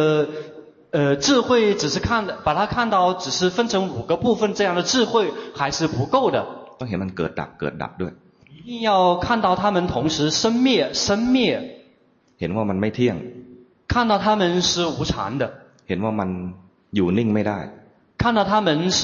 [0.91, 6.45] 呃智慧只是看的，把它看到只是分成五个部分，这样的智慧还是不够的。
[6.81, 8.13] ต้องเห็นมันเกิดดับเกิดดับด้วย
[8.57, 11.74] 一定要看到它们同时生灭生灭。
[12.41, 13.17] เห็นว่ามันไม่เที่ยง
[13.93, 15.45] 看到它们是无常的。
[15.89, 16.29] เห็นว่ามัน
[16.97, 17.59] อยู่นิ่งไม่ได้
[18.23, 18.69] 看到它们
[18.99, 19.01] 是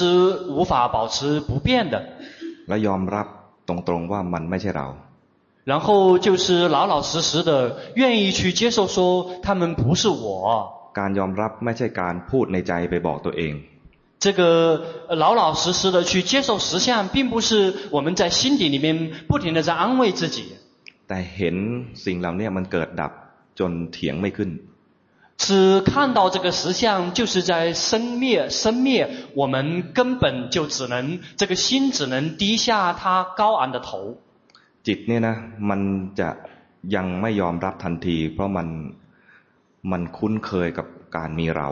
[0.55, 1.95] 无法保持不变的。
[2.67, 3.27] และยอมรับ
[3.67, 4.87] ตรงๆว่ามันไม่ใช่เรา
[5.71, 7.51] 然后就是老老实实的
[7.95, 8.97] 愿意去接受说
[9.45, 10.25] 他们不是我。
[10.99, 13.53] การยอมรับไม่ใช่การพูดในใจไปบอกตัวเอง。
[14.19, 14.41] 这个
[15.09, 20.37] 老老实实的去接受实相，并不是我们在心底里面不停的在安慰自己。
[21.07, 21.55] แต่เห็น
[22.05, 23.11] สิ่งเหล่านี้มันเกิดดับ
[23.59, 24.51] จนเถียงไม่ขึ้น。
[25.37, 34.17] 只看到这个实相，就是在生灭生灭，我们根本就只能这个心只能低下它高昂的头。
[34.83, 35.35] จิตเนี่ยนะ
[35.69, 35.81] มัน
[36.19, 36.29] จะ
[36.95, 38.67] ยังไม่ยอมรับทันที เพราะมัน
[39.91, 41.69] มันคุ้นเคยกับการมีเรา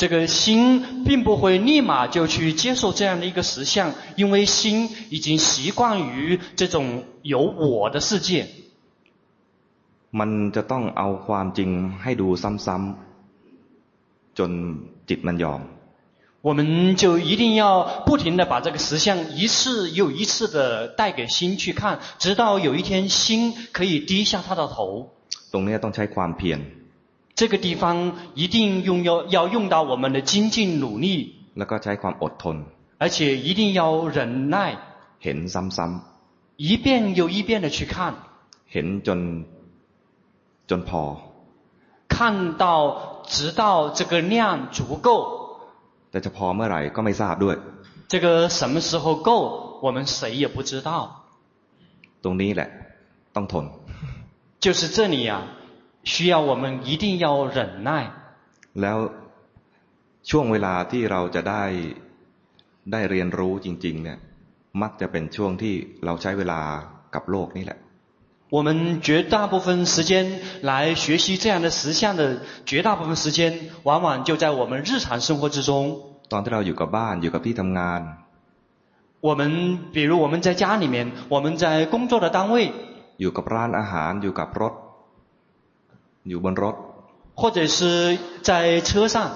[0.00, 8.46] 这个心并不会立马就去接受这样的一个实相，因为心已经习惯于这种有我的世界。
[10.18, 11.70] มันจะต้องเอาความจริง
[12.02, 14.50] ให้ดูซ้ำๆจน
[15.08, 15.62] จิตมันยอม
[16.46, 25.10] 我们就一定要不停的把这个实相一次又一次的带给心去看，直到有一天心可以低下他的头。
[25.52, 26.60] ตรงนี้ต้องใช้ความเพียร。
[27.36, 31.36] 这个地方一定用要要用到我们的精进努力。
[31.58, 32.56] แล้วก็ใช้ความอดทน。
[32.98, 34.56] 而且一定要忍耐。
[35.20, 36.56] เห็นซ้ำๆ。
[36.56, 38.14] 一遍又一遍的去看。
[38.72, 39.18] เห็นจน
[40.70, 41.02] จนพอ。
[42.14, 42.64] 看到
[43.34, 44.34] 直到这个量
[44.76, 45.08] 足够。
[46.10, 47.56] แต่จะพอเมื่อไหร่ก็ไม่ทราบด้วย
[48.12, 48.26] 这个
[48.58, 49.28] 什么时候够
[49.84, 50.90] 我们谁也不知道
[52.24, 52.68] ตรงนี้แหละ
[53.36, 53.64] ต้องทน
[54.64, 55.32] 就是这里啊
[56.12, 57.58] 需要我们一定要忍
[57.88, 57.90] 耐
[58.80, 58.98] แล้ว
[60.30, 61.64] ช่วงเวลาที่เราจะได้
[62.92, 64.18] ได้เรียนรู้จริงๆเนี่ย
[64.82, 65.74] มักจะเป็นช่วงที่
[66.04, 66.60] เราใช้เวลา
[67.14, 67.78] กับโลกนี่แหละ
[68.50, 76.18] 我们绝大部分时间来学习这样的实相的绝大部分时间，往往就在我们日常生活之中。
[76.28, 76.44] 当
[79.20, 82.72] 我们比如我们在家里面，我们在工作的单位。
[87.34, 89.30] 或者是在车上。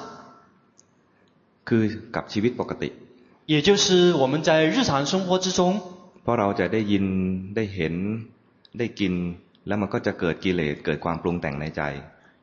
[3.47, 5.81] 也就是我们在日常生活之中。
[6.25, 7.05] ได้ยิน
[7.55, 7.95] ได้เห็น
[8.79, 9.13] ได้กิน
[9.67, 11.83] แล้วมันก็จะเกิดกิเลสเกิดความปรุงแต่งในใจ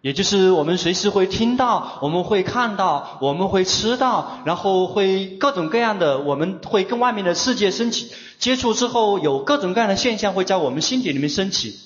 [0.06, 11.80] 也就是我们随时会听到，我们会看到，我们会吃到，然后会各种各样的，我们会跟外面的世界升起接触之后，有各种各样的现象会在我们心底里面升起。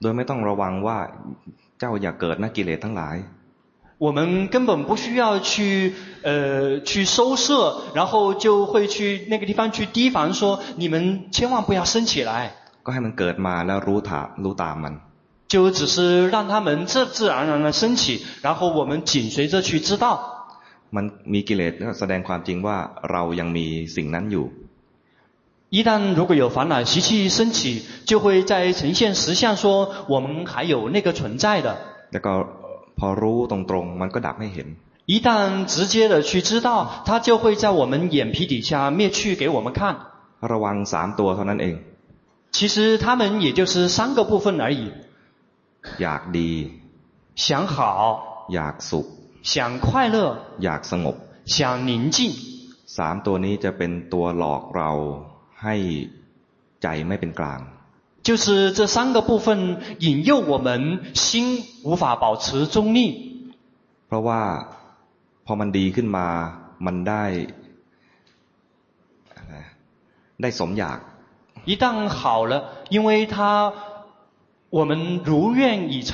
[0.00, 0.98] โดยไม่ต้องระวังว่า
[1.78, 3.16] เจ้าอย่าเกิดนะกิเลสทั้งหลาย。
[3.98, 12.54] 我们根本不需要去呃去收摄，然后就会去那个地方去提防说，你们千万不要升起来。
[12.84, 14.94] ก็ให้มันเกิดมาแล้วรู้ถารู้ตามมัน。
[15.52, 20.06] 就只是让他们自自然然的升起，然后我们紧随着去知道。
[20.90, 22.76] มันมีกิเลสก็แสดงความจริงว่า
[23.10, 23.66] เรายังมี
[23.96, 24.50] สิ่งนั้นอยู่。
[25.70, 31.76] 一旦如果有烦恼习气升起，就会在呈现实相说我们还有那个存在的。
[32.12, 32.32] แล้วก็
[32.98, 34.68] พอรู้ตรงๆมันก็ดับให้เห็น。
[35.06, 36.68] 一旦直接的去知道，
[37.04, 39.96] 它就会在我们眼皮底下灭去给我们看。
[40.40, 41.76] ระวังสามตัวเท่านั้นเอง。
[42.50, 44.92] 其实他们也就是三个部分而已。
[45.98, 46.50] อยากดี
[47.34, 49.06] 想好 อยากสุข
[49.42, 50.16] 想快乐
[50.64, 51.16] อยากสงบ
[51.54, 52.18] 想宁静
[52.96, 54.90] สามตัวนี้จะเป็นตัวหลอกเรา
[55.62, 55.76] ให้
[56.82, 57.60] ใจไม่เป็นกลาง
[58.26, 59.46] 就是这三个部分
[60.00, 60.68] 引诱我们
[61.12, 62.98] 心无法保持中立
[64.06, 64.42] เพราะว่า
[65.46, 66.26] พอมันดีขึ้นมา
[66.86, 67.24] มันได้
[70.42, 70.98] ได้สมอยาก
[71.64, 72.52] 一旦好了
[72.90, 73.72] 因为它
[74.70, 76.12] 我们如愿以偿，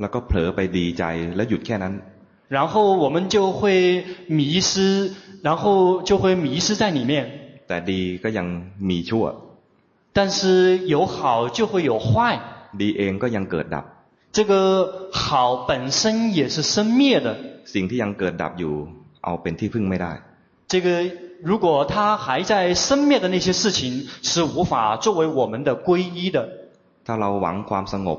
[0.00, 1.04] แล้วก็เผลอไปดีใจ
[1.36, 1.92] แล้วหยุดแค่นั้น。
[2.48, 5.12] 然后我们就会迷失，
[5.42, 7.12] 然后就会迷失在里面。
[7.68, 8.46] แต่ดีก็ยัง
[8.88, 9.24] มีชั่ว。
[10.12, 12.38] 但是有好就会有坏。
[12.80, 13.84] ดีเองก็ยังเกิดดับ。
[14.32, 17.36] 这个好本身也是生灭的。
[17.64, 18.74] สิ่งที่ยังเกิดดับอยู่
[19.24, 20.12] เอาเป็นที่พึ่งไม่ได้。
[20.68, 20.88] 这个
[21.42, 26.48] 如果它还在生灭的那些事情是无法作为我们的皈依的。
[27.06, 28.18] ถ้าเราหวังความสงบ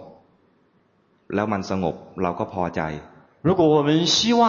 [1.36, 2.82] แล้วมันสงบเราก็พอใจ
[3.48, 4.42] 如果我们希望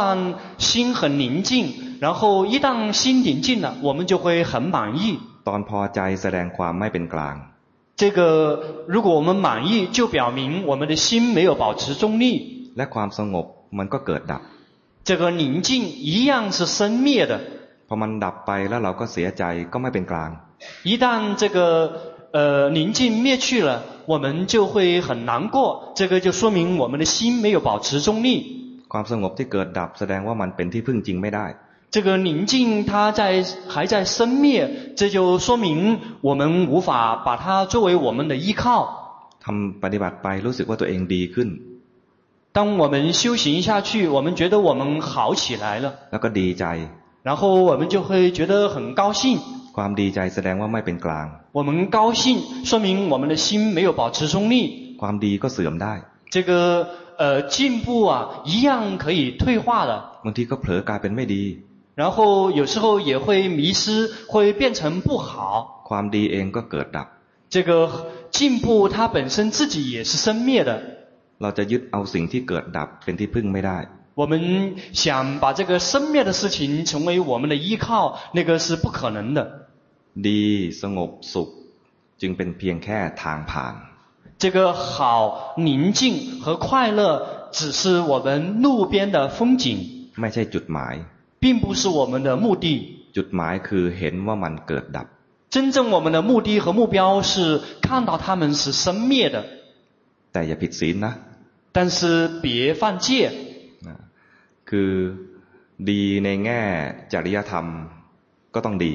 [0.59, 1.51] 心很宁静
[2.01, 5.19] 然后一旦心宁静了我们就会很满意
[5.49, 7.37] ตอนพอใจแสดงความไม่เป็นกลาง
[8.01, 8.21] 这个
[8.87, 12.25] 如果我们满意就表明我们的心没有保持中立
[12.77, 13.47] และความสงบ
[13.79, 14.43] มันก็เกิดดับ
[15.09, 17.41] 这个宁静一样是生灭的
[17.93, 20.31] พอมันดับไปแล้วเราก็เสียใจก็ไม่เป็นกลาง
[20.89, 21.05] 一旦
[21.41, 21.59] 这个
[22.37, 22.39] 呃
[22.77, 23.71] 宁静灭去了
[24.11, 28.29] 我们就会很难过，这个就说明我们的心没有保持中立。
[28.93, 31.47] ความสงบที่เกิดดับแสดงว่ามันเป็นที่พึ่งจริงไม่ได้。
[31.91, 38.63] 这个宁静它在还在生灭，这就说明我们无法把它作为我们的依靠。
[39.45, 41.49] ทำปฏิบัติไปรู้สึกว่าตัวเองดีขึ้น。
[42.53, 45.95] 当我们修行下去，我们觉得我们好起来了。
[46.11, 46.65] แล้วก็ดีใจ。
[47.23, 49.39] 然后我们就会觉得很高兴。
[49.77, 51.27] ความดีใจแสดงว่าไม่เป็นกลาง。
[51.53, 54.97] 我们高兴，说明我们的心没有保持中立。
[55.01, 55.93] ความดีก็เสื่อมได้。
[56.31, 59.93] 这个呃进步啊，一样可以退化的。
[60.25, 61.45] บางทีก็เผลอกลายเป็นไม่ดี。
[61.95, 65.83] 然后有时候也会迷失，会变成不好。
[65.89, 67.09] ความดีเองก็เกิดดับ。
[67.51, 67.71] 这个
[68.31, 70.81] 进步它本身自己也是生灭的。
[71.39, 73.79] เราจะยึดเอาสิ่งที่เกิดดับเป็นที่พึ่งไม่ได้。
[74.15, 79.69] 我们想把这个生灭的事情成为我们的依靠，那个是不可能的。
[80.17, 81.49] ดีสงบสุข
[82.21, 83.75] จึงเป็นเพียงแค่ทางผ่าน。
[84.39, 90.95] 这个好宁静和快乐只是我们路边的风景，ไม่ใช่จุดหมาย，
[91.41, 92.67] 并不是我们的目的。
[93.17, 95.07] จุดหมายคือเห็นว่ามันเกิดดับ。
[95.51, 99.45] 真正我们的目的和目标是看到它们是生灭的。
[100.33, 101.15] แต่อย่าผิดศีลนะ。
[101.73, 103.31] 但是别犯戒。
[104.69, 104.93] คือ
[105.89, 106.63] ดีในแง่
[107.13, 107.67] จริยธรรม
[108.55, 108.95] ก็ต้องดี。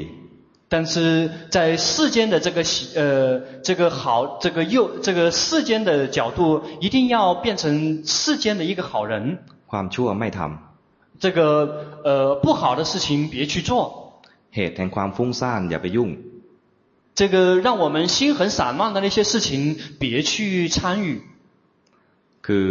[0.70, 2.64] 但是在世间的这个
[2.96, 9.38] 呃这个好这个又这个世间的角度，一定要变成世间的一个好人。
[9.68, 10.58] ความชั่วไม่ทำ。
[11.20, 14.22] 这个呃不好的事情别去做。
[14.52, 16.10] เหตุแห่งความฟุ้งซ่านอย่าไปยุ่ง。
[17.14, 21.22] 这个让我们心很散漫的那些事情，别去参与。
[22.42, 22.68] คือ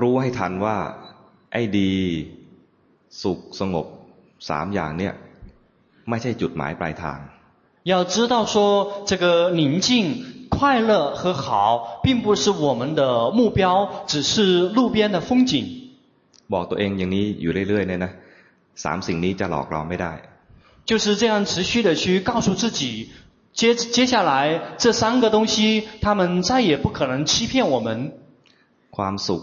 [0.00, 0.76] รู้ให้ทันว่า
[1.52, 1.92] ไอ้ดี
[3.22, 3.86] สุขสงบ
[4.48, 5.14] สามอย่างเนี่ย
[6.08, 7.18] ไม่ใช่จุดหมายปลายทาง。
[7.92, 8.56] 要知道说，
[9.06, 15.54] 这个宁静、快乐和好，并不是我们的目标，只是路边的风景。
[16.52, 18.12] บอกตัวเองอย่างนี้อยู่เรื่อยๆเนี่ยนะ
[18.84, 20.12] สามสิ่งนี้จะหลอกเราไม่ได้。
[20.84, 23.08] 就是这样持续的去告诉自己，
[23.52, 28.12] 接接下来这三个东西，他们再也不可能欺骗我们。
[28.90, 29.42] ความสุข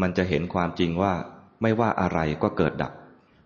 [0.00, 1.12] มันจะเห็นความจริงว่า
[1.62, 2.92] ไม่ว่าอะไรก็เกิดดับ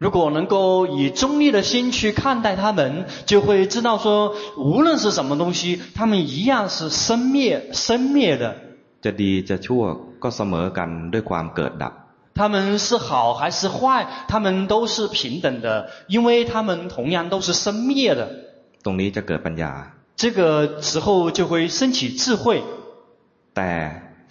[0.04, 0.56] 如果能够
[0.88, 8.56] 以中立的心去看待他们，就会知道说，无论是什么东西，他们一样是生灭、生灭的。
[9.00, 9.82] จะดีจะชั่ว
[10.22, 11.92] ก็เสมอกันด้วยความเกิดดับ
[12.34, 18.28] 他们是好还是坏，他们都是平等的，因为他们同样都是生灭的。
[18.84, 19.72] ตรงนี้จะเกิดปัญญา
[20.16, 22.64] 这个时候就会升起智慧。
[23.54, 23.70] แต่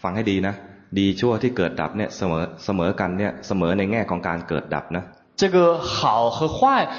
[0.02, 0.56] ฟังให้ดีนะ
[0.98, 5.04] ดีชั่วที่เกิดดับเนี่ยเสมอเสมอกันเนี่ยเสมอในแง่ของการเกิดดับนะ
[5.42, 6.58] 这个好和坏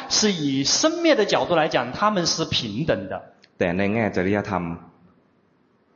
[0.09, 3.15] 是以生灭的角度来讲，他们是平等的。
[3.59, 4.63] แต่ในแง่จริยธรรม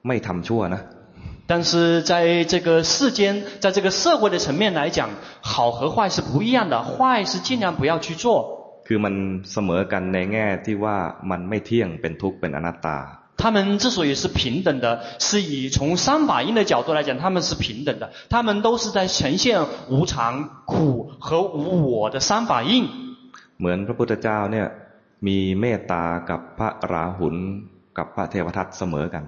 [0.06, 0.82] ไม่ทำชั่วนะ
[1.50, 5.08] 但是在这个世间，在这个社会的层面来讲，
[5.40, 8.26] 好和坏是不一样的，坏是尽量不要去做。
[8.86, 9.14] คือมัน
[9.52, 10.96] เสมอกันในแง่ที่ว่า
[11.30, 12.98] มันไม่เที่ยงเป็นทุกข์เป็นอนัตตา
[13.40, 18.10] 他们之所以是平等的，是以从三法印的角度来讲，他们是平等的。
[18.30, 22.88] 他们都是在呈现无常、苦和无我的三法印。
[23.58, 24.66] เหมือนพระพุทธเจ้าเนี่ย
[25.26, 27.36] มีเมตตากับพระราหุล
[27.98, 29.24] กับพระเทวทัตเสมอกัน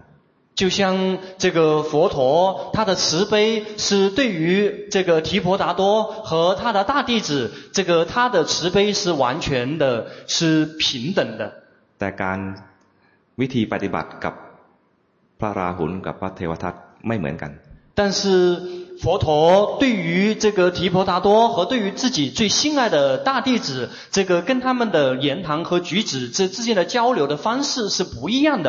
[0.61, 11.53] 就像这个佛陀，他的慈悲是对于这个提婆达多和他的大弟子，这个他的慈悲是完全的，是平等的。
[11.99, 12.39] แต่การ
[13.41, 14.35] วิธีปฏิบัติกับ
[15.41, 16.75] พระราหุลกับพระเทวทัต
[17.07, 17.53] ไม่เหมือนกัน
[17.99, 18.21] 但是
[19.03, 28.69] 佛陀对于这个提婆达多和对于自己最心爱的大弟子，这个跟他们的言谈和举止这之间的交流的方式是不一样的。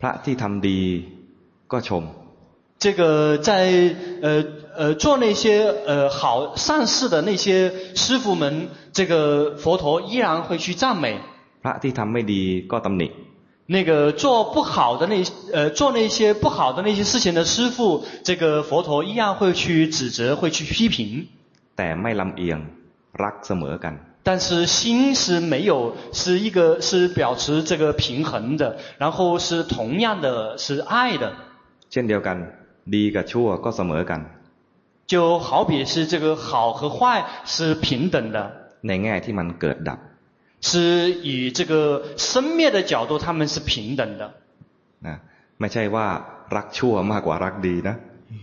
[0.00, 0.80] พระที่ทำดี
[1.68, 2.02] ก็ชม
[2.78, 4.44] 这个在呃
[4.76, 11.20] 呃做那些呃好善事的那些师父们，这个佛陀依然会去赞美。
[11.66, 12.42] พระที่ทำไม่ดี
[12.72, 13.08] ก็ตำหนิ
[13.74, 15.14] 那个做不好的那
[15.52, 21.28] 呃做那些不好的那些事情的师父，这个佛陀依然会去指责，会去批评。
[21.76, 22.58] แต่ไม่ลำเอียง
[23.22, 31.32] รักเสมอกัน 但是心是没有，是一个是保持这个平衡的，然后是同样的是爱的。
[31.90, 32.36] เช่นเดียวกัน
[32.94, 34.20] ดีกับชั่วก็เสมอกัน
[35.06, 38.38] 就好比是这个好和坏是平等的。
[38.86, 39.98] ในแง่ที่มันเกิดดับ
[40.66, 44.34] 是以这个生灭的角度，他们是平等的。
[45.06, 45.16] นะ
[45.60, 46.06] ไม่ใช่ว่า
[46.56, 47.96] รักชั่วมากกว่ารักดีนะ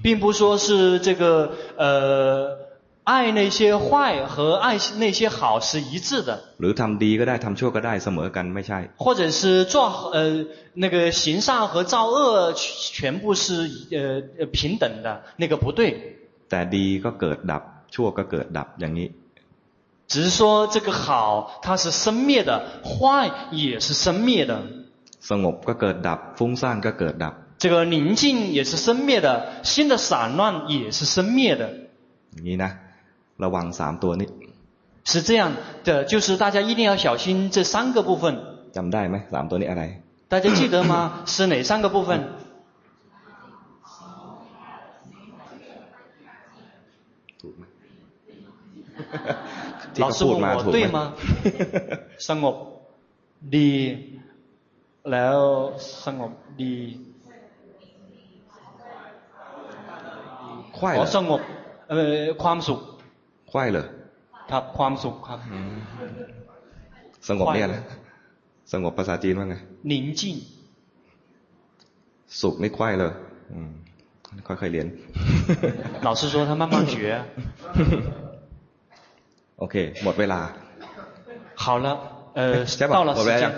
[0.03, 1.23] 并不说是这个
[1.77, 2.57] 呃
[3.03, 10.45] 爱那些坏和爱那些好是一致的， หรือทำดีก็ได้ทำชั่วก็ได้เสมอกันไม่ใช่ 或者是做呃
[10.75, 13.45] 那个行善和造恶全部是
[13.91, 15.07] 呃呃平等的，
[15.37, 15.81] 那个不对。
[16.49, 17.63] แต่ดีก็เกิดดับ
[17.93, 19.07] ชั่วก็เกิดดับอย่างนี้
[20.13, 24.61] 只是说这个好它是生灭的，坏也是生灭的。
[25.21, 31.63] สงบก็เกิดดับ ฟุ้งซ่านก็เกิดดับ 这个宁静也是生灭的，心的散乱也是生灭的。
[32.33, 32.71] อย่างนี้นะ
[33.43, 34.27] ระวังสามตัวนี้
[35.03, 35.53] 是这样
[35.83, 38.23] 的，就是大家一定要小心这三个部分。
[38.75, 39.83] จำได้ไหมสามตัวนี้อะไร
[40.31, 41.23] 大家记得吗？
[41.25, 42.11] 是哪三个部分？
[49.95, 50.99] ถูกไหม 老师问我对吗？
[52.29, 52.55] สงบ
[53.55, 53.71] ดี
[55.11, 55.37] แล้ว
[56.05, 56.31] สงบ
[56.61, 56.75] ดี
[60.77, 61.41] ควาย อ๋ เหร อ อ สงบ
[61.89, 62.79] เอ่อความสุข
[63.51, 63.85] ควายเหรอ
[64.51, 65.39] ครับความสุขครับ
[67.29, 67.81] สงบเนี่ยนะ
[68.73, 69.55] สงบภาษาจีนว่าไง
[69.91, 70.21] 宁静
[72.41, 73.11] สุขนี่ควายเลย
[73.51, 73.71] อืม
[74.47, 74.87] ค่อยๆเรียน
[76.07, 76.95] 老师说他慢慢学
[79.59, 80.41] โอเค หมดเวลา
[81.63, 81.87] 好了
[82.37, 82.39] 呃
[82.77, 83.53] ใช่ป่ะ 到了 หมด 时 เวลายั 间 ง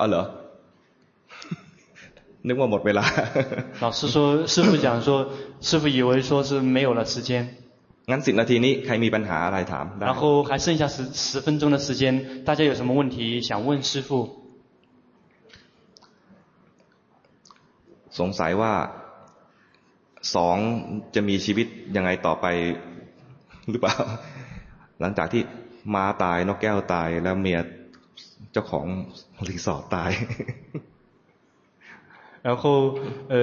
[0.00, 0.22] อ๋อเหรอ
[2.46, 3.04] นึกว่าหมดเวลา
[3.84, 4.16] 老师说
[4.52, 5.08] 师父讲说
[5.68, 7.30] 师父以为说是没有了时间
[8.10, 10.96] งั้นสิบนาทีนี้ใครมีปัญหาอะไรถามได้ 然后还剩下十
[11.28, 12.02] 十分钟的时间，
[12.44, 14.10] 大家有什么问题想问师父？
[18.18, 18.72] สงสัยว่า
[20.34, 20.56] สอง
[21.14, 21.66] จะมีชีวิต
[21.96, 22.46] ยังไงต่อไป
[23.70, 23.94] หรือเปล่า
[25.00, 25.42] หลังจากที่
[25.94, 27.58] ม้าตายนกแก้วตายแล้วเมีย
[28.52, 28.86] เจ้าของ
[29.48, 30.10] รีสอร์ทตาย
[32.46, 32.64] 然 后
[33.28, 33.34] 呃，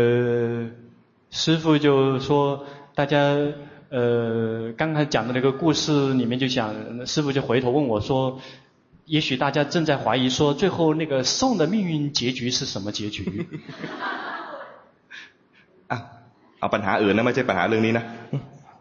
[1.30, 1.88] 师父就
[2.20, 2.64] 说，
[2.96, 3.16] 大家
[3.90, 6.74] 呃刚才讲的那个故事里面就讲，
[7.06, 8.40] 师父就回头问我说，
[9.06, 13.46] 也许大家正在怀疑说，最后那个宋的命运结局是什么结局？
[15.90, 15.94] 啊，
[16.60, 18.06] เอาปัญหาอื่นนะไม่ใช่ปัญหาเรื่องนี้นะ。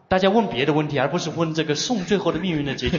[0.07, 2.97] 大家问别的问题，而不是问这个宋最后的命运的结局。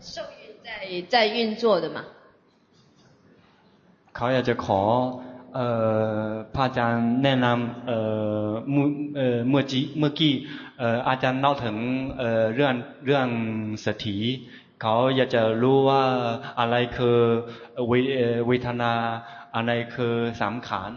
[0.00, 2.04] 受孕在在运作的嘛。
[4.14, 4.80] เขาอยากจะขอ
[5.54, 5.66] เอ่
[6.26, 7.98] อพระอาจารย์แนะนำเอ่
[8.46, 8.86] อเมื่อ
[9.16, 10.32] เอ่อเมื่อกี้เมื่อกี้
[10.78, 11.76] เอ่ออาจารย์เล่าถึง
[12.18, 12.74] เอ่อเรื่อง
[13.06, 13.28] เรื่อง
[13.84, 14.16] สถี
[14.84, 16.04] เขาอยากจะรู้ว่า
[16.60, 17.18] อะไรคือ
[17.88, 17.92] เว
[18.48, 18.92] เวทนา
[19.56, 20.90] อะไรคือสังขาร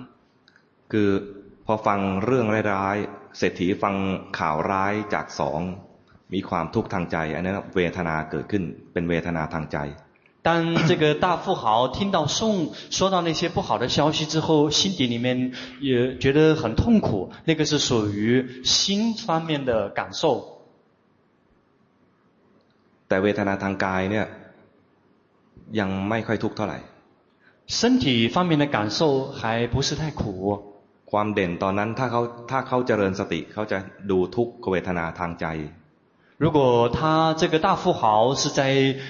[0.92, 1.10] คือ
[1.66, 3.96] พอฟังเรื่องร้ายๆเศรษฐีฟัง
[4.40, 5.62] ข่าวร้ายจากสอง
[6.34, 8.64] มีความทุกข์ทางใจอันนั้นเวทนาเกิดขึ้น
[8.94, 9.80] เป็นเวทนาทางใจ
[10.48, 10.50] 当
[10.90, 20.57] 这个大富豪听到宋说到那些不好的消息之后，心底里面也觉得很痛苦，那个是属于心方面的感受。
[23.08, 24.26] แต่เวทนาทางกายเนี่ย
[25.80, 26.80] ยังไม่ค่อยทุกข์เท่าไหร่
[27.78, 29.00] 身体方面的感受
[29.40, 30.22] 还不是太苦。
[31.12, 32.22] ความเด่นตอนนั้นถ้าเขา
[32.52, 33.78] ถ้าเขาเจริญสติเขาจะ
[34.12, 35.46] ดูทุกขเวทนาทางใจ
[36.44, 38.62] 如果他这个大富豪是在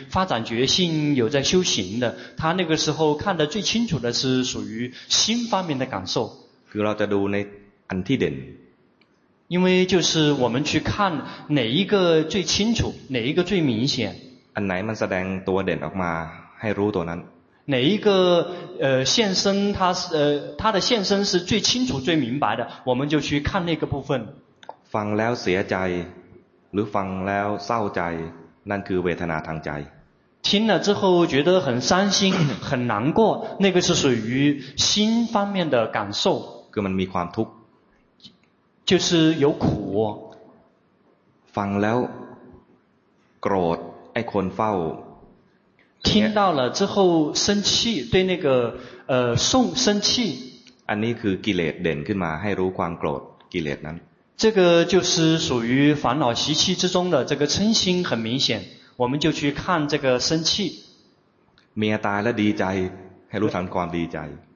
[0.10, 6.16] 发展觉性、有在修行的，他那个时候看得最清楚的是属于心方面的感受。
[6.70, 7.38] คือเราจะดูใน
[7.90, 8.36] อันที่เด่น
[9.48, 14.16] 因为就是我们去看哪一个最清楚，哪一个最明显。
[14.56, 16.12] อันไหนมันแสดงตัวเด่นออกมา
[16.62, 17.22] ให้รู้ตัวนั้น。
[17.66, 18.08] 哪一个
[18.80, 20.20] 呃现身，他是呃
[20.58, 24.10] 他的现身是最清楚、最明白的，我们就去看那个部分。
[24.94, 25.76] ฟังแล้วเสียใจ
[26.74, 28.02] หรือฟังแล้วเศร้าใจ
[28.70, 29.72] นั่นคือเวทนาทางใจ
[30.46, 36.24] 听了之后觉得很伤心 很难过那个是属于心方面的感受
[36.74, 37.52] คือมันมีความทุกข์
[38.90, 39.64] 就是有苦
[41.56, 41.98] ฟังแล้ว
[43.42, 43.78] โกรธ
[44.14, 44.74] ไอ้คนเฝ้า
[46.08, 47.70] 听到了之后生气
[48.12, 48.48] 对那个
[49.08, 50.08] 呃宋生气
[50.90, 53.22] อันนี้คือกิเลสเด่นขึ้นมาให้รู้ความโกรธ
[53.54, 53.98] กิเลสนั้น
[54.36, 58.64] 这个就是属于烦恼习气之中的这个嗔心很明显，
[58.98, 60.84] 我们就去看这个生气。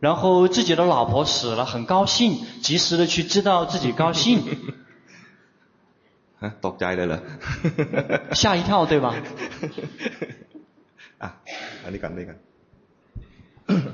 [0.01, 4.43] 然后自己的老婆死了，很高兴，及时的去知道自己高兴。
[8.33, 9.15] 吓一跳，对吧？
[11.19, 11.39] 啊，
[11.91, 12.35] 你讲你讲。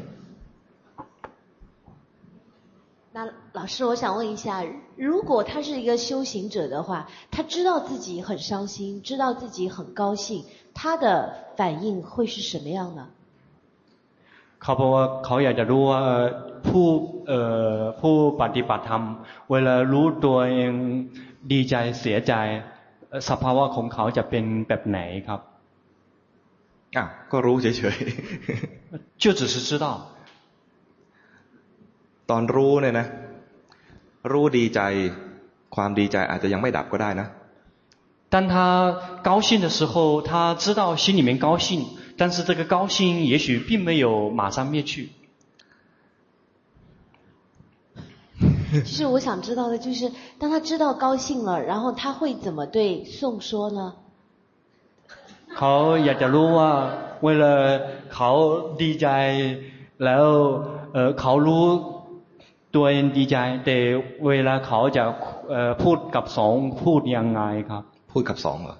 [3.12, 4.64] 那老师，我想问一下，
[4.96, 13.08] 如果他是一个修行者的话，他知道自己很伤心，知道自己很高兴，他的反应会是什么样呢？
[14.61, 16.01] เขาบอกว่าเขาอยากจะรู้ว่า
[16.67, 16.87] ผู้
[17.27, 17.41] เอ่
[17.77, 19.03] อผู้ปฏิบัติธรรม
[19.51, 20.73] เวลารู้ตัวเอง
[21.51, 22.33] ดีใจเสียใจ
[23.29, 25.39] สภาวะของเขาจะเป็นแบบไหนครับ
[26.97, 29.85] อ่ะก็รู้เฉยๆ就只是知道
[32.29, 33.07] ตอนรู้เนี่ยนะ
[34.31, 34.79] รู้ดีใจ
[35.75, 37.27] ความดีใจอาจจะยังไม่ดับก็ได้นะ
[38.33, 38.53] 当他
[39.29, 41.85] 高兴的时候，他知道心里面高兴，
[42.17, 45.09] 但是这个高兴也许并没有马上灭去。
[48.85, 53.93] 其实我想知道的就是，当他知道高兴了，然后他会怎么对宋说呢？
[55.55, 56.71] เขาอยากจะรู้ว่า
[57.25, 57.53] เวลา
[58.13, 58.31] เขา
[58.81, 59.07] ดีใจ
[60.03, 60.25] แล้ว
[60.93, 61.65] เออเขารู้
[62.75, 63.77] ตัวเองดีใจแต่
[64.27, 65.03] เวลาเขาจะ
[65.83, 66.53] พูดกับสอง
[66.83, 68.75] พูดยังไงครับพูดกับสองเหรอ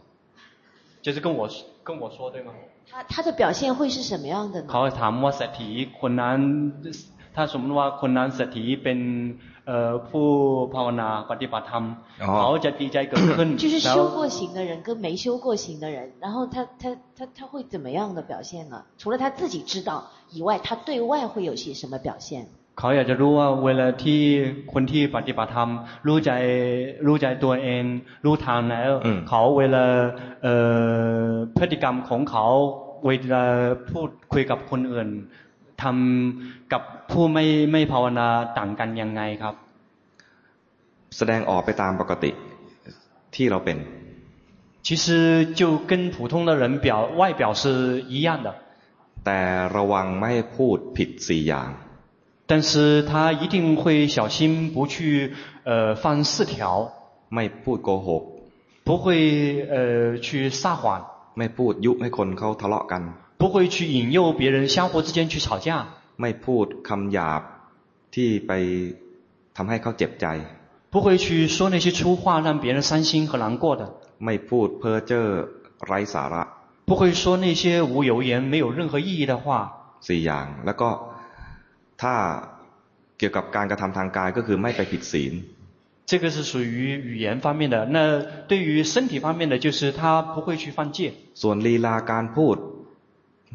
[1.06, 1.42] 就是跟我
[1.88, 2.50] 跟我说对吗
[2.92, 5.70] 他他的表现会是什么样的呢เขาถามว่าเศรษฐี
[6.00, 6.40] คนนั้น
[7.36, 9.00] ถ้าสมมติว่าคนนั้นเศรษฐีเป็น
[10.10, 10.28] ผู้
[10.74, 11.86] ภาวนาปฏิบัติธรรม
[12.40, 16.84] เขาจะดีใจเกิดขึ้น 就是修过行的人跟没修过行的人然后他他
[17.18, 19.92] 他他会怎么样的表现呢除了他自己知道
[20.32, 22.48] 以外他对外会有些什么表现
[22.80, 24.22] เขาอยากจะรู้ว่าเวลาที่
[24.74, 25.70] คนที่ปฏิบัติธรรม
[26.08, 26.32] รู้ใจ
[27.08, 27.84] รู้ใจตัวเอง
[28.26, 28.92] รู้ทางแล้ว
[29.30, 29.86] เขาเวลา
[30.44, 30.56] เอ่
[31.26, 32.46] อพฤติกรรมของเขา
[33.06, 33.46] เวลา
[33.92, 35.10] พูดคุยกับคนอื่น
[35.82, 36.82] ทำกับ
[37.12, 38.28] ผู้ไม่ไม่ภาวนา
[38.58, 39.56] ต่างกันยังไงครับ
[41.18, 42.32] แสดงออกไปตามปกติ
[43.36, 43.78] ที่เราเป็น
[44.86, 45.06] 其实
[45.60, 46.88] 就跟普通的人表
[47.20, 47.64] 外表是
[48.14, 48.48] 一样的
[49.26, 49.40] แต่
[49.76, 51.70] ระวังไม่ให้พูดผิดสี่อย่าง
[52.48, 55.34] 但是他一定会小心不去
[55.64, 56.92] 呃犯四条
[57.30, 58.24] ไม่พูดโกหก
[58.84, 60.84] 不会呃去撒谎
[61.38, 63.02] ไม่พูดยุให้คนเขาทะเลาะกัน
[63.40, 65.68] 不会去引诱别人相互之间去吵架
[66.22, 67.42] ไม่พูดคำหยาบ
[68.16, 68.52] ที่ไป
[69.56, 70.26] ทำให้เขาเจ็บใจ
[70.92, 73.84] 不会去说那些粗话让别人伤心和难过的，
[74.26, 75.26] ไม่พูดเพ้อเจ้อ
[75.88, 76.44] ไร้สาระ
[76.86, 79.46] 不会说那些无油盐、没有任何意义的话。
[80.08, 80.90] สี่อย่าง แล้วก็
[82.02, 82.16] ถ้า
[83.18, 85.34] เกี่ยวกับการกระทำทางกายก็คือไม่ไปผิดศีล
[86.06, 87.86] 这个是属于语言方面的。
[87.86, 87.98] 那
[88.50, 91.14] 对于身体方面的，就是他不会去犯戒。
[91.42, 92.56] ส่วนลีลาการพูด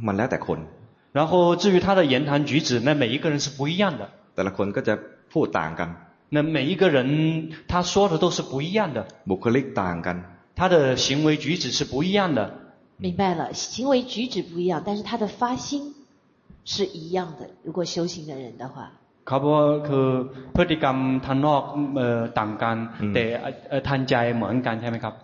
[0.07, 0.59] มันแล้วแต่คน
[1.13, 4.09] 然后至于他的言谈举止，那每一个人是不一样的。
[4.35, 4.95] แต่ละคนก็จะ
[5.33, 5.89] พูดต่างกัน
[6.31, 10.17] 那每一个人他说的都是不一样的， บุคลิกต่างกัน
[10.57, 12.41] 他的行为举止是不一样的。
[12.97, 15.95] 明白了，行为举止不一样，但是他的发心
[16.65, 17.49] 是一样的。
[17.65, 18.91] 如果修行的人的话，
[19.25, 20.07] เขาบอกว่าคือ
[20.57, 21.63] พฤติกรรมทางนอก
[21.97, 22.77] เอ่อต่างกัน
[23.15, 23.25] แต่
[23.69, 25.15] เอ่อทางใจเหมือนกันใช่ไหมครับ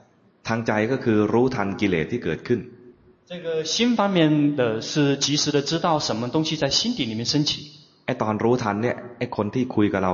[0.48, 2.60] ทางใจก็คือรู้ทันกิเลสที่เกิดขึ้น
[3.30, 4.18] 这个心方面
[4.60, 7.50] 的是及时的知道什么东西在心底里面升起。
[8.06, 10.12] ไอตอนรู้ทันเนี่ยไอคนที่คุยกับเรา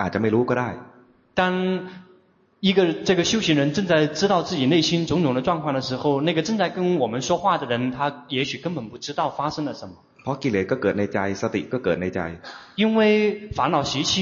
[0.00, 0.68] อาจจะไม่รู้ก็ได้
[1.40, 1.42] 当
[2.60, 2.78] 一个
[3.08, 9.94] 这个修行人正在知道自己内心种种的状况的时候，那个正在跟我们说话的人，他也许根本不知道发生了什么。
[10.22, 12.20] เพราะกิเลสก็เกิดในใจสติก็เกิดในใจ
[12.80, 13.00] 因为
[13.56, 14.12] 烦恼习气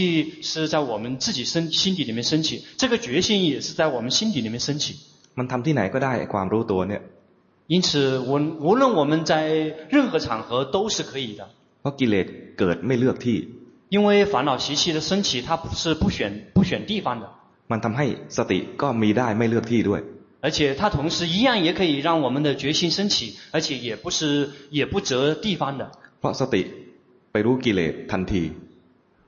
[0.42, 4.96] 是在我们自己身心底里面升起，这个觉性也是在我们心底里面升起。
[5.38, 7.02] มันทำที่ไหนก็ได้ไอ้ความรู้ตัวเนี่ย
[7.68, 8.30] 因此，无
[8.66, 11.48] 无论我们在任何场合都是可以的。
[11.82, 12.26] เพราะกิเลส
[12.58, 13.38] เกิดไม่เลือกที่
[13.88, 17.26] 因为烦恼习气的升起，它不是不选不选地方的，
[17.70, 18.06] มันทำให้
[18.36, 20.00] สติก็มีได้ไม่เลือกที่ด้วย
[20.40, 25.90] 而且它同时一样也可以让我们的觉性升起，而且也不是也不择地方的。
[26.20, 26.62] เพราะสติ
[27.32, 28.52] ไปรู้กิเลสทันที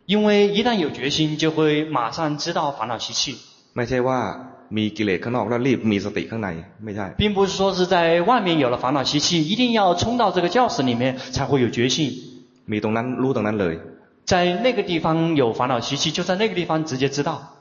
[0.07, 3.37] 因为一旦有决心，就会马上知道烦恼习气，
[3.75, 4.19] ไม่ใช่ว่า
[4.77, 6.49] มีกิเลสข้างนอกแล้วรีบมีสติข้างใน
[6.85, 11.97] ไม่ใช่ 并不是说是在外面有了烦恼习气，一定要冲到这个教室里面才会有决心。
[12.71, 13.75] มีตรงนั้นรู้ตรงนั้นเลย
[14.25, 14.33] 在
[14.65, 17.55] 那个地方有烦恼习气，就在那个地方直接知道。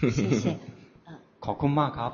[0.00, 0.56] 谢谢。
[1.44, 2.12] ขอบคุณมากครับ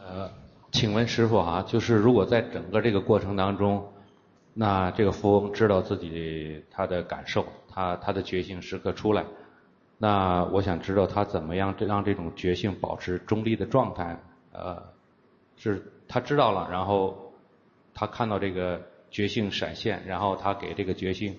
[0.00, 0.30] 呃，
[0.72, 3.92] 请问师傅啊，就是如果在整个这个过程当中，
[4.54, 9.26] 那这个富翁知道自己他的感受，他他的觉性时刻出来，
[9.98, 14.18] 那我想知道他怎么样让这种觉性保持中立的状态。
[14.52, 14.82] 呃，
[15.56, 17.32] 是他知道了，然后
[17.92, 18.80] 他看到这个
[19.10, 21.36] 觉性闪现，然后他给这个觉性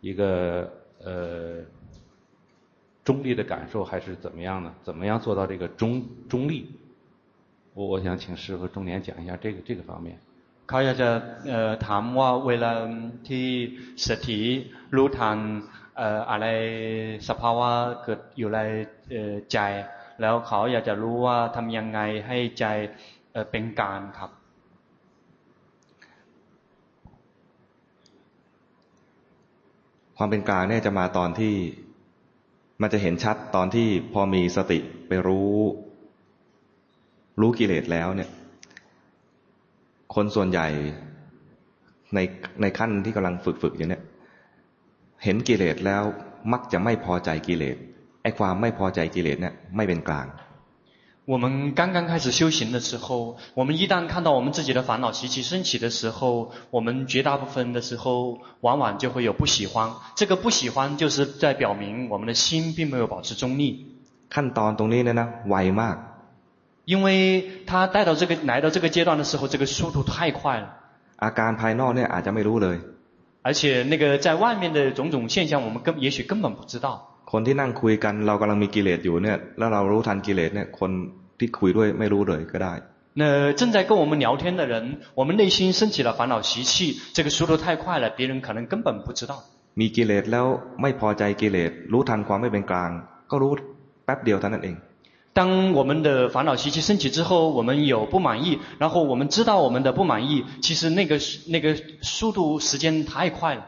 [0.00, 0.70] 一个
[1.02, 1.58] 呃
[3.06, 4.72] 中立的感受，还是怎么样呢？
[4.82, 6.66] 怎么样做到这个中中立？
[7.74, 10.18] 我我想请师傅重点讲一下这个这个方面。
[10.68, 11.10] เขาอยากจะ
[11.48, 12.72] เอ่อถามว่าเวลา
[13.28, 13.46] ที่
[14.06, 14.40] สติ
[14.94, 15.38] รู้ทัน
[15.98, 16.46] เอ่ออะไร
[17.28, 17.70] สภาวะ
[18.02, 18.58] เกิดอยู่ใน
[19.10, 19.58] เอ่อใจ
[20.20, 22.64] แล้วเขาอยากจะรู้ว่าทำยังไงให้ใจ
[23.32, 24.30] เอ่อเป็นกลางครับ
[30.16, 31.54] ความเป็นกลางเนี่ยจะมาตอนที่
[32.81, 35.53] มันจะเห็นชัดตอนที่พอมีสติไปรู้
[37.41, 38.29] รู้กิเลสแล้วเนี่ย
[40.15, 40.67] คนส่วนใหญ่
[42.15, 42.19] ใน
[42.61, 44.03] ในขั้นที่กำลังฝึกฝึกอยู่เนี่ย
[45.23, 46.03] เห็นกิเลสแล้ว
[46.51, 47.77] มักจะไม่พอใจกิเลส
[48.21, 50.27] ไอ้ความไม่พอใจกิเลสเนี่ย ไม่เป็นกลาง
[51.26, 59.92] 我们刚刚开始修行的时候，我们一旦看到我们自己的烦恼习气升起的时候，我们绝大部分的时候，往往就会有不喜欢。
[60.16, 63.86] 这个不喜欢就是在表明我们的心并没有保持中立。
[64.34, 65.96] ขั้นตอนตรงนี้เนี่ยนะไวมาก
[66.84, 67.06] 因为
[67.66, 70.66] 他带到这个来到这个阶段的时候，这个速度太快了。
[71.24, 72.76] อาการภายนอกเนี่ยอาจจะไม่รู้เลย
[73.42, 76.88] 而且那个在外面的种种现象，我们根也许根本不知道。
[77.32, 80.90] คนที่นั่งคุยกันเรากำลังมีกิเลสอยู่เนี่ย แล้วเรารู้ทันกิเลสเนี่ย คน
[81.38, 82.74] ที่คุยด้วยไม่รู้เลยก็ได้
[83.20, 84.74] 那正在跟我们聊天的人，
[85.14, 89.32] 我们内心升起了烦恼习气，这个速度太快了，别人可能根本不知道。
[89.74, 90.46] มีกิเลสแล้ว
[90.82, 92.90] ไม่พอใจกิเลสรู้ทันความไม่เป็นกลาง
[93.30, 93.52] ก็รู้
[94.04, 94.76] แป๊บเดียวเท่านั้นเอง
[95.34, 101.18] 当我们的烦恼习气升起之后，我们有不满意，然后我们知道我们的不满意，其实那个
[101.48, 103.62] 那个速度时间太快了。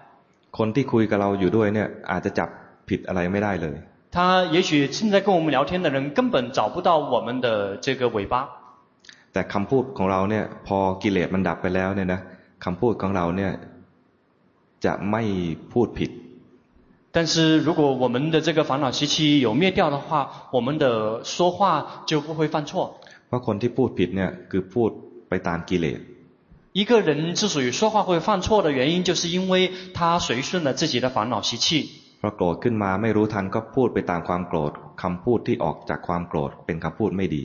[0.52, 2.48] คนที่คุยกับเราอยู่ด้วยเนี่ย อาจจะจับ
[2.88, 3.76] ผิดอะไรไม่ได้เลย
[4.14, 8.34] 他也许正在跟我们聊天的人根本找不到我们的这个尾巴。
[9.32, 12.20] แต่คำพูดของเราเนี่ย พอกิเลสมันดับไปแล้วเนี่ยนะ
[12.64, 13.52] คำพูดของเราเนี่ย
[14.84, 15.22] จะไม่
[15.72, 16.10] พูดผิด
[17.16, 23.00] 但是如果我们的这个烦恼习气有灭掉的话，我们的说话就不会犯错。
[23.28, 24.90] เพราะคนที่พูดผิดเนี่ยคือพูด
[25.28, 26.00] ไปตามกิเลส
[26.72, 31.97] 一个人之所以说话会犯错的原因，就是因为他随顺了自己的烦恼习气。
[32.20, 34.72] พอโกรธขึ้นมาไม่รู้ทันก็พูดไปตามความโกรธ
[35.02, 37.44] คำพูดที่ออกจากความโกรธเป็นคำพูดไม่ดี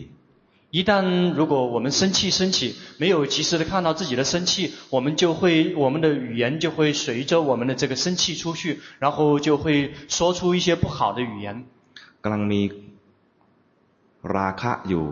[0.78, 0.92] 一旦
[1.40, 11.66] 如果我们生气生起，没有及时的看到自己的生气，我们就会我们的语言就会随着我们的这个生气出去，然后就会说出一些不好的语言。
[12.24, 12.62] กำลังมี
[14.38, 15.06] ราคะอยู่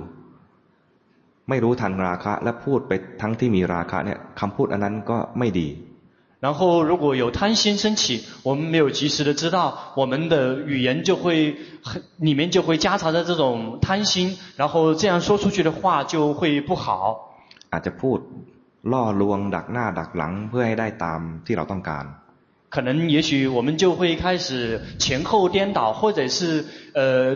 [1.49, 2.91] ไม่รู้ทันราคะ และพูดไป
[3.21, 5.67] ทั้งที่มีราคะเนี่ยคำพูดอันนั้นก็ไม่ดี。
[6.41, 17.33] 然后如果有贪心升起，我们没有及时的知道，我们的语言就会很里面就会夹杂着这种贪心，然后这样说出去的话就会不好。
[17.71, 18.19] อาจจะพูด
[18.91, 22.07] ล่อลวงดักหน้าดักหลังเพื่อให้ได้ตามที่เราต้องการ。
[22.69, 27.35] 可能也许我们就会开始前后颠倒，或者是呃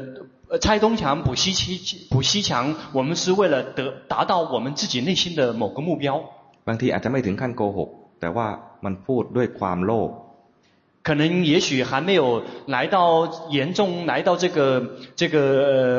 [0.60, 1.76] 拆东墙补西墙，
[2.12, 6.22] 补西墙，我们是为了得达到我们自己内心的某个目标。
[6.66, 7.90] บางทีอาจจะไม่ถึงขั้นโกหก
[8.22, 8.48] แต่ว่า
[8.86, 10.12] มันพูดด้วยความโลภ
[11.04, 14.58] 可能也许还没有来到严重来到这个
[15.16, 15.38] 这个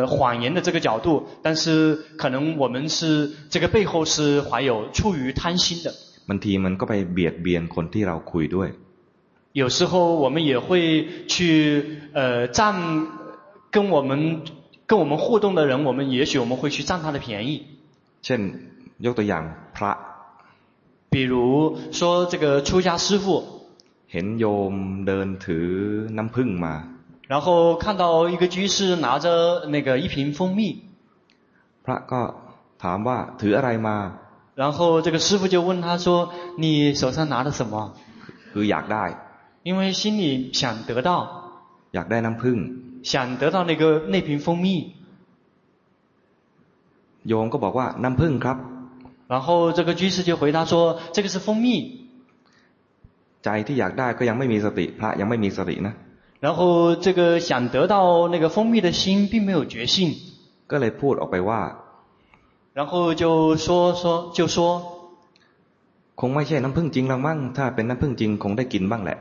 [0.04, 5.92] 呃谎言的这个角度，但是可能我们是这个背后是怀有出于贪心的。
[6.28, 8.70] บางทีมันก็ไปเบียดเบียนคนที่เราคุยด้วย。
[9.54, 13.06] 有时候我们也会去呃占
[13.72, 14.42] 跟我们
[14.86, 17.66] 跟我们互动的人，我们也许我们会去占他的便宜。
[18.22, 18.40] เช่น
[19.04, 19.42] ยกตัวอย่าง
[19.76, 19.92] พระ
[21.16, 23.26] 比如说这个出家师父，
[24.08, 24.74] เห็นโยม
[25.06, 25.68] เดินถือ
[26.16, 26.74] น้ำผึ้งมา，
[27.28, 30.60] 然后看到一个居士拿着那个一瓶蜂蜜，
[31.84, 32.22] พระก็
[32.82, 33.98] ถามว่าถืออะไรมา，
[34.54, 37.92] 然后这个师父就问他说：你手上拿的什么？
[38.52, 39.04] คืออยากได้，
[39.62, 41.10] 因为心里想得到，
[41.92, 42.58] อยากได้น้ำผึ้ง，
[43.02, 44.92] 想得到那个那瓶蜂蜜，
[47.28, 48.58] โยมก็บอกว่าน้ำผึ้งครับ。
[49.28, 52.08] 然后这个居士就回答说：“这个是蜂蜜。”
[53.44, 55.94] ใจที่อยากได้ก็ยังไม่มีสติพระยังไม่มีสตินะ。
[56.40, 60.14] 然后这个想得到那个蜂蜜的心并没有觉性。
[60.70, 61.62] ก็เลยพูดออกไปว่า。
[62.74, 64.56] 然后就说说就说。
[66.20, 69.18] คงไม่ใช่น้ำผึ้งจริงหรอกมั้งถ้าเป็นน้ำผึ้งจริงคงได้กินบ้างแหละ。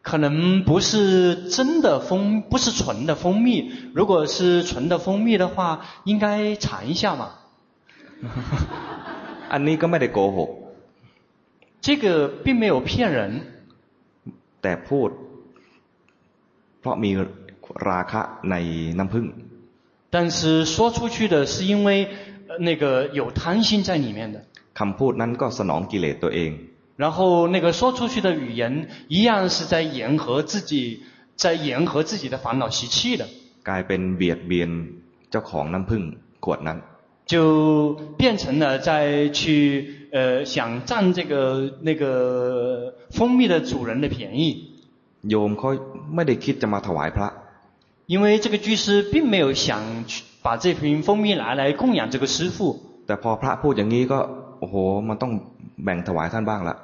[0.00, 3.70] 可能不是真的蜂，不是纯的蜂蜜。
[3.94, 7.30] 如果是纯的蜂蜜的话，应该尝一下嘛。
[9.52, 10.50] อันนี้ก็ไม่ได้โกหก
[11.84, 12.04] 这个
[12.44, 13.18] 并没有骗人
[14.62, 15.08] แต่พูด
[16.80, 17.10] เพราะมี
[17.90, 18.56] ราคะใน
[18.98, 19.26] น้ำผึ้ง
[20.14, 21.88] 但是说出去的是因为
[22.68, 24.36] 那个有贪心在里面的
[24.78, 26.50] คำพูดนั้นก็สนองกิเลสตัวเอง
[27.02, 27.18] 然后
[27.54, 31.02] 那个说出去的语言一样是在迎合自己
[31.36, 33.24] 在迎合自己的烦恼习气的
[33.68, 34.70] กลายเป็นเบียดเบียน
[35.30, 36.02] เจ้าของน้ำผึ้ง
[36.44, 36.78] ขวดนั้น
[37.26, 44.74] 就变成了再去呃想占这个那个蜂蜜的主人的便宜。
[45.22, 45.68] โยมเขา
[46.14, 47.30] ไม่ได้คิดจะมาถวายพระ。
[48.06, 52.58] 因为这个居士并没有想去把这瓶蜂蜜拿来供养这个师父。
[53.06, 54.18] แต่พอพระพูดอย่างนี้ก็
[54.60, 54.74] โอ้โห
[55.08, 55.32] มันต้อง
[55.84, 56.76] แบ่งถวายท่านบ้างละ。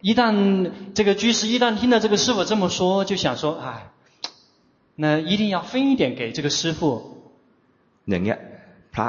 [0.00, 3.90] 一旦这个居士一旦听到这个师父这么说，就想说，哎，
[4.94, 6.80] 那一定要分一点给这个师父。
[8.06, 8.38] อย่างเงี้ย
[8.94, 9.08] พระ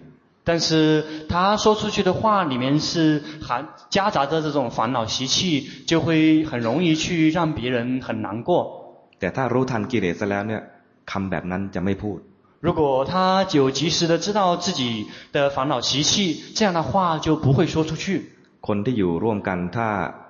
[0.44, 8.50] 但是他说出去的话里面是含夹杂着这种烦恼习气，就会很容易去让别人很难过。
[9.18, 10.62] แต่ถ้ารู้ทันกิเลสแล้วเนี่ย
[11.10, 12.18] คำแบบนั้นจะไม่พูด。
[12.60, 18.06] 如果他有及时的知道自己的烦恼习气，这样的话就不会说出去。
[18.66, 19.88] คนที่อยู่ร่วมกันถ้า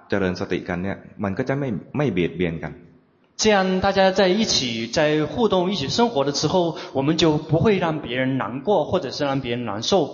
[0.08, 2.72] เจริญสติกันเนี่ยมันก็จะไม่ไม่เบียดเบียนกัน。
[3.40, 10.08] 这样大家在一起在互动一起生活的时候，我们就不会让别人难过，或者是让别人难受。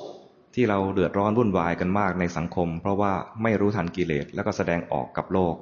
[0.55, 3.13] ที่เราเดือดร้อนวุ่นวายกันมากในสังคม เพราะว่า
[3.43, 5.55] ไม่รู้ทันกิเลสแล้วก็แสดงออกกับโลก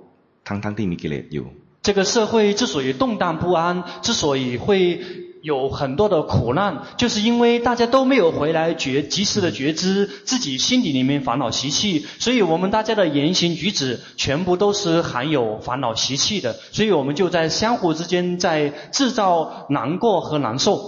[0.49, 1.47] ทั้งทั้งที่มีกิเลสอยู่。
[1.83, 5.01] 这个社会之所以动荡不安，之所以会
[5.45, 20.81] 有很多的苦难，就是因为大家都没有回来觉及时的觉知自己心底里面烦恼习气，所以我们大家的言行举止全部都是含有烦恼习气的，所以我们就在相互之间在制造难过和难受。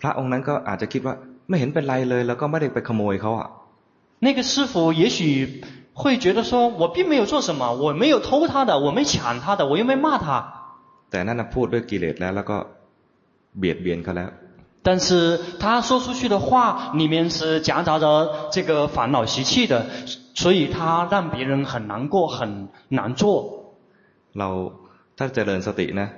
[0.00, 1.14] พระองค์นั้นก็อาจจะคิดว่า
[1.48, 3.42] ไม่เห็นเป็นไรเลยแล้วก็ไม่ได้ไปขโมยเขา啊。
[4.20, 5.62] 那个师父也许
[5.94, 10.26] 会觉得说，我并没有做什么，我没有偷他的，我没抢他的，我又没骂他。
[11.10, 12.56] แต่นั่นพูดด้วยกิเลสแล้วแล้วก็
[13.58, 14.28] เบียดเบียนเขาแล้ว。
[14.86, 19.84] 但是他说出去的话里面是夹杂着这个烦恼习气的，
[20.34, 23.74] 所以他让别人很难过，很难做。
[24.34, 24.48] เรา
[25.16, 26.08] ถ้าเจริญสตินะ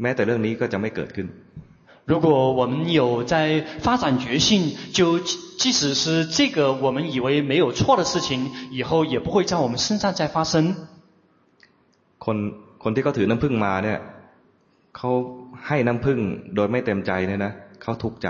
[0.00, 1.28] แม้แต่เรื่องนี้ก็จะไม่เกิดขึ้น
[2.10, 3.34] 如果我们有在
[3.80, 10.74] 发展觉性，就即使是这个我们以为没有错的事情，以后也不会在我们身上再发生。
[12.18, 12.36] คน
[12.82, 14.00] คนที่เขาถือน้ำผึ้งมาเนี่ย
[14.96, 15.10] เขา
[15.66, 16.18] ให้น้ำผึ้ง
[16.54, 18.28] โดยไม่เต็มใจเนี่ยนะเขาทุกข์ใจ。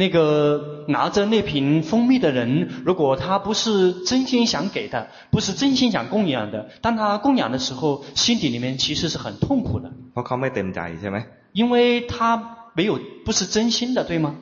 [0.00, 9.90] 那个拿着那瓶蜂蜜的人，如果他不是真心想给的，不是真心想供养的，当他供养的时候，心底里面其实是很痛苦的。
[10.12, 11.18] เพราะเขาไม่เต็มใจใช่ไหม？
[11.52, 12.54] 因为他。
[12.78, 14.36] 没有不是真心的，对吗？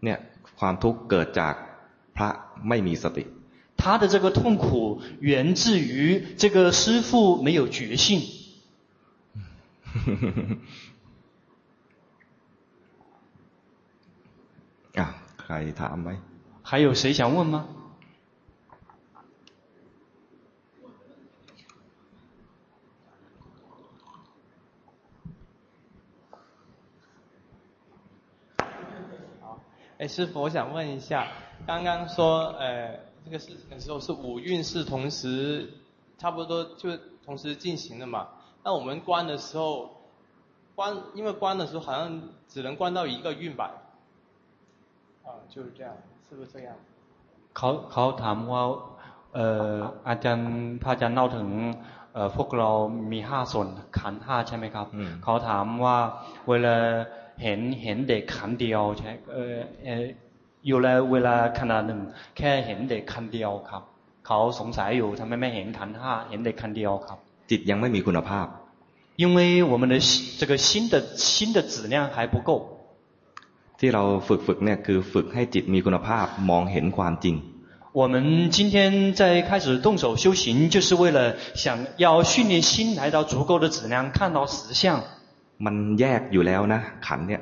[0.00, 0.18] เนี่ย
[0.58, 1.54] ความทุกข์เกิดจาก
[2.16, 2.30] พระ
[2.68, 3.26] ไม่มีสติ。
[3.76, 8.22] 他的这个痛苦源自于这个师父没有觉性。
[15.48, 16.10] ใครถามไหม？
[16.62, 17.66] 还有谁想问吗？
[29.96, 31.28] 哎，师父，我想问一下，
[31.66, 35.72] 刚刚说，呃，这个事情的时候是五蕴是同时，
[36.18, 38.28] 差不多就同时进行的嘛？
[38.64, 40.02] 那我们观的时候，
[40.74, 43.70] 观，因为观的时候好像只能观到一个蕴吧？
[45.48, 45.92] 啊，就是这样，
[46.28, 46.70] 是不是这样？
[47.56, 48.62] เขาเขาถามว่า
[49.34, 49.74] เอ่อ
[50.08, 50.50] อาจารย์
[50.82, 51.48] พระอาจารย์เล่าถึง
[52.14, 52.70] เอ่อพวกเรา
[53.12, 53.68] มีห้าส่วน
[53.98, 54.86] ขันธ์ห้าใช่ไหมครับ
[55.24, 55.96] เขาถามว่า
[56.48, 56.76] เวลา
[57.42, 59.54] เห็นเห็นเด็กขันเดียวใช่เออ
[59.84, 60.04] เออ
[60.66, 62.00] อยู่แล้วเวลาขนาดหนึ่ง
[62.36, 63.82] แค่เห็นเด็กขันเดียวครับ
[64.26, 67.18] เขาสงสัยอยู่ทำไมไม่เห็นขันห้าเห็นเด็กขันเดียวครับ
[67.50, 68.46] จิตยังไม่มีคุณภาพ
[69.22, 69.38] 因为
[69.72, 69.94] 我们的
[70.40, 72.50] 这个心的心的质量还不够
[73.80, 77.36] ที่เราฝึกฝึกเนี่ยคือฝึกให้จิตมีคุณภาพมองเห็นความจริง
[78.00, 85.00] 我们今天在开始动手修行，就是为了想要训练心来到足够的质量，看到实相。
[85.64, 87.40] มันแยกอยู่แล้วนะขันเนี่ย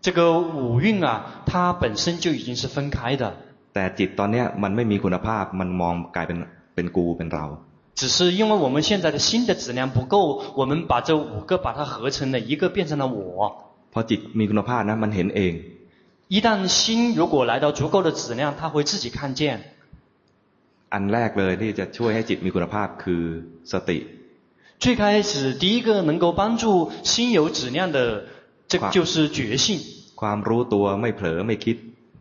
[0.00, 3.32] 这个五蕴啊，它本身就已经是分开的。
[3.74, 6.38] แต่จิตตอนเนี้ยมันไม่มีคุณภาพมันมองกลายเป็น
[6.74, 7.46] เป็นกูเป็นเรา。
[7.94, 13.67] 只是因为我们现在的心的质量不够，我们把这五个把它合成了一个，变成了我。
[13.92, 15.54] พอจิตมีคุณภาพนะมันเห็นเอง。
[16.28, 19.42] 一旦心如果来到足够的质量，它会自己看见。
[20.92, 23.24] อันแรกเลยที่จะช่วยให้จิตมีคุณภาพคือ
[23.72, 23.98] สติ
[24.82, 28.24] 最开始第一个能够帮助心有质量的，
[28.68, 29.66] 这个就是觉性。
[30.20, 31.76] ความรู้ตัวไม่เผลอไม่คิด。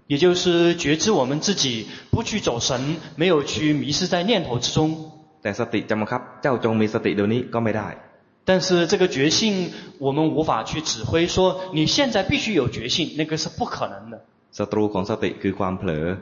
[0.08, 5.12] 也就是觉知我们自己不去走神，没有去迷失在念头之中。
[5.42, 7.90] แต่สติจะบังคับเจ้าจงมีสติเดี๋ยวนี้ก็ไม่ได้。
[8.48, 14.22] 但是这个觉性，我们无法去指挥说你现在必须有觉性，那个是不可能的。
[14.52, 16.18] ศัตรูของสติคือความเผลอ。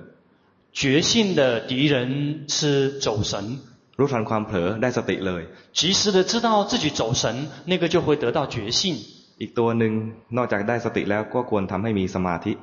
[0.71, 3.59] 觉性的敌人是走神。
[3.97, 5.41] รู้ทันความเผลอได้สติเลย
[5.73, 8.95] 及时的知道自己走神，那个就会得到觉性。
[9.41, 9.93] อีกตัวหนึ่ง
[10.37, 12.57] นอกจากได้สติแล้วก็ควรทำให้มีสมาธิ。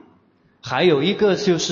[0.63, 1.69] 还有一个就是，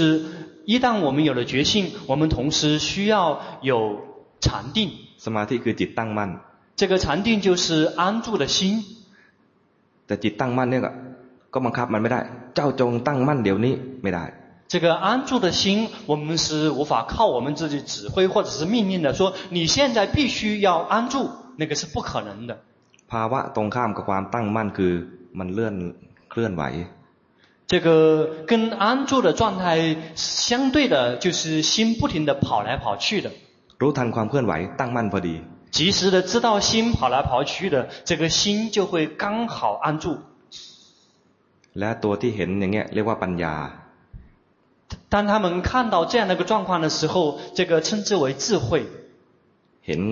[0.66, 4.00] 一旦我们有了觉性，我们同时需要有
[4.40, 4.90] 禅定。
[5.24, 6.30] สมาธิคือจิตตั้งมั่น。
[6.76, 8.84] 这个禅定就是安住的心。
[10.06, 10.82] แต่จิตตั้งมั่นเนี่ย
[11.52, 12.20] ก็บังคับมันไม่ได้
[12.54, 14.24] เจ้าจงตั้งมั่นเดี๋ยวนี้ไม่ได้。
[14.68, 19.14] 这个安住的心，我们是无法靠我们自己指挥或者是命令的。
[19.14, 22.58] 说你现在必须要安住，那个是不可能的。
[23.10, 24.92] ภาวะตรงข้ามกับความตั้งมั่นคือ
[25.38, 25.74] มันเลื่อน
[26.30, 26.62] เคลื่อนไหว。
[27.68, 27.88] 这个
[28.46, 33.30] 跟安住的状态相对的，就是心不停的跑来跑去的。
[33.80, 35.36] รู้ทันความเคลื่อนไหวตั้งมั่นพอดี。
[35.70, 40.18] 及时的知道心跑来跑去的，这个心就会刚好安住。
[41.78, 43.54] และตัวที่เห็นอย่างเงี้ยเรียกว่าปัญญา。
[45.12, 48.86] 当他们看到这样的一个状况的时候，这个称之为智慧。
[49.86, 50.02] เห็น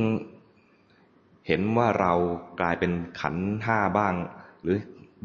[1.49, 2.13] เห็นว่าเรา
[2.61, 4.15] กลายเป็นขันห้าบ้าง
[4.63, 4.79] หรือ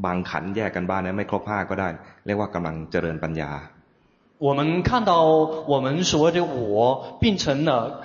[0.06, 1.90] บางขันแยกกันบ้างนะไม่ครบห้าก็ได้
[2.26, 3.52] เรียกว่ากำลังเจริญปัญญา。
[4.40, 5.11] 我们看到
[5.72, 8.02] 我们所谓的我变成了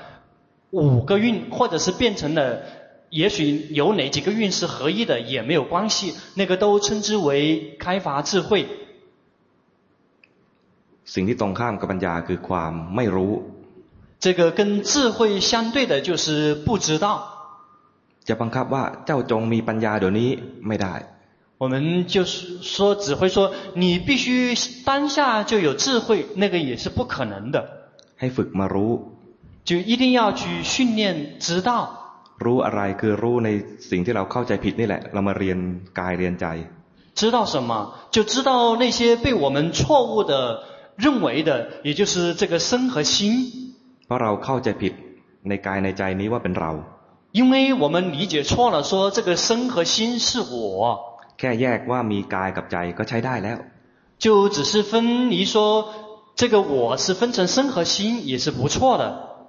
[0.71, 2.63] 五个蕴，或者是变成了，
[3.11, 8.67] 也许有哪几个蕴是合一的也没有关系，那个都称之为开发智慧。
[11.07, 13.33] สิ่งที่ตรงข้ามกับปัญญาคือความไม่รู้。
[14.19, 17.07] 这个跟智慧相对的就是不知道。
[18.29, 20.31] จะบังคับว่าเจ้าจงมีปัญญาเดี๋ยวนี้
[20.67, 20.93] ไม่ได้。
[21.59, 24.55] 我们就是说，只会说你必须
[24.85, 27.57] 当下就有智慧，那个也是不可能的。
[28.19, 28.93] ให้ฝึกมารู้。
[29.69, 31.69] 就一定要去训练知道。
[32.45, 33.49] รู้อะไรคือรู้ใน
[33.91, 35.59] สิ่งที่เราเข้าใจผิดนี่แหละ เรามาเรียน
[35.99, 36.47] กายเรียนใจ。
[37.15, 37.71] 知道什么？
[38.11, 40.65] 就知道那些被我们错误的。
[40.97, 43.75] 认为的，也就是这个身和心。
[44.07, 44.93] เพราะเราเข้าใจผิด
[45.49, 46.73] ในกายในใจนี้ว่าเป็นเรา。
[47.33, 50.99] 因为我们理解错了，说这个身和心是我。
[51.39, 53.59] แค่แยกว่ามีกายกับใจก็ใช้ได้แล้ว
[54.19, 55.87] 就只是分离说，
[56.37, 59.28] 这个我是分成身和心也是不错的。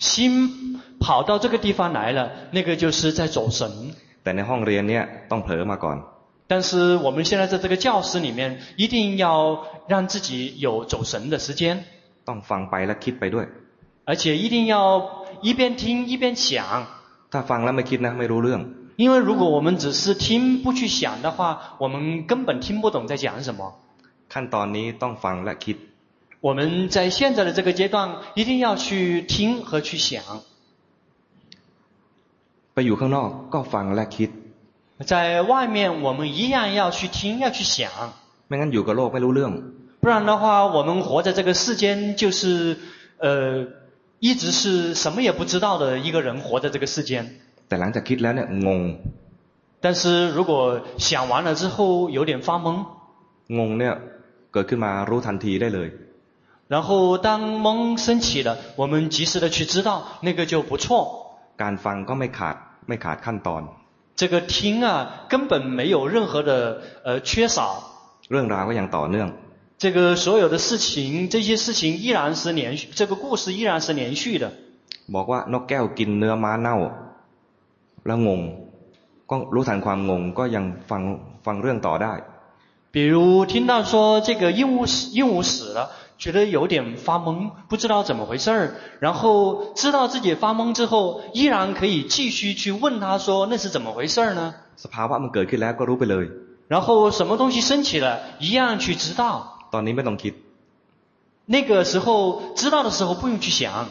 [0.00, 3.94] 心跑到这个地方来了，那个就是在走神。
[4.22, 5.98] แต่ในห้องเรียนเนี่ยต้องเผลอมาก่อน
[6.48, 11.78] 但是我们现在在这个教室里面，一定要让自己有走神的时间，
[12.24, 13.46] ต้องฟังไปและคิดไปด้วย
[14.04, 16.86] 而且一定要一边听一边想。
[17.32, 18.60] ถ้าฟังแล้วไม่คิดนะไม่รู้เรื่อง
[18.96, 23.74] 因为如果我们只是听不去想的话，我们根本听不懂在讲什么。
[24.32, 25.76] ขั้นตอนนี้ต้องฟังและคิด
[26.40, 30.22] 我们在现在的这个阶段，一定要去听和去想。
[32.74, 34.30] ไปอยู่ข้างนอกก็ฟังและคิด
[35.12, 37.90] 在外面，我们一样要去听，要去想。
[38.48, 39.52] ไม่งั้นอยู่กับโลกไม่รู้เรื่อง
[40.02, 42.76] 不然的话，我们活在这个世间，就是
[43.18, 43.66] 呃，
[44.20, 47.40] 一直是什么也不知道的一个人活在这个世间。
[47.68, 48.82] แต่หลังจากคิดแล้วเนี่ยงง
[49.80, 52.84] 但是如果想完了之后有点发懵，
[53.48, 53.94] งงเนี่ย
[54.52, 55.88] เกิดขึ้นมารู้ทันทีได้เลย
[56.70, 60.88] 然后当懵升起了，我们及时的去知道，那个就不错。
[61.62, 62.56] การฟังก็ไม่ขาด
[62.88, 63.62] ไม่ขาดขั้นตอน
[64.20, 64.88] 这个听啊，
[65.28, 67.58] 根本没有任何的呃缺少，
[68.30, 69.28] เรื่องราวก็ยังต่อเนื่อง
[69.78, 74.50] 这个所有的事情，这些事情依然是连续，这个故事依然是连续的。
[75.14, 76.76] บอกว่านกแก้วกินเนื้อม้าเน่า
[78.06, 78.40] แล้วงง
[79.30, 81.02] ก็รู้ทันความงงก็ยังฟัง
[81.46, 82.12] ฟังเรื่องต่อได้
[82.94, 85.90] 比如听到说这个鹦鹉死，鹦鹉死了，
[86.20, 94.54] 觉得有点发懵，不知道怎么回事儿，然后知道自己发懵之后，依然可以继续去问他说那是怎么回事儿呢？
[94.76, 96.26] สภาวะมันเกิดขึ้นแล้วก็รู้ไปเลย
[96.68, 99.58] 然后什么东西升起了，一样去知道。
[99.72, 100.34] ตอนนี้ไม่ต้องคิด
[101.46, 103.86] 那个时候知道的时候不用去想，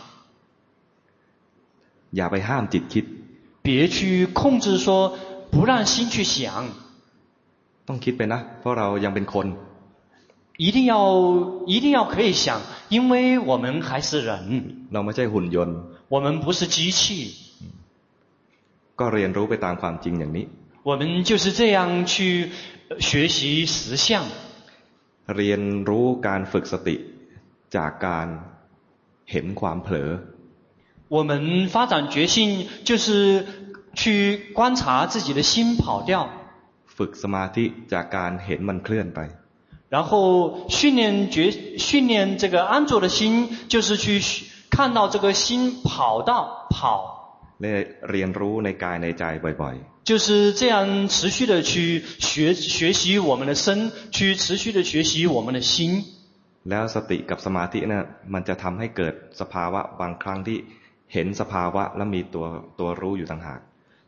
[2.15, 3.05] อย่าไปห้ามจิตคิด
[3.63, 5.13] 别去控制说
[5.51, 6.69] 不让心去想，
[7.87, 9.45] ต้องคิดไปนะ เพราะเรายังเป็นคน
[10.59, 15.77] 一定要一定要可以想，因为我们还是人， เราไม่ใช่หุ่นยนต์
[16.13, 17.33] 我们不是机器，
[18.99, 20.45] ก็เรียนรู้ไปตามความจริงอย่างนี้
[20.89, 22.15] 我们就是这样去
[22.89, 24.07] 呃学习实相。
[25.35, 26.95] เรียนรู้การฝึกสติ
[27.75, 28.27] จากการ
[29.31, 30.09] เห็นความเผลอ
[31.15, 33.45] 我们发展觉性，就是
[33.99, 36.29] 去观察自己的心跑掉，
[36.97, 39.19] ฝึกสมาธิจากการเห็นมันเคลื่อนไป
[39.89, 44.21] 然后训练觉训练这个安住的心，就是去
[44.69, 46.77] 看到这个心跑到跑，
[47.61, 49.75] และเรียนรู้ในกายในใจบ่อย
[50.09, 56.03] 就是这样持续的去学学习我们的身，去持续的学习我们的心。
[56.31, 58.03] ๆ แล้วสติกับสมาธิเนี่ย
[58.33, 60.57] มันจะทำให้เกิดสภาวะบางครั้งที่
[61.13, 62.45] เห็นสภาวะแล้วมีตัว
[62.79, 63.59] ตัวรู้อยู่ต่างหาก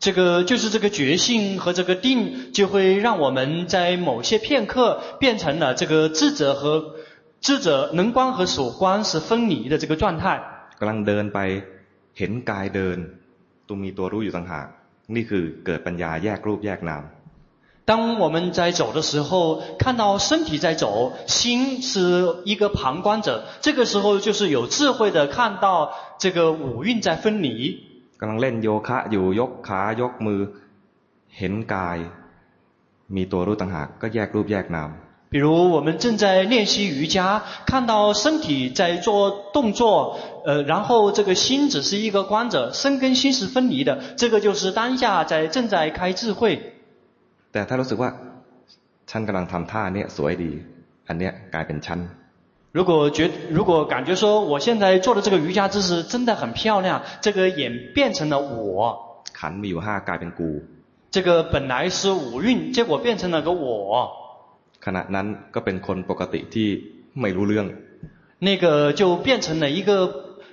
[0.01, 6.95] 这个就是这个觉性和这个定，就会让我们在某些片刻变成了这个智者和
[7.41, 10.41] 智者能观和所观是分离的这个状态。
[10.79, 11.39] กำลังเดินไป
[12.17, 12.97] เห็นกายเดิน
[13.67, 14.67] ตัวมีตัวรู้อยู่ต่างหาก
[15.15, 17.03] นี่คือเกิดปัญญาแยกรูปแยกนาม
[17.89, 27.81] 当我们在走的时候，看到身体在走，心是一个旁观者，这个时候就是有智慧的看到这个五蕴在分离。
[28.21, 30.41] กำลังเล่นโยคะอยู่ยกขายกมือ
[31.37, 31.97] เห็นกาย
[33.15, 34.91] มีตัวรู้ต่างหาก ก็แยกรูปแยกนาม
[35.33, 46.41] 比如我们正在练习瑜伽，看到身体在做动作，呃，然后这个心只是一个观者，身跟心是分离的，这个就是当下在正在开智慧。
[47.51, 48.09] แต่ถ้ารู้สึกว่า
[49.09, 50.51] ฉันกำลังทำท่าเนี่ยสวยดี
[51.07, 51.99] อันเนี้ยกลายเป็นฉัน
[52.71, 60.49] 如果觉如果感觉说我现在做的这个瑜伽姿势真的很漂亮，这个演变成了我， ขันธ์มีอยู่ห้ากลายเป็นกู
[61.09, 63.65] 这个本来是五蕴，结果变成了个我，
[64.85, 66.69] ขณะนั้นก็เป็นคนปกติที่
[67.21, 67.67] ไม่รู้เรื่อง
[68.39, 69.89] 那个就变成了一个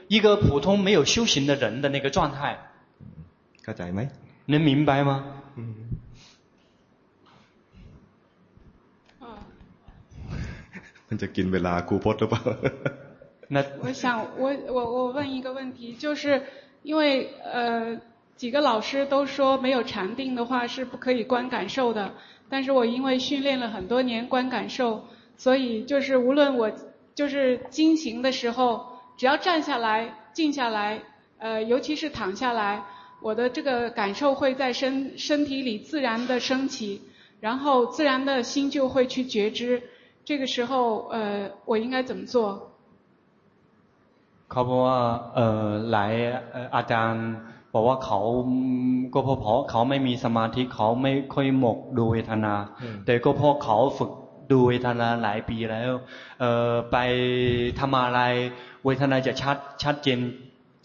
[0.08, 2.56] 一个普通没有修行的人的那个状态。
[3.64, 4.00] เข้าใจไหม
[4.46, 5.10] 能明白吗？
[11.08, 12.42] มันจะกินเวลาครูพจน์หรือเปล่า
[13.48, 16.42] 那我想，我我我问一个问题，就是
[16.82, 18.00] 因为呃，
[18.36, 22.14] 几个老师都说没有禅定的话是不可以观感受的，
[22.48, 25.04] 但是我因为训练了很多年观感受，
[25.36, 26.72] 所以就是无论我
[27.14, 28.86] 就是经行的时候，
[29.18, 31.02] 只要站下来、静下来，
[31.38, 32.82] 呃，尤其是躺下来，
[33.20, 37.02] 我的这个感受会在身身体里自然的升起，
[37.40, 39.82] 然后自然的心就会去觉知。
[40.28, 40.72] 这个时候，
[41.14, 42.34] 呃，我应该怎么做？
[44.50, 45.00] เขาบอกว่า
[45.34, 46.12] เออหลาย
[46.76, 47.26] อาจารย์
[47.72, 48.20] บอกว่าเขา
[49.14, 52.54] ก็เพราะเขาไม่มีสมาธิเขาไม่ค่อยหมกดูเวทนา
[53.06, 54.10] แต่ก็เพราะเขาฝึก
[54.50, 55.92] ดูเวทนาหลายปีแล้ว
[56.40, 56.96] เออไป
[57.78, 58.20] ทำอะไร
[58.84, 60.18] เวทนาจะชัดชัดเจน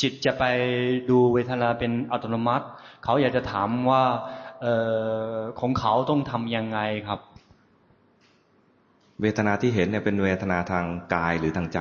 [0.02, 0.44] จิตจะไป
[1.10, 2.66] ดูเวทนาเป็นอัตโนมัติ
[3.04, 4.04] เขาอยากจะถามว่า
[4.62, 4.68] เอ
[5.32, 7.20] อของเขาต้องทำยังไงครับ
[9.22, 11.80] เวทนาที่เห็นเนี่ยเป็นเวทนาทางกายหรือทางใจ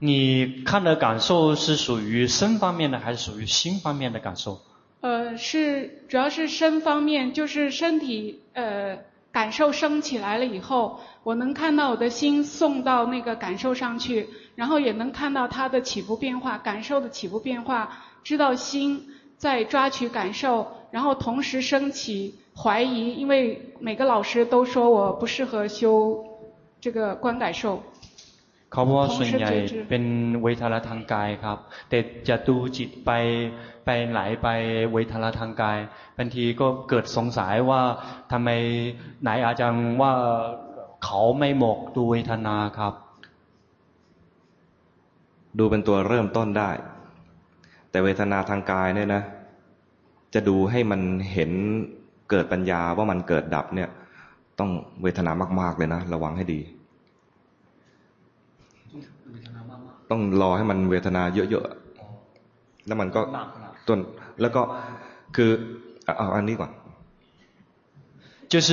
[0.00, 4.60] 你看的感受是属于身方面的，还是属于心方面的感受？
[5.00, 8.98] 呃，是主要是身方面，就是身体呃
[9.32, 17.90] 感受升起来了以后，我能看到我的心送到那个感受上去，然后也能看到它的起伏变化，感受的起伏变化，
[18.22, 19.04] 知道心
[19.36, 26.24] 在抓取感受，然后同时升起怀疑，因为每个老师都说我不适合修
[26.82, 27.62] 这个观感受。
[28.72, 29.52] เขาบอกว่าส่วนใหญ่
[29.88, 30.04] เป็น
[30.42, 31.58] เวทนาทางกายครับ
[31.88, 33.10] แต่จะดูจิตไป
[33.84, 34.48] ไปไหลไป
[34.92, 35.78] เวทนาทางกาย
[36.18, 37.80] บางทีก็เกิดสงสัยว่า
[38.32, 38.48] ทำไม
[39.22, 40.12] ไหนอาจารย์ว่า
[41.04, 42.92] เขาไม่หมกดูเวทนาครับ
[45.58, 46.70] ดูเป็นตัวเริ่มต้นได้
[47.90, 49.22] แต่เวทนาทางกายเนี่ยนะ
[50.34, 51.00] จะดูให้มัน
[51.32, 51.50] เห็น
[52.30, 53.88] เกิดปัญญาว่ามันเกิดดับเนี่ย
[54.62, 54.70] ต้อง
[55.02, 56.60] เวทนามากๆเลยนะ ระวังให้ดี
[60.10, 63.20] ต้องรอให้มันเวทนาเยอะๆ แล้วมันก็
[63.88, 63.98] ต้น
[64.40, 64.62] แล้วก็
[65.36, 65.50] คือ
[66.04, 66.70] เอาอันนี้ก่อน
[68.52, 68.68] 就是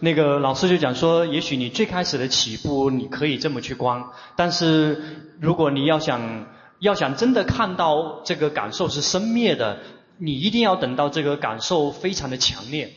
[0.00, 4.04] 那个老师就讲说，也许你最开始的起步你可以这么去观，
[4.34, 5.00] 但是
[5.40, 6.46] 如果你要想
[6.80, 9.78] 要想真的看到这个感受是生灭的，
[10.18, 12.90] 你一定要等到这个感受非常的强烈。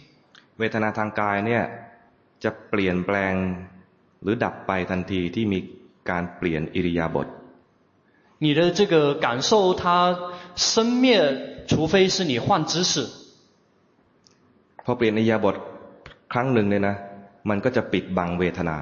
[0.58, 1.64] เวทนาทางกายเนี่ย
[2.46, 3.34] จะเปลี่ยนแปลง
[4.22, 5.60] หรือดับไปทันทีที่มี
[6.10, 7.28] การเปลี่ยนอิริยาบถ
[8.44, 8.96] 你的这个
[9.26, 9.84] 感受，它
[10.56, 10.74] 生
[11.04, 11.10] 灭，
[11.70, 12.94] 除非是你换姿势。
[14.86, 15.56] พอเปลี่ยนอิริยาบถ
[16.34, 16.96] ครั้งหนึ่งเนี่ยนะ
[17.50, 18.78] มันก็จะปิดบังเวทนา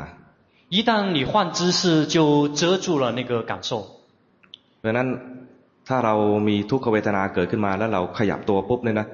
[0.76, 3.72] 一旦你换姿势，就遮住了那个感受。
[4.80, 5.07] เพราะนั้น
[5.88, 6.16] ถ้าเรา
[6.48, 9.07] มีทุกขเวทนาเกิดขึ้นมาแล้วเราขยับตัวปุ๊บเนี่ยนะ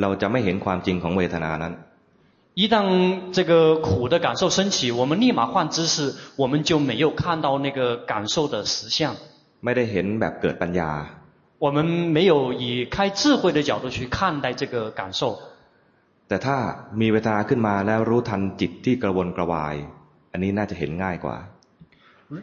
[0.00, 1.74] เราจะไม่เห็นความจริงของเวทนานั้น
[2.56, 9.16] 一旦这个苦的感受升起，我们立马换姿势，我们就没有看到那个感受的实相。
[9.64, 10.90] ไม่ได้เห็นแบบเกิดปัญญา
[11.58, 15.38] 我们没有以开智慧的角度去看待这个感受。
[16.28, 16.56] แต่ถ้า
[17.00, 19.74] มีเวทนาขึ้นมาแล้วรู้ทันจิตที่กระวนกระวาย
[20.32, 21.36] อันนี้น่าจะเห็นง่ายกว่า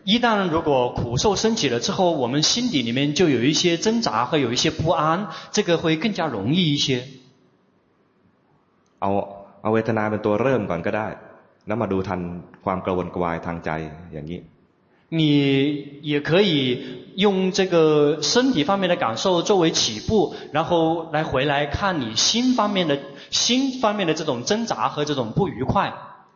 [0.05, 7.07] 一旦如果苦受升起了之后，我们心底里面就有一些挣扎和有一些不安，这个会更加容易一些。
[8.99, 9.09] เอา
[9.63, 11.07] เอาเวทนาเป็นตัวเริ่มก่อนก็ได้
[11.67, 12.19] แล้วมาดูทัน
[12.65, 13.69] ความกระวนกระวายทางใจ
[14.13, 14.41] อย่างนี้
[15.11, 15.21] 你
[16.03, 16.53] 也可以
[17.15, 22.99] 用这个身体方面的感受作为起步，然后来回来看你心方面的
[23.31, 25.91] 心方面的这种挣扎和这种不愉快。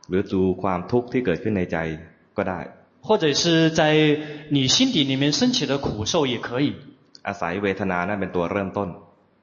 [0.10, 1.78] หรือดูความทุกข์ที่เกิดขึ้นในใจ
[2.38, 2.58] ก็ได้。
[3.06, 3.82] 或者是在
[4.50, 6.74] 你心底里面升起的苦受也可以。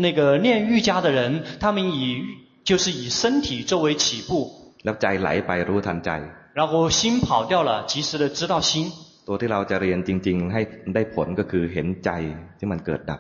[0.06, 2.02] 那个练瑜伽的人，他们以
[2.70, 4.32] 就是以身体作为起步，
[4.84, 6.10] 然后ใจไหลไปรู้ทันใจ，
[6.60, 8.92] 然后心跑掉了，及时的知道心。
[9.28, 10.62] ตัวที่เราจะเรียนจริงๆให้
[10.96, 12.10] ได้ผลก็คือเห็นใจ
[12.60, 13.20] ที่มันเกิดดับ。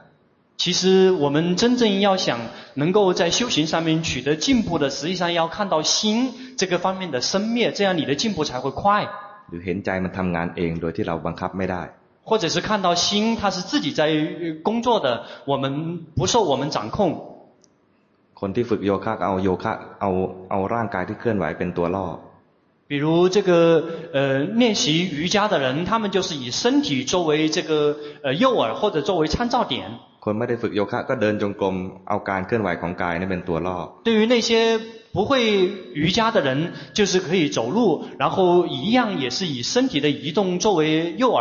[0.57, 2.39] 其实我们真正要想
[2.75, 9.07] 能够在修行上面取得进步的，实际上要看到心这个方面的生灭，这样你的进步才会快。
[9.49, 11.81] หรือเห็นใจมันทำงานเองโดยที่เราบังคับไม่ได้。
[12.23, 14.07] 或者是看到心，它是自己在
[14.63, 16.97] 工作的，我们不受我们掌控。
[18.39, 20.09] คนที่ฝึกโยคะเอาโยคะเอา
[20.51, 22.07] เอาร่างกายที่เคลื่อนไหวเป็นตัวล่อ。
[22.87, 23.83] 比如这个
[24.13, 29.91] 呃练习瑜伽的人，他们就是以身体作为这个呃诱饵或者作为参照点。
[30.23, 31.75] คนไม่ได้ฝึกโยคะก็เดินจงกรม
[32.09, 33.77] เอาการเคลื่อนไหวของกายนี่เป็นตัวล่อ。
[34.07, 34.49] 对于那些
[35.15, 35.29] 不会
[36.01, 36.49] 瑜伽的人，
[36.97, 37.79] 就是可以走路，
[38.17, 40.81] 然后一样也是以身体的移动作为
[41.17, 41.37] 诱饵。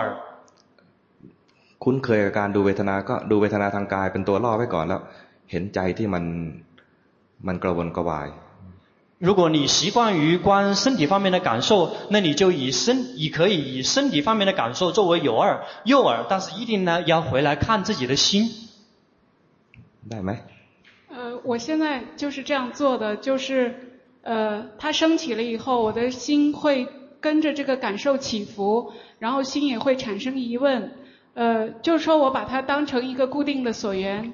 [1.84, 5.00] คุ้นเคยกับการดูเวทนา ก็ดูเวทนาทางกายเป็นตัวล่อไว้ก่อนแล้ว
[5.50, 6.24] เห็นใจที่มัน
[7.46, 8.28] มันกระวนกระวาย
[9.26, 18.50] 如果你习惯于观身体方面的感受，那你就以身，你可以以身体方面的感受作为诱饵，诱饵，但是一定呢要回来看自己的心。
[20.08, 20.30] ได้ไหม？
[21.10, 23.74] 呃，我现在就是这样做的，就是
[24.22, 26.86] 呃，它升起了以后，我的心会
[27.20, 30.92] 跟着这个感受起伏，然后心也会产生疑问，
[31.34, 34.32] 呃，就是说我把它当成一个固定的所缘，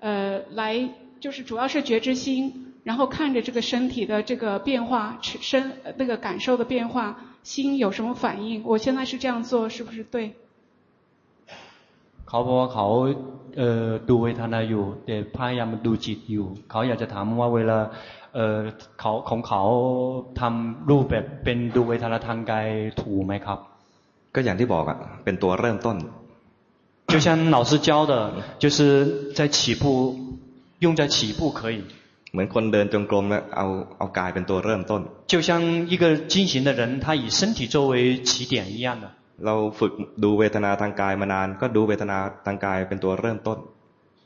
[0.00, 0.90] 呃，来
[1.20, 2.64] 就是主要是觉知心。
[2.84, 8.62] 然后看着这个身体的这个变化，身那个感受的变化，心有什么反应？
[8.64, 10.32] 我现在是这样做，是不是对？
[12.24, 12.86] เขาบอกว่าเขา
[13.58, 17.78] เอ่อดูเวทนาอยู่แต่พยายามดูจิตอยู่เขาอยากจะถามว่าเวลา
[18.34, 18.58] เอ่อ
[19.00, 19.62] เขาของเขา
[20.40, 22.66] ทำรูปแบบเป็นดูเวทนาทางกาย
[23.00, 23.58] ถูกไหมครับ
[24.34, 25.96] ก็อย่างที่บอกอ่ะเป็นตัวเริ่มต้น
[27.12, 28.12] 就像老师教的
[28.62, 28.78] 就是
[29.38, 29.84] 在起步
[30.84, 31.78] 用在起步可以
[32.32, 33.66] เหมือนคนเดินจงกรมแล้วเอา
[33.98, 35.00] เอากายเป็นตัวเริ่มต้น
[35.32, 35.50] 就像
[35.92, 37.92] 一个进行的人他以身体作为
[38.28, 39.06] 起点一样的
[39.46, 39.92] เราฝึก
[40.24, 43.58] ดูเวทนาทางกายมานานก็ดูเวทนาทางกายเป็นตัวเริ่มต้น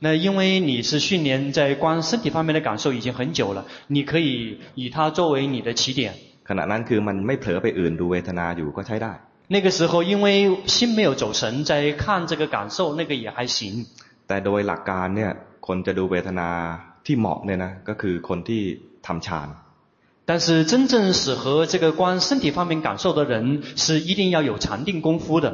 [0.05, 0.41] 那因为
[0.71, 6.15] 你是训练在观身体方面的感受已经很久了，你可以以它作为你的起点。
[6.49, 9.13] ขณะนั้นคือมันไม่เผลอไปอื่นดูเวทนาอยู่ก็ใช้ได้。
[9.55, 10.27] 那个时候因为
[10.75, 13.87] 心没有走神，在看这个感受，那个也还行。
[14.27, 15.31] แต่โดยหลักการเนี่ย
[15.67, 16.49] คนจะดูเวทนา
[17.07, 18.63] ที่เหมาะเนี่ยนะก็คือคนที่
[19.07, 19.49] ทำฌาน
[20.27, 25.47] 但是真正适合这个观身体方面感受的人，是一定要有禅定功夫的。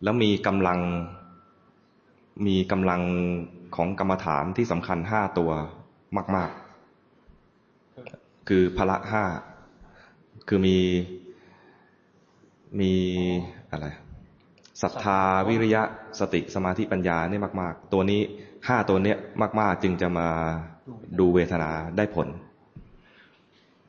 [0.00, 0.78] แล้วมีกำลัง
[2.46, 3.00] มีกำลัง
[3.76, 5.50] ของกรรมฐานที่สำคัญห้าตัว
[6.36, 9.24] มากๆคือพละห้า
[10.48, 10.78] คือมี
[12.80, 12.92] มี
[13.70, 13.86] อะไร
[14.82, 15.82] ศรัทธาวิริยะ
[16.18, 18.20] สติสมาธิปัญญาเนี่ยมากๆตัวนี้
[18.68, 19.16] ห้าตัวเนี้ย
[19.60, 20.28] มากๆจึงจะมา
[21.18, 22.28] ดูเวทนาได้ผล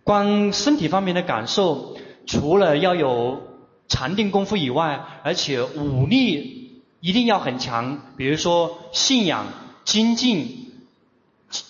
[0.04, 1.96] 观身体方面的感受，
[2.26, 3.42] 除了要有
[3.88, 8.00] 禅定功夫以外，而且武力一定要很强。
[8.16, 9.46] 比如说信仰、
[9.84, 10.72] 精进，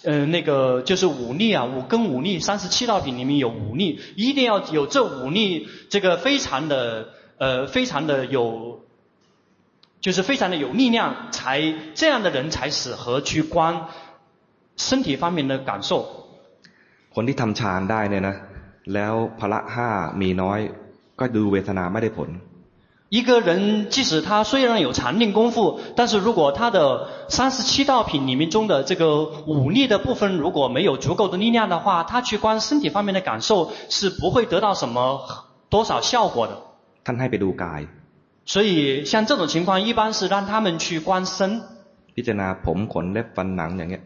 [0.05, 8.81] 呃，那个就是武力啊，五根武力，三十七道品里面有武力，一定要有这武力，这个非常的，呃，非常的有，
[10.01, 13.89] 就是非常的有力量，才这样的人才适合去观
[14.77, 16.22] 身体方面的感受。
[17.16, 18.36] คนที่ทำฌานได้เนี่ยนะ
[18.94, 19.90] แล้วพละห้า
[20.22, 20.60] มีน้อย
[21.20, 22.30] ก็ดูเวทนาไม่ได้ผล
[23.10, 35.22] 一个人即使他虽然有禅定功夫，但是如果他的三十七道品里面中的这个武力的部分如果没有足够的力量的话，他去观身体方面的感受是不会得到什么
[35.70, 36.54] 多少效果的。
[37.06, 37.82] ท่านให้ไปดูกาย
[38.44, 41.62] 所以像这种情况一般是让他们去观身
[42.16, 44.04] พิจารณาผมขนเล็บฟันหนังอย่างเงี้ย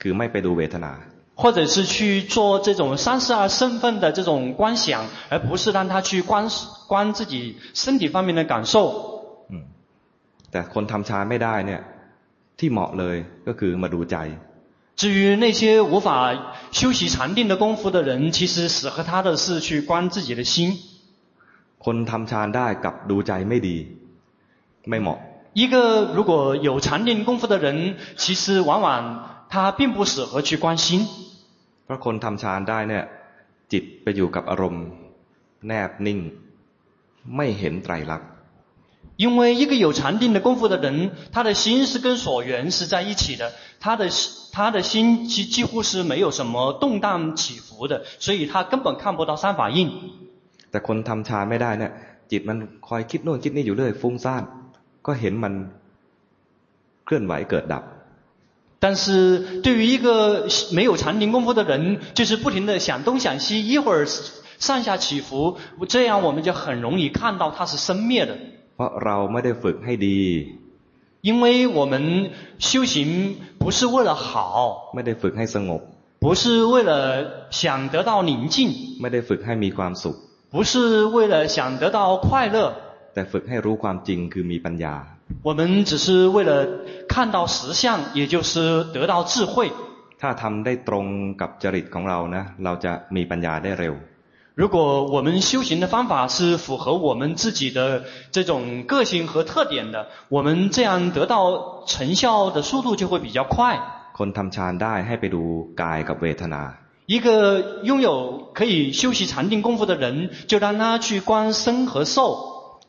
[0.00, 0.92] คือไม่ไปดูเวทนา
[1.36, 6.48] 或者是去做这种三十二身份的这种观想，而不是让他去观
[6.86, 9.46] 观自己身体方面的感受。
[9.48, 9.64] 嗯，
[10.50, 11.82] แต่คนทำฌานไม่ได้เนี่ย
[12.58, 13.16] ที่เหมาะเลย
[13.46, 14.16] ก็คือมาดูใจ。
[14.94, 16.08] 至于那些无法
[16.70, 20.78] 修习禅定的功夫的人，其实适合他的是去观自己的心。
[21.78, 23.78] คนทำฌานได้กับดูใจไม่ดี
[24.88, 25.18] ไม่เหมาะ。
[25.54, 31.06] 一个如果有禅定功夫的人，其实往往 他并不适合去观心。
[31.84, 33.04] เพราะคนทำฌานได้เนี่ย
[33.72, 34.84] จิตไปอยู่กับอารมณ์
[35.66, 36.18] แนบนิ่ง
[37.36, 38.28] ไม่เห็นไตรลักษณ์
[39.22, 44.10] 因为一个有禅定的功夫的人，他的心是跟所缘是在一起的，他的
[44.50, 49.78] 他的心几几乎是没有什么动荡起伏的，所以他根本看不到三法印。
[50.70, 51.92] แต่คนทำฌานไม่ได้เนี่ย
[52.30, 52.58] จิตมัน
[52.88, 54.42] คอยคิดโน่นคิดนี่อยู่เรื่อยฟุ้งซ่าน
[55.06, 55.54] ก็เห็นมัน
[57.04, 57.82] เคลื่อนไหวเกิดดับ
[58.78, 64.06] 但是对于一个没有禅定功夫的人，就是不停的想东想西，一会儿
[64.58, 65.56] 上下起伏，
[65.88, 68.36] 这样我们就很容易看到它是生灭的。
[68.76, 70.20] เพราะเราไม่ได้ฝึกให้ดี
[71.28, 75.80] 因为我们修行不是为了好，ไม่ได้ฝึกให้สงบ，
[76.18, 80.16] 不是为了想得到宁静，ไม่ได้ฝึกให้มีความสุข，
[80.50, 82.74] 不是为了想得到快乐，
[83.14, 84.94] แต่ฝึกให้รู้ความจริงคือมีปัญญา。
[85.42, 86.66] 我们只是为了
[87.08, 89.72] 看到实相，也就是得到智慧。
[90.20, 91.06] ถ้าทำได้ตรง
[91.40, 93.94] กับจริตของเรานะเราจะมีปัญญาได้เร็ว。
[94.54, 103.80] 如果我们修行的方法是符合我们自己的这种个性和特点的，我们这样得到成效的速度就会比较快。
[104.12, 105.42] คนทำฌานได้ให้ไปดู
[105.82, 106.64] กายกับเวทนา。
[107.06, 112.16] 一个拥有可以修习禅定功夫的人，就让他去观身和受。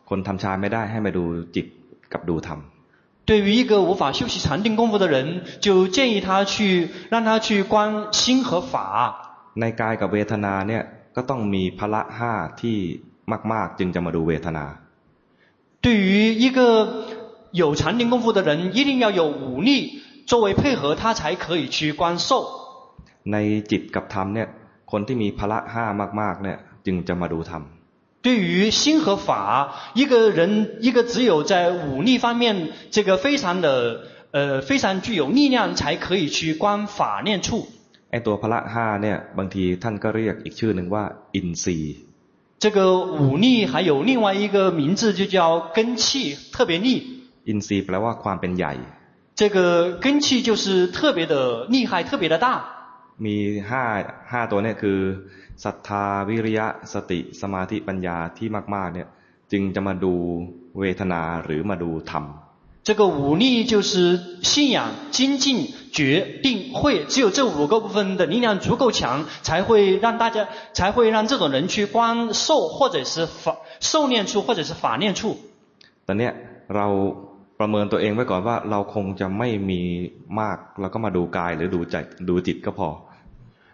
[0.06, 1.24] คนทำฌานไม่ได้ให้มาดู
[1.56, 1.66] จิต
[2.14, 2.60] กับดูธรรม。
[3.26, 8.74] 对于一个无法修习禅定功夫的人，就建议他去让他去观心和法。
[9.56, 10.84] ในกายกับเวทนาเนี่ย
[11.16, 12.78] ก็ต้องมีพละห้าที่
[13.52, 14.66] มาก ๆ จึงจะมาดูเวทนา。
[15.84, 16.60] 对于一个
[17.52, 22.30] 有禅定功夫的人，一定要有五力作为配合，他才可以去观受。
[23.32, 24.48] ในจิตกับธรรมเนี่ย
[24.92, 25.86] คนที่มีพละห้า
[26.22, 27.64] มากๆเนี่ยจึงจะมาดูธรรม。
[28.22, 37.68] 对于心和法，一个人一个只有在五力方面这个非常的呃非常具有力量，才可以去观法念处。
[38.12, 41.04] ไอตัวพละห้าเนี่ยบางทีท่านก็เรียกอีกชื่อหนึ่งว่า
[41.36, 41.92] อินทรีย์。
[42.64, 42.80] 这个
[43.22, 45.38] 五力还有另外一个名字就叫
[45.76, 46.88] 根器，特别力。
[47.48, 48.78] อินทรีย์แปลว่าความเป็นใหญ่。
[49.36, 52.48] 这个根器就是特别的厉害，特别的大。
[53.26, 53.36] มี
[53.70, 53.84] ห้า
[54.32, 55.00] ห้าตัวเนี่ยคือ
[55.64, 59.08] ศรัทธาวิริยะสติสมาธิปัญญาที่มากๆเนี่ย
[59.52, 60.14] จึงจะมาดู
[60.80, 62.26] เวทนาหรือมาดูธรรม。
[62.88, 64.78] 这个五力就是信仰、
[65.10, 75.38] 精进、决定、慧，只有这五个部分的力量足够强，才会让大家，才会让这种人去观受，或者是法受念处，或者是法念处。
[76.06, 76.30] ตอนนี้
[76.76, 76.88] เรา
[77.60, 79.82] ประเมินตัวเองไว้ก่อนว่าเราคงจะไม่มี
[80.40, 81.96] มากเราก็มาดูกายหรือดูใจ
[82.30, 82.90] ดูจิตก็พอ。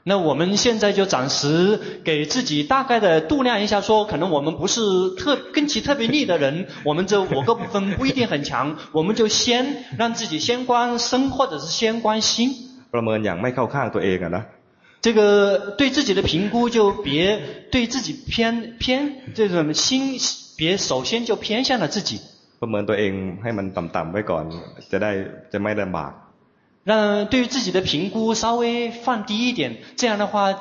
[0.04, 4.80] 那我们现在就暂时给自己大概的度量一下，说可能我们不是
[5.18, 12.56] 特根器特别利的人， 我们这五个部分不一定很强， 我们就先让自己先观身，或者是先观心。
[12.92, 14.44] ประเมินอย่างไม่เข้าข้างตัวเองอะนะ。
[15.02, 17.40] 这个对自己的评估就别
[17.72, 20.18] 对自己偏偏这种心，
[20.58, 22.20] 别首先就偏向了自己。
[22.62, 23.14] ประเมินตัวเอง
[23.44, 24.46] ให้มันต่ำๆไว้ก่อน
[24.92, 25.12] จะได้
[25.52, 26.12] จะไม่ลำบาก。
[26.84, 30.54] 让对于自己的评估稍微放低一点，这样的话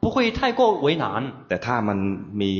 [0.00, 1.32] 不会太过为难。
[1.48, 1.98] แต่ถ้ามัน
[2.40, 2.52] มี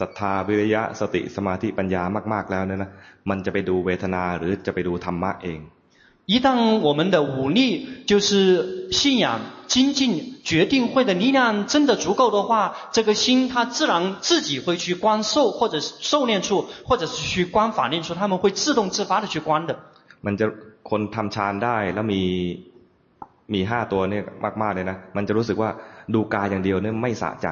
[0.00, 2.90] ศรัทธาวิริยะสติสมาธิปัญญามากๆแล้วเนี่ยนะ
[3.30, 5.60] มันจะไปดูเวทนาหรือจะไปดูธรรมะเอง。
[6.26, 19.76] 一旦我们的五力就是信仰、精进、决定慧的力量真的足够的话，这个心它自然自己会去观受，或者是受念处，或者是去观法念处，他们会自动自发的去观的。
[20.22, 20.52] มันจะ
[20.90, 22.22] คนทำฌานได้แล้วมี
[23.54, 24.24] มีห้าตัวเนี่ย
[24.62, 25.70] มากๆเลยนะมันจะรู้สึกว่า
[26.14, 27.48] ดูกายอย่างเดียวเนี่ยไม่สะใจ。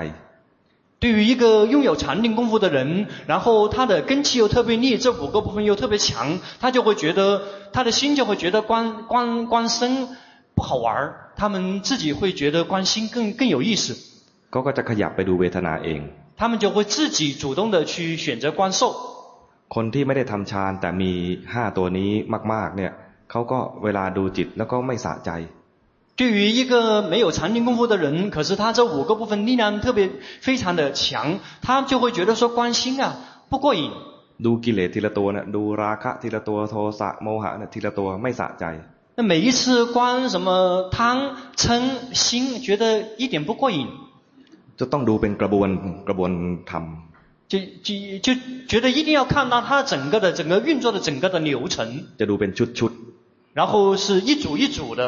[1.00, 7.40] 对于一个拥有禅定功夫的人，然后他的根器又特别利，这五个部分又特别强，他就会觉得
[7.72, 10.08] 他的心就会觉得观观观身
[10.56, 13.96] 不好玩，他们自己会觉得观心更更有意思。
[14.50, 16.00] เขาก็จะขยับไปดูเวทนาเอง。
[16.36, 18.80] 他们就会自己主动的去选择观受。
[19.68, 21.12] คนที่ไม่ได้ทำฌานแต่มี
[21.52, 22.10] ห้าตัวนี้
[22.52, 22.92] มากๆเนี่ย
[23.32, 25.30] เขาก็เวลาดูจิตแล้วก็ไม่สะใจ。
[26.16, 30.10] 对于一个没有禅定功夫的人，可是他这五个部分力量特别
[30.40, 33.16] 非常的强，他就会觉得说观心啊
[33.48, 33.90] 不过瘾。
[34.40, 38.64] ดูกิเลสทีละตัวเนี่ยดูราคะทีละตัวโทสะโมหะเนี่ยทีละตัวไม่สะใจ。
[39.16, 41.82] 那每一次观什么贪嗔
[42.12, 43.86] 心，觉得一点不过瘾。
[44.76, 45.68] 就ต้องดูเป็นกระบวน
[46.08, 46.30] กระบวน
[46.70, 46.84] ธรรม。
[47.48, 48.34] 就就就
[48.68, 52.06] 觉得一定要看到它整个的整个运作的整个的流程。
[52.18, 52.92] จะดูเป็นชุดชุด。
[53.58, 55.00] 然后是一组一组的。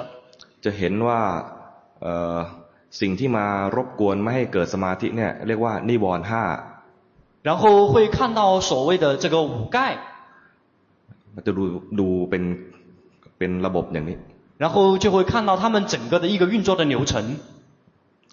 [0.65, 1.21] จะเห็นว่า
[2.03, 2.39] เอ่อ
[3.01, 3.47] สิ่งที่มา
[3.77, 6.45] รบกวนไม่ให้เกิดสมาธิเนี่ยเรียกว่านิวรณ์ห้า。
[7.49, 7.63] 然后
[7.93, 9.79] 会看到所谓的这个五盖。
[11.47, 11.65] จะดู
[11.99, 12.43] ดูเป็น
[13.39, 14.19] เป็นระบบอย่างนี้。
[14.63, 17.13] 然后就会看到他们整个的一个运作的流程。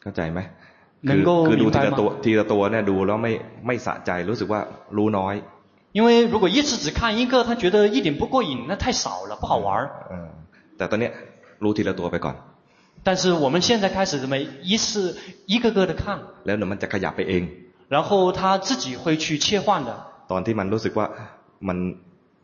[0.02, 0.40] เข้าใจไหม
[1.10, 3.32] 能够คือดูทีละตัวทีละตัวเนี่ยดูแล้วไม่
[3.68, 4.62] ไม่สะใจรู้สึกว่า
[4.98, 5.36] รู้น้อย。
[5.94, 9.90] 因为如果一次只看一个，他觉得一点不过瘾，那太少了，不好玩。
[10.12, 10.30] 嗯。
[10.78, 11.10] แต่ตอนนี้
[11.64, 12.36] รู้ทีละตัวไปก่อน。
[13.04, 16.20] 但是我们现在开始这么一次一个个的看。
[16.46, 17.44] แล้วเดี๋ยวมันจะขยับไปเอง。
[17.90, 19.92] 然后他自己会去切换的。
[20.32, 21.06] ตอนที่มันรู้สึกว่า
[21.68, 21.78] มัน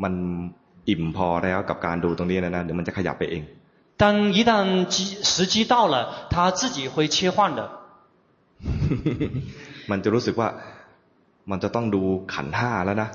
[0.04, 0.14] มัน
[0.90, 3.44] อิ่มพอแล้วกับการดูตรงนี้นะนะเดี๋ยวมันจะขยับไปเอง。
[4.02, 4.52] 当一旦
[4.94, 4.96] 机
[5.32, 5.96] 时机到了，
[6.30, 7.62] 他自己会切换的。
[9.92, 10.50] มันจะรู้สึกว่า
[11.52, 12.02] มันจะต้องดู
[12.34, 13.10] ขันห้าแล้วนะ。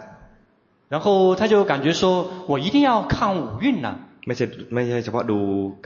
[0.93, 3.99] 然后他就感觉说，我一定要看五蕴了。
[4.27, 4.45] ไม่ใช่
[4.75, 5.39] ไม่ใช่เฉพาะดู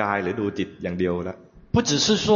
[0.03, 1.36] กายหรือดูจิตอย่างเดียวแล้ว。
[1.74, 2.28] 不只是说，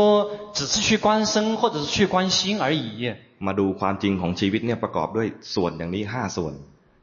[0.54, 3.14] 只是去观身或者是去观心而已。
[3.46, 6.54] มาดูความจริงของชีวิตเนี่ยประกอบด้วยส่วนอย่างนี้ห้าส่วน。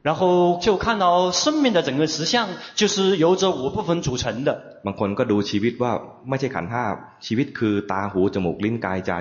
[0.06, 4.50] 然后就看到生命的整个实相，就是由这五部分组成的。
[4.86, 5.92] บางคนก็ดูชีวิตว่า
[6.28, 6.84] ไม่ใช่ขันห้า
[7.26, 9.12] ชีวิตคือตาหูจมูกลิ้นกายใจ。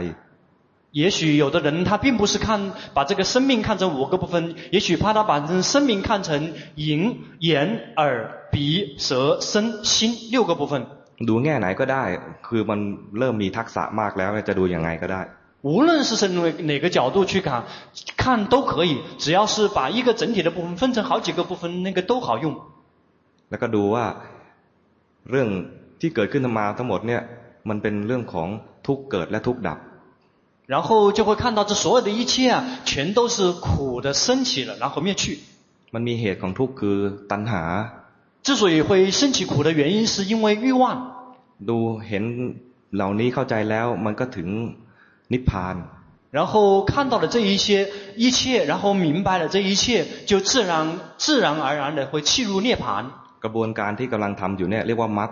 [0.97, 10.85] 也许有的人他并不是看把这个生命看成五个部分，也许怕他把生命看成眼、眼、耳、鼻、舌、身、心六个部分。
[11.19, 12.03] ดูแง่ไหนก็ได้
[12.47, 12.79] คือมัน
[13.19, 15.21] เริ่มมีทักษะมากแล้วจะดูยังไงก็ได้。
[15.61, 16.23] 无论是从
[16.67, 17.63] 哪个角度去看，
[18.17, 22.55] 看都可以，只要是把一个整体的部分分成好几个部分，那个都好用。
[23.49, 24.05] แล้วก็ดูว่า
[25.29, 25.49] เรื่อง
[26.01, 27.21] ที่เกิดขึ้นมาทั้งหมดเนี่ย
[27.69, 28.47] มันเป็นเรื่องของ
[28.87, 29.77] ทุกข์เกิดและทุกข์ดับ。
[30.67, 35.39] 然后就会看到这所有的一切啊，全都是苦的升起了，然后灭去。
[35.91, 36.97] มันมีเหตุของทุกข์คือ
[37.31, 37.63] ตัณหา
[38.45, 40.83] 之所以会升起苦的原因，是因为欲望。
[41.69, 42.23] ดูเห็น
[42.95, 44.47] เหล่านี้เข้าใจแล้วมันก็ถึง
[45.33, 45.75] นิพพาน
[46.31, 53.05] 然后看到了这一些一切，然后明白了这一切，就自然自然而然的会契入涅槃。
[53.43, 55.31] กระบวนการที่กำลังทำอยู่เนี่ยเรียกว่ามรรค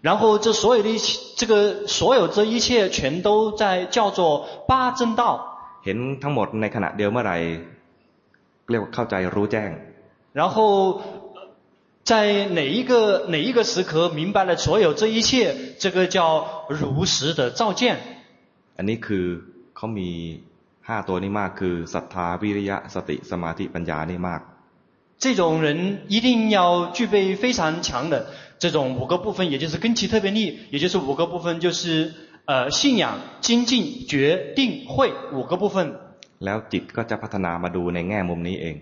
[0.00, 5.48] 然后这所有的一切，这个所有这一切全都在叫做八正道。
[5.84, 7.36] เห็นทั้งหมดในขณะเดียวเมื่อไหร่
[8.70, 9.70] เรียกว่าเข้าใจรู้แจ้ง
[10.38, 10.56] 然后
[12.10, 12.12] 在
[12.58, 12.92] 哪一个
[13.34, 17.96] 哪一个时刻明白了所有这一切，这个叫如实的照见。
[18.76, 19.26] อันนี้คือ
[19.76, 20.10] เขามี
[20.88, 24.40] ห้าตัวนี้มากคือศรัทธาวิริยะสติสมาธิปัญญานี่มาก
[25.22, 25.66] 这种人
[26.08, 28.26] 一定要具备非常强的
[28.58, 32.14] 这种五个部分，也就是根器特别力，也就是五个部分，就是
[32.46, 35.94] 呃信仰、精进、决定、慧五个部分。
[36.40, 38.76] แล้วจิตก็จะพัฒนามาดูในแง่มุมนี้เอง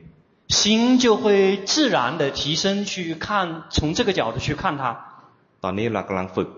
[0.48, 4.82] 心就会自然的提升去看，从这个角度去看它。
[5.60, 6.48] ตอนนี้เรากำลังฝึก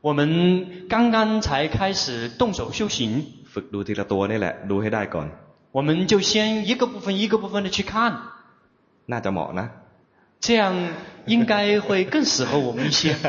[0.00, 5.26] 我们刚刚才开始动手修行， ฝึกดูทีละตัวนี่แหละ ดูให้ได้ก่อน
[5.72, 8.14] 我们就先一个部分一个部分的去看，
[9.06, 9.66] น่าจะเหมาะนะ
[10.43, 10.75] 这样
[11.25, 13.15] 应该会更适合我们一些。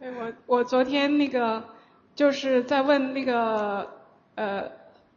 [0.00, 1.62] 对我，我昨天那个
[2.16, 3.88] 就是在问那个
[4.34, 4.64] 呃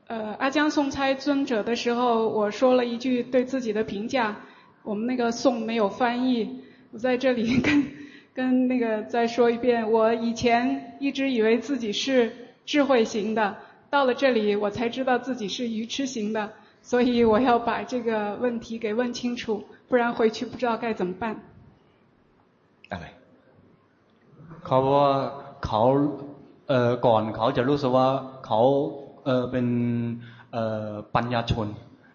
[0.06, 4.36] 呃阿江送猜尊者的时候，我说了一句对自己的评价，
[4.84, 6.60] 我们那个送没有翻译，
[6.91, 7.84] 我在这里跟
[8.36, 12.32] 跟那个再说一遍，我以前一直以为自己是
[12.64, 13.57] 智慧型的，
[13.90, 16.53] 到了这里我才知道自己是愚痴型的，
[16.85, 21.36] 所以我要把这个问题给问清楚，不然回去不知道该怎么办。
[22.90, 23.07] อะไร
[24.66, 25.09] เขาว่า
[25.65, 25.82] เขา
[26.69, 28.09] เอ่อก่อนเขาจะรู้สึกว่า
[28.47, 28.61] เขา
[29.24, 29.66] เอ่อเป็น
[30.52, 31.66] เอ่อปัญญาชน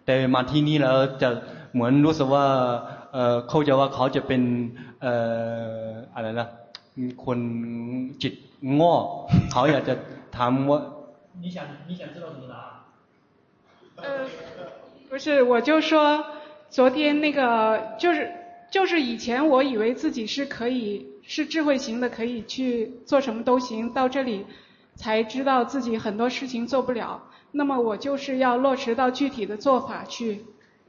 [0.04, 1.28] แต่มาที่นี่แล้วจะ
[1.72, 2.46] เหมือนรู้สึกว่า
[3.12, 4.42] เอ่อเขาจะว่าเขาจะเป็น
[5.02, 5.14] เอ่
[5.80, 6.48] ออะไรนะ
[7.24, 7.38] คน
[8.22, 8.34] จิต
[8.74, 8.92] โง่
[9.52, 9.94] เขาอยากจะ
[10.36, 10.80] ถามว่า
[11.42, 12.68] 你想你想知道什么答案？
[13.96, 14.04] 呃，
[15.11, 16.25] 不是，我就说
[16.69, 18.31] 昨天那个就是
[18.71, 24.45] 就是以前我以为自己是可以是智慧型的，可以去做什么都行，到这里
[24.95, 27.23] 才知道自己很多事情做不了。
[27.51, 30.45] 那么我就是要落实到具体的做法去。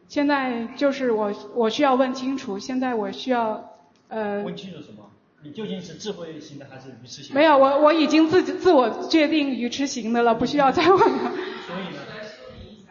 [0.07, 3.73] 现在就是我我需要问清楚，现在我需要
[4.07, 4.44] 呃。
[4.44, 5.11] 问清楚什么？
[5.43, 7.40] 你究竟是智慧型的还是愚痴型的？
[7.40, 11.32] 没有，我我已经自己自我确定愚痴型的了，不需要再问了。
[11.66, 12.01] 所以呢？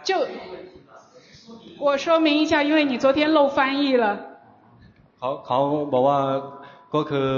[0.03, 0.27] 就
[1.86, 4.04] 我说明一下，因为你昨天漏翻译了。
[5.18, 5.58] เขาเขา
[5.92, 6.18] บอกว่า
[6.94, 7.30] ก็คือ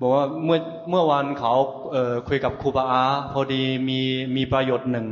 [0.00, 0.58] บอกว่าเมื่อ
[0.90, 1.52] เมื่อวานเขา
[1.92, 3.02] เอ่อคุยกับครูบาอา
[3.32, 4.00] พอดีมี
[4.36, 5.06] มีประโยชน์หนึ่ง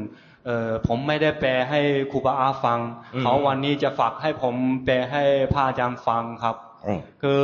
[0.47, 2.78] เอ่อผมไม่ได้แปลให้ครูบาอาฟัง
[3.20, 4.55] เขาวันนี้จะฝากให้ผม
[4.85, 5.22] แปลให้
[5.52, 6.56] พระอาจารย์ฟังครับ
[6.86, 7.40] อืม คือ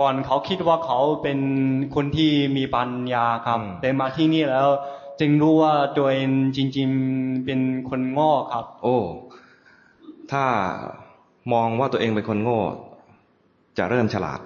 [0.02, 1.38] ่อนเขาคิดว่าเขาเป็น
[1.94, 4.68] คนที่มีปัญญาครับ แต่มาที่นี่แล้ว
[5.20, 8.96] จึงรู้ว่าตัวเองจริง ๆเป็นคนโง่ครับ โอ้
[10.30, 10.44] ถ้า
[11.52, 12.60] มองว่าตัวเองเป็นคนโง่
[13.78, 14.40] จะเริ่มฉลาด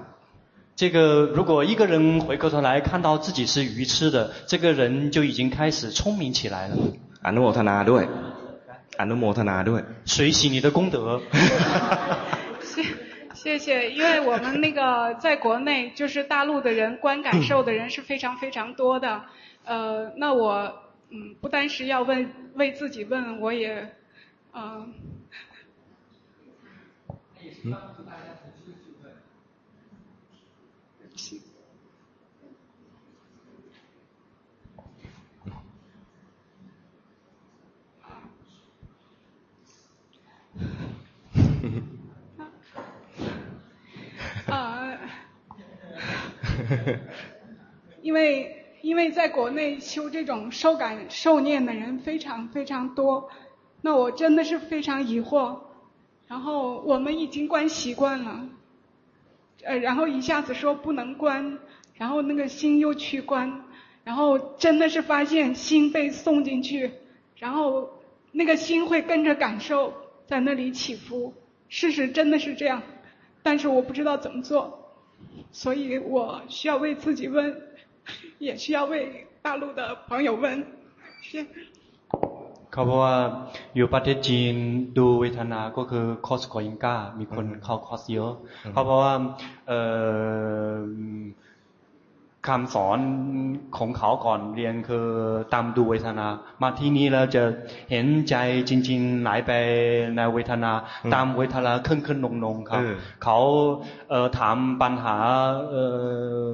[0.74, 0.97] 这个
[1.36, 6.74] 如果一个人回过头来看到自己是愚痴的，这个人就已经开始聪明起来了。
[7.23, 8.05] อนุโมทนาด้วย
[9.01, 11.20] อนุโมทนาด้วย 随喜你的功德。
[13.35, 19.23] 谢谢谢，因为我们那个在国内，就是大陆的人观感受的人是非常非常多的。
[19.64, 20.73] 呃，那我
[21.10, 23.94] 嗯，不单是要问为自己问，我也
[24.52, 24.86] 呃。
[27.63, 27.73] 嗯
[44.47, 44.97] 啊，
[48.01, 53.29] 因为因为在国内修这种受感受念的人非常非常多，
[53.81, 55.59] 那我真的是非常疑惑。
[56.28, 58.49] 然后我们已经关习惯了，
[59.64, 61.58] 呃，然后一下子说不能关，
[61.95, 63.64] 然后那个心又去关，
[64.04, 66.91] 然后真的是发现心被送进去，
[67.38, 67.90] 然后
[68.32, 69.94] 那个心会跟着感受
[70.26, 71.34] 在那里起伏。
[71.70, 72.84] 事实真的是这样。
[73.44, 74.94] 但是我不知道怎么做，
[75.54, 77.62] 所以我需要为自己问，
[78.40, 80.66] 也需要为大陆的朋友问。
[82.78, 83.18] เขาบอกว่า
[83.76, 84.56] อยู่ประเทศจีน
[84.98, 88.32] ดูเวทนา ก็คือคอสกอยิงกามีคนเข้าคอร์สเยอะ
[88.74, 89.16] เขาบอกว่า
[89.68, 89.80] เอ่
[90.72, 90.76] อ
[92.48, 92.99] คำสอน
[93.78, 95.08] ของเขาก่อนเรียนคือ
[95.54, 96.28] ตามดูเวทนา
[96.62, 97.44] มาที่นี่แล้วจะ
[97.91, 98.36] เห็นใจ
[98.70, 99.52] จริง ๆ ไหลไป
[100.16, 100.72] ในเวทนา
[101.14, 102.84] ตามเวทนาขึ้นขึ้นลงลงครับ
[103.24, 103.38] เขา
[104.10, 105.16] เอ่อถามปัญหา
[105.70, 105.86] เอ่
[106.45, 106.52] อ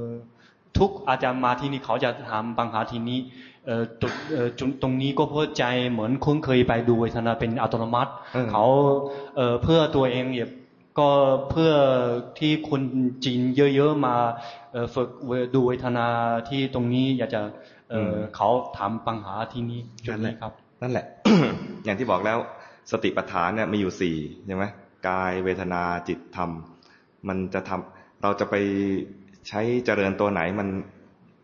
[0.77, 3.52] ทุกอาจารย์มาที่นี่เขาจะถามปัญหาที่นี้เอ่อ
[4.01, 8.11] ตรงเอ่อจุดตรงนี้ก็เพื่อใจเหมือนคุ้นเคยไปดูเวทนาเป็นอัตโนมัติ
[8.51, 8.65] เขา
[9.35, 10.49] เอ่อเพื่อตัวเองเนี่ย
[10.99, 11.09] ก็
[11.49, 11.73] เพื่อ
[12.39, 12.81] ที่คน
[13.25, 13.41] จีน
[13.75, 14.15] เยอะๆมา
[14.71, 15.09] เอ่อฝึก
[15.53, 16.07] ดูเวทนา
[16.49, 17.41] ที่ตรงนี้อยากจะ
[17.91, 21.05] เอ่อเขาถามปัญหาที่นี้จุดนี้ครับ นั่นแหละ
[21.85, 22.37] อย่างที่บอกแล้ว
[22.91, 24.65] สติปัฏฐานเนี่ยมีอยู่สี่ใช่ไหม
[25.07, 26.49] กายเวทนาจิตธรรม
[27.27, 28.55] มันจะทำเราจะไป
[29.47, 30.67] ใช้เจริญตัวไหนมัน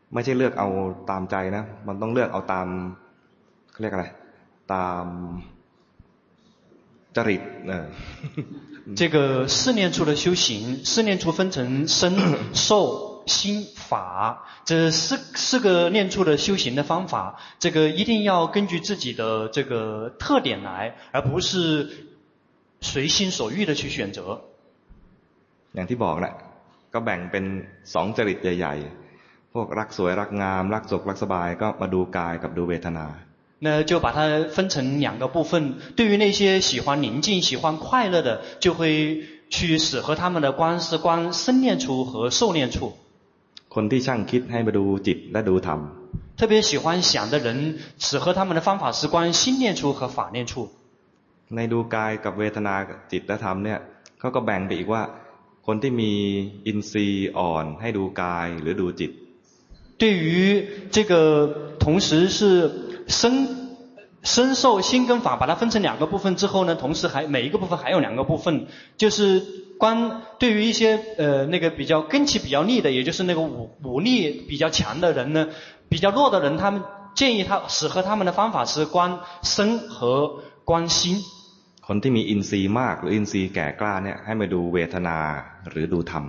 [0.14, 0.68] ไม่ใช่เลือกเอา
[1.10, 2.66] ตามใจนะ มันต้องเลือกเอาตาม
[3.72, 4.06] เขาเรียกอะไร
[4.72, 5.06] ตาม
[7.16, 7.86] จริตเออ
[9.00, 12.02] 这个四念处的修行，四念处分成身、
[12.52, 21.88] 受、心、法，这四四个念处的修行的方法，这个一定要根据自己的这个特点来，而不是
[22.82, 24.42] 随心所欲的去选择。
[25.74, 26.34] อย่างที่บอกแหละ
[26.92, 27.44] ก็แบ่งเป็น
[27.94, 28.97] สองจริตใหญ่ ๆ พ
[29.60, 33.06] วกรักสวยรักงาม รักสุขรักสบายก็มาดูกายกับดูเวทนา
[33.66, 34.18] 那就把它
[34.54, 35.52] 分成两个部分。
[35.96, 42.92] 对于那些喜欢宁静、喜欢快乐的，就会去适合他们的观是观身念处和受念处。
[43.74, 45.80] คนที่ช่างคิดให้มาดูจิตและดูธรรม
[46.36, 50.68] 特别喜欢想的人，适合他们的方法是观心念处和法念处。
[51.54, 53.78] ในดูกายกับเวทนากับจิตและธรรมเนี่ย
[54.20, 55.02] เขาก็แบ่งไปอีกว่า
[55.66, 56.12] คนที่มี
[56.66, 59.10] อินทรีย์อ่อนให้ดูกายหรือดูจิต
[59.98, 63.48] 对于这个同时是身
[64.22, 68.66] 身受心跟法，把它分成两个部分之后呢，同时还每一个部分还有两个部分，
[68.96, 69.42] 就是
[69.78, 75.48] 关对于一些呃那个比较根气比较利的，也就是那个武武力比较强的人呢，
[75.88, 76.82] 比较弱的人，他们
[77.14, 81.22] 建议他适合他们的方法是观身和观心。
[81.86, 85.18] คนที่มีอินทรีย์มากหรืออินทรีย์แก่กล้าเนี่ยให้มาดูเวทนา
[85.70, 86.24] หรือดูธรรม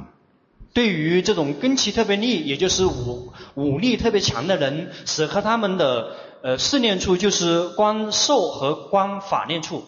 [0.74, 9.84] 对于这种根气特别利，也就是武武力特别强的人，适合他们的呃四念处就是观受和观法念处。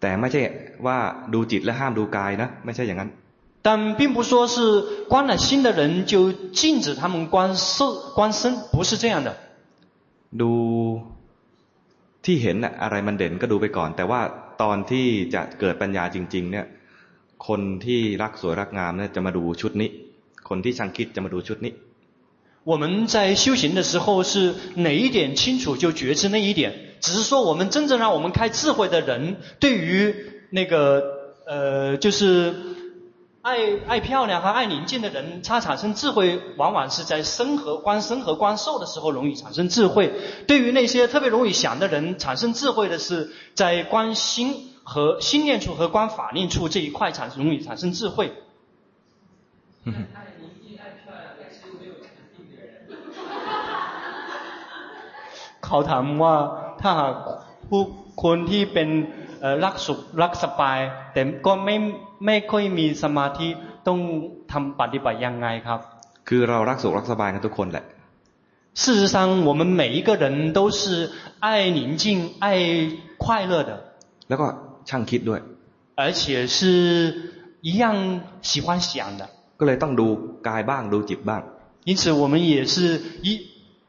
[0.00, 0.42] แต่ไม่ใช่
[0.86, 0.98] ว่า
[1.34, 3.10] ดูจิตและห้ามดูกายนะ ไม่ใช่อย่างนั้น
[3.62, 4.56] 但并不说是
[5.12, 7.76] 观了心的人就禁止他们观受
[8.16, 9.36] 观身，不是这样的。
[10.40, 10.50] ดู
[12.24, 14.20] ที่เห็นน่ะอะไรมันเด่นก็ดูไปก่อน แต่ว่า
[14.62, 16.66] ตอนที่จะเกิดปัญญาจริง ๆ เนี่ย
[17.46, 19.90] คนที่รักสวยรักงามเนี่ยจะมาดูชุดนี้
[20.48, 21.74] คนที่ช่างคิดจะมาดูชุดนี้
[22.62, 30.14] 我们在修行的时候是哪一点清楚就觉知那一点，只是说我们真正让我们开智慧的人，对于
[30.50, 31.02] 那个
[31.46, 32.54] 呃就是
[33.40, 33.56] 爱
[33.86, 40.12] 爱漂亮和爱宁静的人，他产生智慧往往是在身和观身和观受的时候容易产生智慧。
[40.46, 48.34] 对于那些特别容易想的人，产生智慧的是在观心和心念处和观法念处这一块产生容易产生智慧。
[55.64, 56.34] เขาถามว่า
[56.80, 57.14] ถ้าหาก
[57.68, 57.82] ผู้
[58.24, 58.88] คนที่เป็น
[59.64, 60.78] รักสุขรักสบาย
[61.12, 61.76] แต่ก็ไม่
[62.26, 63.48] ไม่ค่อยมีสมาธิ
[63.86, 63.98] ต้อง
[64.52, 65.80] ทำปฏิบัติยังไงครับ
[66.28, 67.84] คือเรารักสุขรักสบายกันทุกคนแหละ
[68.82, 72.46] 事实上，我们每一个人都是爱宁静、爱
[73.18, 73.70] 快乐的，
[74.28, 74.46] แล้วก็
[74.88, 75.40] ช่างคิดด้วย
[75.96, 76.58] 而且是
[77.68, 77.84] 一样
[78.42, 79.22] 喜欢想的。
[79.58, 80.06] ก็เลยต้องดู
[80.48, 81.42] กายบ้างดูจิตบ้าง
[81.88, 83.28] 因此，我们也是一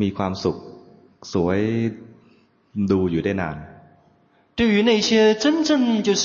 [0.00, 0.56] มีความสุข
[1.32, 1.60] สวย
[2.90, 3.56] ดูอยู่ได้นาน
[4.58, 6.24] 对于那些真正就是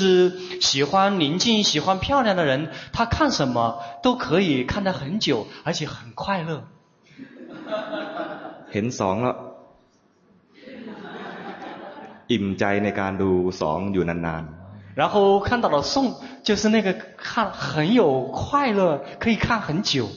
[0.61, 6.63] 喜欢宁静、喜欢漂亮的人，他看什么都可以看得很久，而且很快乐。
[8.71, 9.35] เห็นสองแล้ว
[12.31, 13.31] อิ่มใจในการดู
[13.61, 14.43] สองอยู่นาน
[14.95, 20.07] 然后看到了颂，就是那个看很有快乐，可以看很久。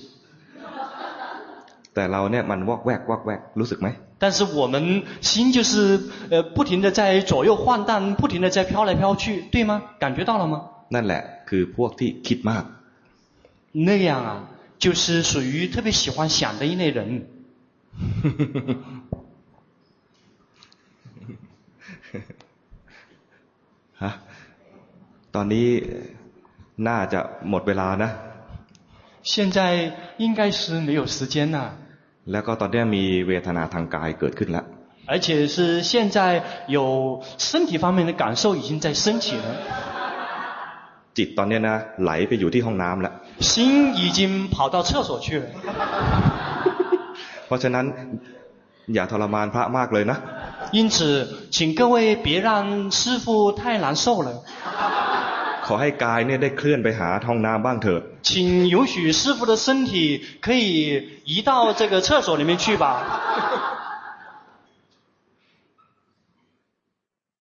[1.89, 3.89] ๆ แต่เราเนี่ยมันวอกแวกวอกแวกรู้สึกไหม
[4.23, 4.77] 但是我们
[5.21, 9.83] 心就是呃不停的在左右晃荡，不停的在飘来飘去，对吗？
[9.99, 10.55] 感觉到了吗？
[10.95, 12.65] นั่นแหละคือพวกที่คิดมาก
[13.73, 14.31] 那样啊，
[14.79, 17.27] 就是属于特别喜欢想的一类人。
[24.03, 24.11] ฮะ
[25.35, 25.69] ตอนนี้
[26.89, 28.11] น่าจะหมดเวลานะ
[29.23, 29.59] 现在
[30.19, 31.59] 应该是没有时间了。
[32.33, 34.65] แล้วก็ตอนนี้มีเวทนาทางกายเกิดขึ้นแล้ว
[35.11, 36.19] 而且是现在
[36.77, 39.47] 有身体方面的感受已经在升起了。
[41.17, 43.15] จิตตอนนี้นะไหลไปอยู่ที่ห้องน้ำแล้ว
[43.51, 44.21] 心已经
[44.55, 45.47] 跑到厕所去了。
[47.47, 47.85] เพราะฉะนั้น
[48.95, 50.19] อย่าทรมานพระมากเลยนะ
[50.73, 50.97] 因此，
[51.51, 54.29] 请各位别让师父太难受了。
[55.69, 59.93] ขอให้กายเนี่ยได้เคลื่อนไปหาห้องน้ำบ้างเถิด请允许师父的身体
[60.41, 60.67] 可以
[61.25, 62.85] 移到这个厕所里面去吧。